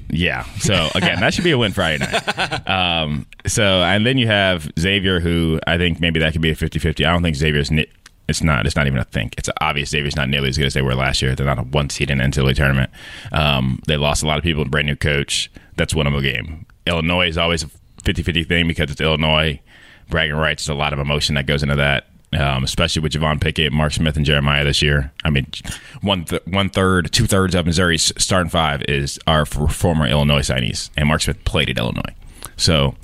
Yeah. 0.08 0.44
So 0.58 0.88
again, 0.94 1.20
that 1.20 1.34
should 1.34 1.44
be 1.44 1.50
a 1.50 1.58
win 1.58 1.72
Friday 1.72 1.98
night. 2.04 2.66
Um, 2.70 3.26
so 3.46 3.82
and 3.82 4.06
then 4.06 4.16
you 4.18 4.26
have 4.26 4.70
Xavier, 4.78 5.20
who 5.20 5.58
I 5.66 5.76
think 5.78 6.00
maybe 6.00 6.20
that 6.20 6.32
could 6.32 6.42
be 6.42 6.50
a 6.50 6.54
50-50. 6.54 7.06
I 7.06 7.12
don't 7.12 7.22
think 7.22 7.36
Xavier's 7.36 7.70
ni- 7.70 7.86
It's 8.28 8.42
not. 8.42 8.64
It's 8.66 8.76
not 8.76 8.86
even 8.86 8.98
a 8.98 9.04
think. 9.04 9.34
It's 9.38 9.48
obvious 9.60 9.90
Xavier's 9.90 10.16
not 10.16 10.28
nearly 10.28 10.48
as 10.50 10.56
good 10.56 10.66
as 10.66 10.74
they 10.74 10.82
were 10.82 10.94
last 10.94 11.20
year. 11.22 11.34
They're 11.34 11.46
not 11.46 11.58
a 11.58 11.62
one 11.62 11.90
seed 11.90 12.10
in 12.10 12.18
the 12.18 12.24
NCAA 12.24 12.54
tournament. 12.56 12.90
Um, 13.32 13.80
they 13.86 13.96
lost 13.96 14.22
a 14.22 14.26
lot 14.26 14.38
of 14.38 14.44
people. 14.44 14.64
Brand 14.64 14.86
new 14.86 14.96
coach. 14.96 15.50
That's 15.76 15.94
one 15.94 16.06
of 16.06 16.12
winnable 16.12 16.22
game. 16.22 16.66
Illinois 16.86 17.28
is 17.28 17.36
always 17.38 17.62
a 17.64 17.70
50-50 18.02 18.46
thing 18.46 18.66
because 18.68 18.90
it's 18.90 19.00
Illinois. 19.00 19.60
Bragging 20.10 20.36
rights. 20.36 20.66
There's 20.66 20.74
a 20.74 20.78
lot 20.78 20.92
of 20.92 20.98
emotion 20.98 21.36
that 21.36 21.46
goes 21.46 21.62
into 21.62 21.76
that. 21.76 22.06
Um, 22.32 22.62
especially 22.62 23.02
with 23.02 23.10
Javon 23.12 23.40
Pickett, 23.40 23.72
Mark 23.72 23.92
Smith, 23.92 24.16
and 24.16 24.24
Jeremiah 24.24 24.62
this 24.62 24.80
year. 24.80 25.10
I 25.24 25.30
mean, 25.30 25.48
one 26.00 26.26
th- 26.26 26.46
one 26.46 26.70
third, 26.70 27.10
two 27.10 27.26
thirds 27.26 27.56
of 27.56 27.66
Missouri's 27.66 28.12
starting 28.18 28.48
five 28.50 28.82
is 28.82 29.18
our 29.26 29.40
f- 29.40 29.74
former 29.74 30.06
Illinois 30.06 30.42
signees, 30.42 30.90
and 30.96 31.08
Mark 31.08 31.22
Smith 31.22 31.44
played 31.44 31.68
at 31.70 31.76
Illinois. 31.76 32.14
So 32.56 32.94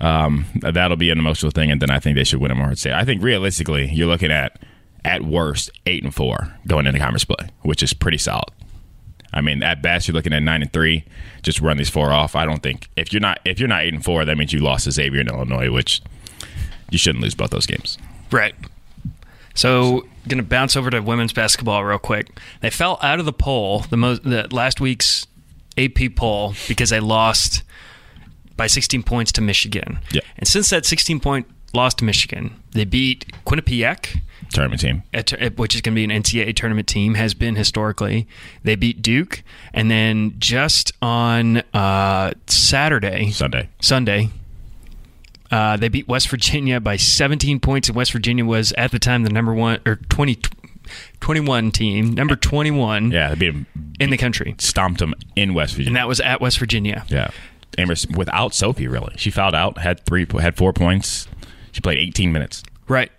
um, 0.00 0.46
that'll 0.62 0.96
be 0.96 1.10
an 1.10 1.18
emotional 1.18 1.50
thing, 1.50 1.70
and 1.70 1.82
then 1.82 1.90
I 1.90 1.98
think 1.98 2.16
they 2.16 2.24
should 2.24 2.40
win 2.40 2.50
a 2.50 2.54
Morehead 2.54 2.78
State. 2.78 2.94
I 2.94 3.04
think 3.04 3.22
realistically, 3.22 3.90
you're 3.92 4.06
looking 4.08 4.30
at 4.30 4.58
at 5.04 5.24
worst 5.24 5.70
eight 5.84 6.02
and 6.02 6.14
four 6.14 6.54
going 6.66 6.86
into 6.86 6.98
conference 6.98 7.26
play, 7.26 7.48
which 7.60 7.82
is 7.82 7.92
pretty 7.92 8.18
solid. 8.18 8.48
I 9.32 9.42
mean, 9.42 9.62
at 9.62 9.82
best, 9.82 10.08
you're 10.08 10.14
looking 10.14 10.32
at 10.32 10.42
nine 10.42 10.62
and 10.62 10.72
three. 10.72 11.04
Just 11.42 11.60
run 11.60 11.76
these 11.76 11.90
four 11.90 12.12
off. 12.12 12.34
I 12.34 12.44
don't 12.44 12.62
think 12.62 12.88
if 12.96 13.12
you're 13.12 13.20
not 13.20 13.40
if 13.44 13.60
you're 13.60 13.68
not 13.68 13.82
eight 13.82 13.92
and 13.92 14.02
four, 14.04 14.24
that 14.24 14.38
means 14.38 14.54
you 14.54 14.60
lost 14.60 14.84
to 14.84 14.90
Xavier 14.90 15.20
in 15.20 15.28
Illinois, 15.28 15.70
which 15.70 16.00
you 16.90 16.98
shouldn't 16.98 17.22
lose 17.22 17.34
both 17.34 17.50
those 17.50 17.66
games. 17.66 17.98
Right. 18.30 18.54
So, 19.54 20.06
going 20.28 20.38
to 20.38 20.44
bounce 20.44 20.76
over 20.76 20.90
to 20.90 21.00
women's 21.00 21.32
basketball 21.32 21.84
real 21.84 21.98
quick. 21.98 22.28
They 22.60 22.70
fell 22.70 22.98
out 23.02 23.18
of 23.18 23.24
the 23.24 23.32
poll, 23.32 23.80
the 23.90 23.96
most 23.96 24.22
the 24.22 24.46
last 24.54 24.80
week's 24.80 25.26
AP 25.76 26.14
poll 26.14 26.54
because 26.68 26.90
they 26.90 27.00
lost 27.00 27.62
by 28.56 28.66
16 28.66 29.02
points 29.02 29.32
to 29.32 29.40
Michigan. 29.40 29.98
Yeah. 30.12 30.20
And 30.38 30.46
since 30.46 30.70
that 30.70 30.84
16 30.84 31.20
point 31.20 31.46
loss 31.72 31.94
to 31.94 32.04
Michigan, 32.04 32.54
they 32.72 32.84
beat 32.84 33.32
Quinnipiac, 33.46 34.20
Tournament 34.52 34.80
team. 34.80 35.02
which 35.56 35.74
is 35.74 35.80
going 35.80 35.94
to 35.94 35.96
be 35.96 36.04
an 36.04 36.10
NCAA 36.10 36.56
tournament 36.56 36.88
team, 36.88 37.14
has 37.14 37.34
been 37.34 37.54
historically. 37.56 38.26
They 38.64 38.74
beat 38.74 39.00
Duke, 39.00 39.42
and 39.72 39.90
then 39.90 40.34
just 40.38 40.92
on 41.00 41.58
uh, 41.72 42.32
Saturday, 42.46 43.30
Sunday. 43.30 43.68
Sunday. 43.80 44.30
Uh, 45.50 45.76
they 45.76 45.88
beat 45.88 46.06
West 46.06 46.28
Virginia 46.28 46.80
by 46.80 46.96
17 46.96 47.58
points, 47.60 47.88
and 47.88 47.96
West 47.96 48.12
Virginia 48.12 48.44
was 48.44 48.72
at 48.78 48.90
the 48.92 48.98
time 48.98 49.24
the 49.24 49.30
number 49.30 49.52
one 49.52 49.80
or 49.84 49.96
20, 49.96 50.38
21 51.20 51.70
team, 51.72 52.12
number 52.14 52.36
21 52.36 53.10
Yeah, 53.10 53.30
they 53.30 53.34
beat 53.34 53.54
him, 53.54 53.66
in 53.98 54.10
the 54.10 54.16
country, 54.16 54.54
stomped 54.58 55.00
him 55.00 55.14
in 55.36 55.54
West 55.54 55.72
Virginia. 55.74 55.88
and 55.90 55.96
that 55.96 56.08
was 56.08 56.20
at 56.20 56.40
West 56.40 56.58
Virginia. 56.58 57.04
yeah, 57.08 57.30
Amherst 57.78 58.16
without 58.16 58.54
Sophie 58.54 58.88
really. 58.88 59.14
She 59.16 59.30
fouled 59.30 59.54
out, 59.54 59.78
had 59.78 60.00
three, 60.04 60.26
had 60.40 60.56
four 60.56 60.72
points. 60.72 61.26
She 61.72 61.80
played 61.80 61.98
18 61.98 62.32
minutes. 62.32 62.62
Right. 62.88 63.10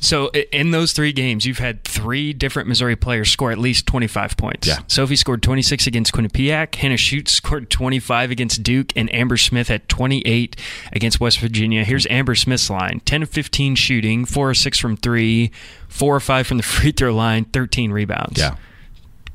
So 0.00 0.28
in 0.30 0.70
those 0.70 0.92
three 0.92 1.12
games, 1.12 1.44
you've 1.44 1.58
had 1.58 1.84
three 1.84 2.32
different 2.32 2.68
Missouri 2.68 2.96
players 2.96 3.30
score 3.30 3.52
at 3.52 3.58
least 3.58 3.86
25 3.86 4.36
points. 4.36 4.66
Yeah. 4.66 4.78
Sophie 4.86 5.16
scored 5.16 5.42
26 5.42 5.86
against 5.86 6.12
Quinnipiac. 6.12 6.74
Hannah 6.74 6.94
Schuchts 6.94 7.28
scored 7.28 7.70
25 7.70 8.30
against 8.30 8.62
Duke, 8.62 8.92
and 8.96 9.12
Amber 9.14 9.36
Smith 9.36 9.68
had 9.68 9.88
28 9.88 10.56
against 10.92 11.20
West 11.20 11.38
Virginia. 11.38 11.84
Here's 11.84 12.06
Amber 12.08 12.34
Smith's 12.34 12.70
line: 12.70 13.00
10 13.04 13.22
of 13.22 13.28
15 13.28 13.74
shooting, 13.74 14.24
four 14.24 14.50
or 14.50 14.54
six 14.54 14.78
from 14.78 14.96
three, 14.96 15.50
four 15.88 16.16
or 16.16 16.20
five 16.20 16.46
from 16.46 16.56
the 16.56 16.62
free 16.64 16.92
throw 16.92 17.14
line, 17.14 17.44
13 17.44 17.92
rebounds. 17.92 18.38
Yeah, 18.38 18.56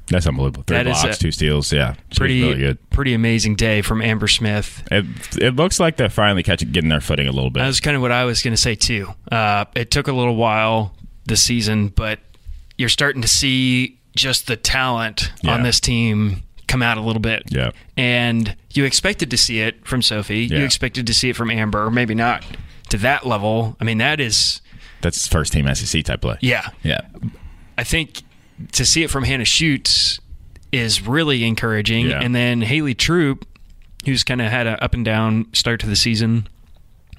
that's 0.07 0.27
unbelievable. 0.27 0.63
Three 0.67 0.77
That 0.77 0.85
blocks, 0.85 1.17
two 1.17 1.31
steals. 1.31 1.71
Yeah, 1.73 1.95
Pretty, 2.15 2.41
really 2.41 2.57
good. 2.57 2.89
pretty 2.89 3.13
amazing 3.13 3.55
day 3.55 3.81
from 3.81 4.01
Amber 4.01 4.27
Smith. 4.27 4.83
It, 4.91 5.05
it 5.41 5.55
looks 5.55 5.79
like 5.79 5.97
they're 5.97 6.09
finally 6.09 6.43
catching, 6.43 6.71
getting 6.71 6.89
their 6.89 7.01
footing 7.01 7.27
a 7.27 7.31
little 7.31 7.49
bit. 7.49 7.59
That 7.61 7.67
was 7.67 7.79
kind 7.79 7.95
of 7.95 8.01
what 8.01 8.11
I 8.11 8.25
was 8.25 8.41
going 8.41 8.53
to 8.53 8.61
say 8.61 8.75
too. 8.75 9.09
Uh, 9.31 9.65
it 9.75 9.91
took 9.91 10.07
a 10.07 10.13
little 10.13 10.35
while 10.35 10.95
this 11.25 11.41
season, 11.43 11.87
but 11.89 12.19
you're 12.77 12.89
starting 12.89 13.21
to 13.21 13.27
see 13.27 13.99
just 14.15 14.47
the 14.47 14.55
talent 14.55 15.31
Yeah. 15.41 15.53
on 15.53 15.63
this 15.63 15.79
team 15.79 16.43
come 16.67 16.81
out 16.81 16.97
a 16.97 17.01
little 17.01 17.21
bit. 17.21 17.43
Yeah. 17.49 17.71
And 17.97 18.55
you 18.73 18.85
expected 18.85 19.29
to 19.31 19.37
see 19.37 19.59
it 19.61 19.85
from 19.87 20.01
Sophie. 20.01 20.45
You 20.45 20.63
expected 20.63 21.07
to 21.07 21.13
see 21.13 21.29
it 21.29 21.35
from 21.35 21.49
Amber. 21.51 21.89
Maybe 21.91 22.15
not 22.15 22.43
to 22.89 22.97
that 22.99 23.25
level. 23.25 23.75
I 23.79 23.83
mean, 23.83 23.97
that 23.99 24.19
is, 24.19 24.61
That's 25.01 25.27
first 25.27 25.53
team 25.53 25.73
SEC 25.73 26.03
type 26.03 26.21
play. 26.21 26.37
yeah. 26.41 26.69
Yeah. 26.83 27.01
I 27.77 27.83
think 27.83 28.21
to 28.73 28.85
see 28.85 29.03
it 29.03 29.09
from 29.09 29.23
Hannah 29.23 29.43
Schuchts 29.43 30.19
is 30.71 31.07
really 31.07 31.43
encouraging. 31.43 32.07
Yeah. 32.07 32.21
And 32.21 32.35
then 32.35 32.61
Haley 32.61 32.93
Troup, 32.93 33.45
who's 34.05 34.23
kind 34.23 34.41
of 34.41 34.51
had 34.51 34.67
an 34.67 34.77
up 34.81 34.93
and 34.93 35.05
down 35.05 35.47
start 35.53 35.79
to 35.81 35.87
the 35.87 35.95
season. 35.95 36.47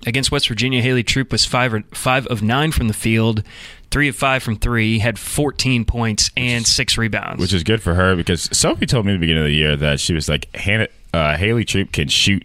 Against 0.07 0.31
West 0.31 0.47
Virginia, 0.47 0.83
Haley 0.83 1.03
Troup 1.03 1.33
was 1.33 1.45
five 1.45 1.73
or, 1.73 1.83
five 1.93 2.27
of 2.27 2.43
nine 2.43 2.71
from 2.71 2.87
the 2.87 2.95
field, 2.95 3.43
three 3.91 4.09
of 4.09 4.15
five 4.15 4.43
from 4.43 4.57
three, 4.57 4.99
had 4.99 5.19
14 5.19 5.85
points 5.85 6.31
and 6.37 6.67
six 6.67 6.99
rebounds. 6.99 7.41
which 7.41 7.53
is 7.53 7.65
good 7.65 7.83
for 7.83 7.95
her 7.95 8.15
because 8.15 8.49
Sophie 8.57 8.87
told 8.87 9.07
me 9.07 9.13
at 9.13 9.17
the 9.17 9.21
beginning 9.21 9.43
of 9.43 9.49
the 9.49 9.55
year 9.55 9.75
that 9.75 9.99
she 9.99 10.13
was 10.13 10.29
like 10.29 10.55
Hannah, 10.55 10.89
uh, 11.15 11.37
Haley 11.37 11.65
Troup 11.65 11.93
can 11.93 12.09
shoot, 12.09 12.45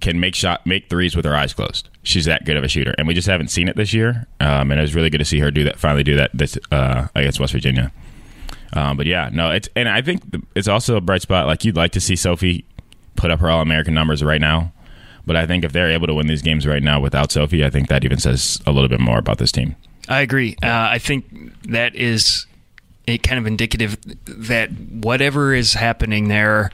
can 0.00 0.20
make 0.20 0.34
shot, 0.34 0.66
make 0.66 0.88
threes 0.88 1.16
with 1.16 1.24
her 1.24 1.34
eyes 1.34 1.54
closed. 1.54 1.88
She's 2.02 2.26
that 2.26 2.44
good 2.44 2.56
of 2.56 2.64
a 2.64 2.68
shooter, 2.68 2.94
and 2.96 3.08
we 3.08 3.14
just 3.14 3.28
haven't 3.28 3.48
seen 3.48 3.66
it 3.66 3.76
this 3.76 3.92
year. 3.92 4.26
Um, 4.38 4.70
and 4.70 4.78
it 4.78 4.82
was 4.82 4.94
really 4.94 5.10
good 5.10 5.18
to 5.18 5.24
see 5.24 5.38
her 5.40 5.50
do 5.50 5.64
that. 5.64 5.78
Finally, 5.78 6.04
do 6.04 6.16
that 6.16 6.30
this 6.32 6.58
uh, 6.70 7.08
against 7.14 7.40
West 7.40 7.52
Virginia. 7.52 7.92
Um, 8.72 8.96
but 8.96 9.06
yeah, 9.06 9.30
no, 9.32 9.50
it's 9.50 9.68
and 9.74 9.88
I 9.88 10.02
think 10.02 10.22
it's 10.54 10.68
also 10.68 10.96
a 10.96 11.00
bright 11.00 11.22
spot. 11.22 11.46
Like 11.46 11.64
you'd 11.64 11.76
like 11.76 11.92
to 11.92 12.00
see 12.00 12.16
Sophie 12.16 12.64
put 13.16 13.30
up 13.30 13.40
her 13.40 13.50
All 13.50 13.60
American 13.60 13.94
numbers 13.94 14.22
right 14.22 14.40
now. 14.40 14.72
But 15.26 15.36
I 15.36 15.46
think 15.46 15.64
if 15.64 15.72
they're 15.72 15.90
able 15.90 16.06
to 16.06 16.14
win 16.14 16.26
these 16.26 16.42
games 16.42 16.66
right 16.66 16.82
now 16.82 17.00
without 17.00 17.30
Sophie, 17.30 17.64
I 17.64 17.70
think 17.70 17.88
that 17.88 18.04
even 18.04 18.18
says 18.18 18.60
a 18.66 18.72
little 18.72 18.88
bit 18.88 19.00
more 19.00 19.18
about 19.18 19.38
this 19.38 19.52
team. 19.52 19.76
I 20.08 20.20
agree. 20.22 20.56
Uh, 20.62 20.66
I 20.68 20.98
think 20.98 21.52
that 21.68 21.94
is 21.94 22.46
a 23.06 23.18
kind 23.18 23.38
of 23.38 23.46
indicative 23.46 23.98
that 24.24 24.70
whatever 24.70 25.54
is 25.54 25.74
happening 25.74 26.28
there, 26.28 26.70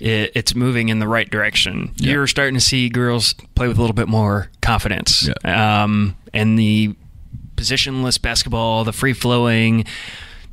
it, 0.00 0.32
it's 0.34 0.54
moving 0.54 0.88
in 0.88 1.00
the 1.00 1.08
right 1.08 1.28
direction. 1.28 1.92
Yeah. 1.96 2.12
You're 2.12 2.26
starting 2.26 2.54
to 2.54 2.60
see 2.60 2.88
girls 2.88 3.34
play 3.54 3.68
with 3.68 3.78
a 3.78 3.80
little 3.80 3.94
bit 3.94 4.08
more 4.08 4.48
confidence. 4.62 5.28
Um, 5.44 6.16
and 6.32 6.58
the 6.58 6.94
positionless 7.56 8.20
basketball, 8.22 8.84
the 8.84 8.92
free 8.92 9.12
flowing, 9.12 9.84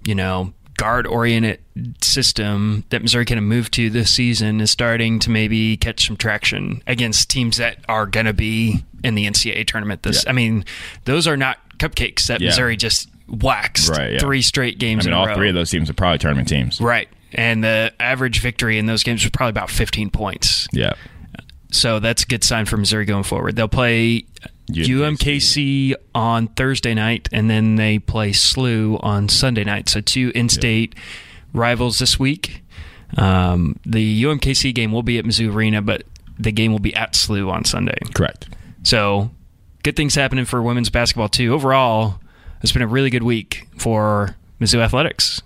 you 0.06 0.16
know, 0.16 0.54
guard 0.78 1.08
oriented 1.08 1.60
system 2.02 2.84
that 2.90 3.02
Missouri 3.02 3.26
kind 3.26 3.38
of 3.40 3.44
moved 3.46 3.74
to 3.74 3.90
this 3.90 4.12
season 4.12 4.60
is 4.62 4.72
starting 4.72 5.20
to 5.20 5.30
maybe 5.30 5.78
catch 5.78 6.06
some 6.08 6.18
traction 6.18 6.82
against 6.88 7.30
teams 7.30 7.58
that 7.58 7.78
are 7.88 8.06
going 8.06 8.26
to 8.26 8.34
be 8.34 8.84
in 9.04 9.16
the 9.16 9.26
NCAA 9.26 9.66
tournament. 9.68 10.04
This, 10.04 10.24
Yeah. 10.24 10.30
I 10.32 10.34
mean, 10.34 10.66
those 11.06 11.28
are 11.28 11.38
not 11.38 11.58
cupcakes 11.78 12.28
that 12.28 12.42
Yeah. 12.42 12.50
Missouri 12.50 12.76
just 12.78 13.10
waxed 13.28 13.90
Right, 13.90 14.14
yeah. 14.14 14.20
three 14.20 14.42
straight 14.42 14.78
games. 14.78 15.06
I 15.06 15.10
mean, 15.10 15.14
in 15.20 15.26
a 15.28 15.30
all 15.32 15.36
three 15.36 15.50
of 15.50 15.56
those 15.56 15.70
teams 15.72 15.90
are 15.90 15.94
probably 15.94 16.20
tournament 16.20 16.48
teams. 16.48 16.80
Right. 16.82 17.08
And 17.34 17.64
the 17.64 17.92
average 18.00 18.40
victory 18.42 18.78
in 18.78 18.86
those 18.86 19.04
games 19.04 19.24
was 19.24 19.32
probably 19.32 19.50
about 19.50 19.70
15 19.70 20.10
points. 20.10 20.68
Yeah. 20.72 20.94
So 21.72 22.00
that's 22.00 22.24
a 22.24 22.26
good 22.26 22.44
sign 22.44 22.66
for 22.66 22.78
Missouri 22.78 23.04
going 23.06 23.24
forward. 23.24 23.56
They'll 23.56 23.68
play 23.68 24.26
UMKC 24.72 25.96
on 26.14 26.48
Thursday 26.48 26.94
night, 26.94 27.30
and 27.32 27.50
then 27.50 27.76
they 27.76 28.00
play 28.00 28.32
SLU 28.32 29.00
on 29.04 29.30
Sunday 29.30 29.64
night. 29.64 29.90
So 29.90 30.02
two 30.02 30.32
in-state 30.34 30.96
rivals 31.54 32.00
this 32.00 32.20
week. 32.20 32.64
Um, 33.18 33.80
the 33.86 34.24
UMKC 34.24 34.74
game 34.74 34.92
will 34.92 35.04
be 35.04 35.18
at 35.18 35.26
Mizzou 35.26 35.54
Arena, 35.54 35.82
but 35.82 36.04
the 36.38 36.52
game 36.52 36.72
will 36.72 36.80
be 36.80 36.96
at 36.96 37.14
SLU 37.14 37.52
on 37.52 37.64
Sunday. 37.64 37.98
Correct. 38.14 38.50
So 38.84 39.32
good 39.84 39.96
things 39.96 40.16
happening 40.16 40.46
for 40.46 40.62
women's 40.62 40.90
basketball 40.90 41.30
too. 41.30 41.54
Overall, 41.54 42.20
it's 42.62 42.72
been 42.72 42.82
a 42.82 42.88
really 42.88 43.10
good 43.10 43.24
week 43.24 43.68
for 43.78 44.36
Mizzou 44.60 44.80
athletics. 44.80 45.42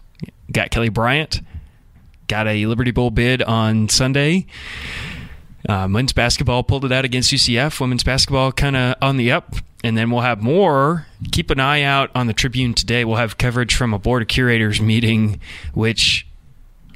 Got 0.51 0.71
Kelly 0.71 0.89
Bryant, 0.89 1.41
got 2.27 2.47
a 2.47 2.65
Liberty 2.65 2.91
Bowl 2.91 3.11
bid 3.11 3.43
on 3.43 3.89
Sunday. 3.89 4.47
Uh, 5.67 5.87
men's 5.87 6.13
basketball 6.13 6.63
pulled 6.63 6.85
it 6.85 6.91
out 6.91 7.05
against 7.05 7.33
UCF. 7.33 7.79
Women's 7.79 8.03
basketball 8.03 8.51
kind 8.51 8.75
of 8.75 8.95
on 9.01 9.17
the 9.17 9.31
up. 9.31 9.55
And 9.83 9.97
then 9.97 10.11
we'll 10.11 10.21
have 10.21 10.41
more. 10.41 11.05
Keep 11.31 11.51
an 11.51 11.59
eye 11.59 11.83
out 11.83 12.11
on 12.13 12.27
the 12.27 12.33
Tribune 12.33 12.73
today. 12.73 13.05
We'll 13.05 13.17
have 13.17 13.37
coverage 13.37 13.75
from 13.75 13.93
a 13.93 13.99
board 13.99 14.21
of 14.21 14.27
curators 14.27 14.81
meeting, 14.81 15.39
which, 15.73 16.27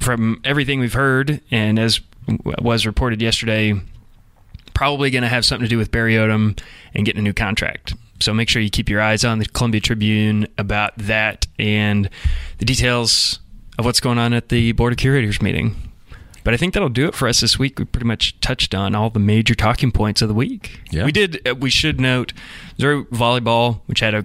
from 0.00 0.40
everything 0.44 0.80
we've 0.80 0.92
heard, 0.92 1.40
and 1.50 1.78
as 1.78 2.00
was 2.44 2.86
reported 2.86 3.22
yesterday, 3.22 3.80
probably 4.74 5.10
going 5.10 5.22
to 5.22 5.28
have 5.28 5.44
something 5.44 5.64
to 5.64 5.68
do 5.68 5.78
with 5.78 5.90
Barry 5.90 6.14
Odom 6.14 6.58
and 6.94 7.06
getting 7.06 7.20
a 7.20 7.22
new 7.22 7.32
contract. 7.32 7.94
So 8.20 8.34
make 8.34 8.48
sure 8.48 8.60
you 8.60 8.70
keep 8.70 8.88
your 8.88 9.00
eyes 9.00 9.24
on 9.24 9.38
the 9.38 9.46
Columbia 9.46 9.80
Tribune 9.80 10.46
about 10.58 10.96
that 10.98 11.46
and 11.58 12.08
the 12.58 12.64
details 12.64 13.40
of 13.78 13.84
what's 13.84 14.00
going 14.00 14.18
on 14.18 14.32
at 14.32 14.48
the 14.48 14.72
Board 14.72 14.92
of 14.92 14.98
Curators 14.98 15.40
meeting. 15.42 15.74
But 16.44 16.54
I 16.54 16.56
think 16.58 16.74
that'll 16.74 16.90
do 16.90 17.08
it 17.08 17.14
for 17.14 17.26
us 17.26 17.40
this 17.40 17.58
week. 17.58 17.78
We 17.78 17.86
pretty 17.86 18.06
much 18.06 18.38
touched 18.40 18.74
on 18.74 18.94
all 18.94 19.10
the 19.10 19.18
major 19.18 19.54
talking 19.54 19.90
points 19.90 20.22
of 20.22 20.28
the 20.28 20.34
week. 20.34 20.80
Yeah. 20.90 21.04
We 21.06 21.12
did. 21.12 21.46
Uh, 21.48 21.54
we 21.54 21.70
should 21.70 22.00
note 22.00 22.32
Missouri 22.78 23.04
volleyball, 23.06 23.80
which 23.86 24.00
had 24.00 24.14
a, 24.14 24.24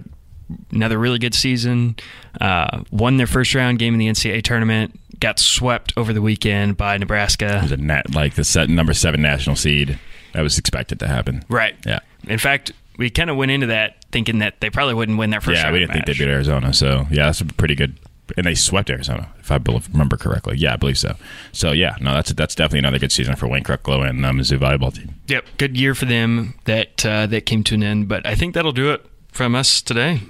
another 0.70 0.98
really 0.98 1.18
good 1.18 1.34
season, 1.34 1.96
uh, 2.40 2.82
won 2.90 3.16
their 3.16 3.26
first 3.26 3.54
round 3.54 3.78
game 3.78 3.94
in 3.94 3.98
the 3.98 4.06
NCAA 4.08 4.42
tournament, 4.42 5.00
got 5.18 5.38
swept 5.38 5.92
over 5.96 6.12
the 6.12 6.22
weekend 6.22 6.76
by 6.76 6.98
Nebraska. 6.98 7.66
A 7.70 7.76
nat, 7.76 8.14
like 8.14 8.34
the 8.34 8.44
set, 8.44 8.68
number 8.68 8.92
seven 8.92 9.22
national 9.22 9.56
seed. 9.56 9.98
That 10.34 10.42
was 10.42 10.58
expected 10.58 10.98
to 11.00 11.08
happen. 11.08 11.42
Right. 11.48 11.74
Yeah. 11.84 12.00
In 12.28 12.38
fact, 12.38 12.72
we 12.98 13.08
kind 13.10 13.30
of 13.30 13.36
went 13.36 13.50
into 13.50 13.68
that 13.68 14.04
thinking 14.12 14.40
that 14.40 14.60
they 14.60 14.68
probably 14.68 14.94
wouldn't 14.94 15.18
win 15.18 15.30
their 15.30 15.40
first. 15.40 15.60
yeah, 15.62 15.72
we 15.72 15.78
didn't 15.78 15.88
match. 15.88 16.04
think 16.04 16.18
they'd 16.18 16.24
beat 16.24 16.30
Arizona. 16.30 16.72
So 16.74 17.06
yeah, 17.10 17.26
that's 17.26 17.40
a 17.40 17.46
pretty 17.46 17.74
good. 17.74 17.98
And 18.36 18.46
they 18.46 18.54
swept 18.54 18.90
Arizona, 18.90 19.28
if 19.38 19.50
I 19.50 19.58
believe, 19.58 19.88
remember 19.92 20.16
correctly. 20.16 20.56
Yeah, 20.56 20.74
I 20.74 20.76
believe 20.76 20.98
so. 20.98 21.16
So 21.52 21.72
yeah, 21.72 21.96
no, 22.00 22.14
that's 22.14 22.32
that's 22.32 22.54
definitely 22.54 22.80
another 22.80 22.98
good 22.98 23.12
season 23.12 23.36
for 23.36 23.46
Wayne 23.48 23.64
Kreklow 23.64 24.08
and 24.08 24.22
the 24.24 24.28
Mizzou 24.28 24.58
volleyball 24.58 24.94
team. 24.94 25.14
Yep, 25.28 25.44
good 25.58 25.76
year 25.76 25.94
for 25.94 26.04
them 26.06 26.54
that 26.64 27.04
uh, 27.04 27.26
that 27.26 27.46
came 27.46 27.64
to 27.64 27.74
an 27.74 27.82
end. 27.82 28.08
But 28.08 28.26
I 28.26 28.34
think 28.34 28.54
that'll 28.54 28.72
do 28.72 28.92
it 28.92 29.04
from 29.32 29.54
us 29.54 29.82
today. 29.82 30.20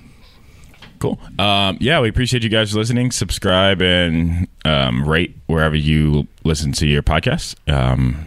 Cool. 0.99 1.19
Um, 1.39 1.79
yeah, 1.81 2.01
we 2.01 2.11
appreciate 2.11 2.43
you 2.43 2.51
guys 2.51 2.77
listening. 2.77 3.11
Subscribe 3.11 3.81
and 3.81 4.49
um, 4.67 5.09
rate 5.09 5.35
wherever 5.47 5.75
you 5.75 6.29
listen 6.45 6.73
to 6.73 6.87
your 6.87 7.03
podcast. 7.03 7.57
Um, 7.73 8.27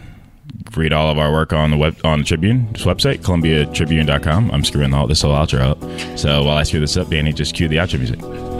read 0.76 0.92
all 0.92 1.08
of 1.08 1.18
our 1.18 1.30
work 1.32 1.52
on 1.52 1.70
the 1.70 1.76
web 1.76 1.96
on 2.02 2.18
the 2.20 2.24
Tribune's 2.24 2.84
website, 2.84 3.18
columbiatribune.com. 3.18 4.50
I'm 4.50 4.64
screwing 4.64 4.92
all 4.92 5.06
this 5.06 5.22
whole 5.22 5.34
outro 5.34 5.60
up. 5.60 6.18
So 6.18 6.42
while 6.42 6.56
I 6.56 6.64
screw 6.64 6.80
this 6.80 6.96
up, 6.96 7.08
Danny, 7.10 7.32
just 7.32 7.54
cue 7.54 7.68
the 7.68 7.76
outro 7.76 7.98
music. 7.98 8.53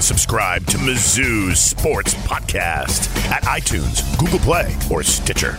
And 0.00 0.04
subscribe 0.06 0.64
to 0.64 0.78
Mizzou's 0.78 1.60
Sports 1.60 2.14
Podcast 2.14 3.14
at 3.30 3.42
iTunes, 3.42 4.00
Google 4.18 4.38
Play, 4.38 4.74
or 4.90 5.02
Stitcher. 5.02 5.58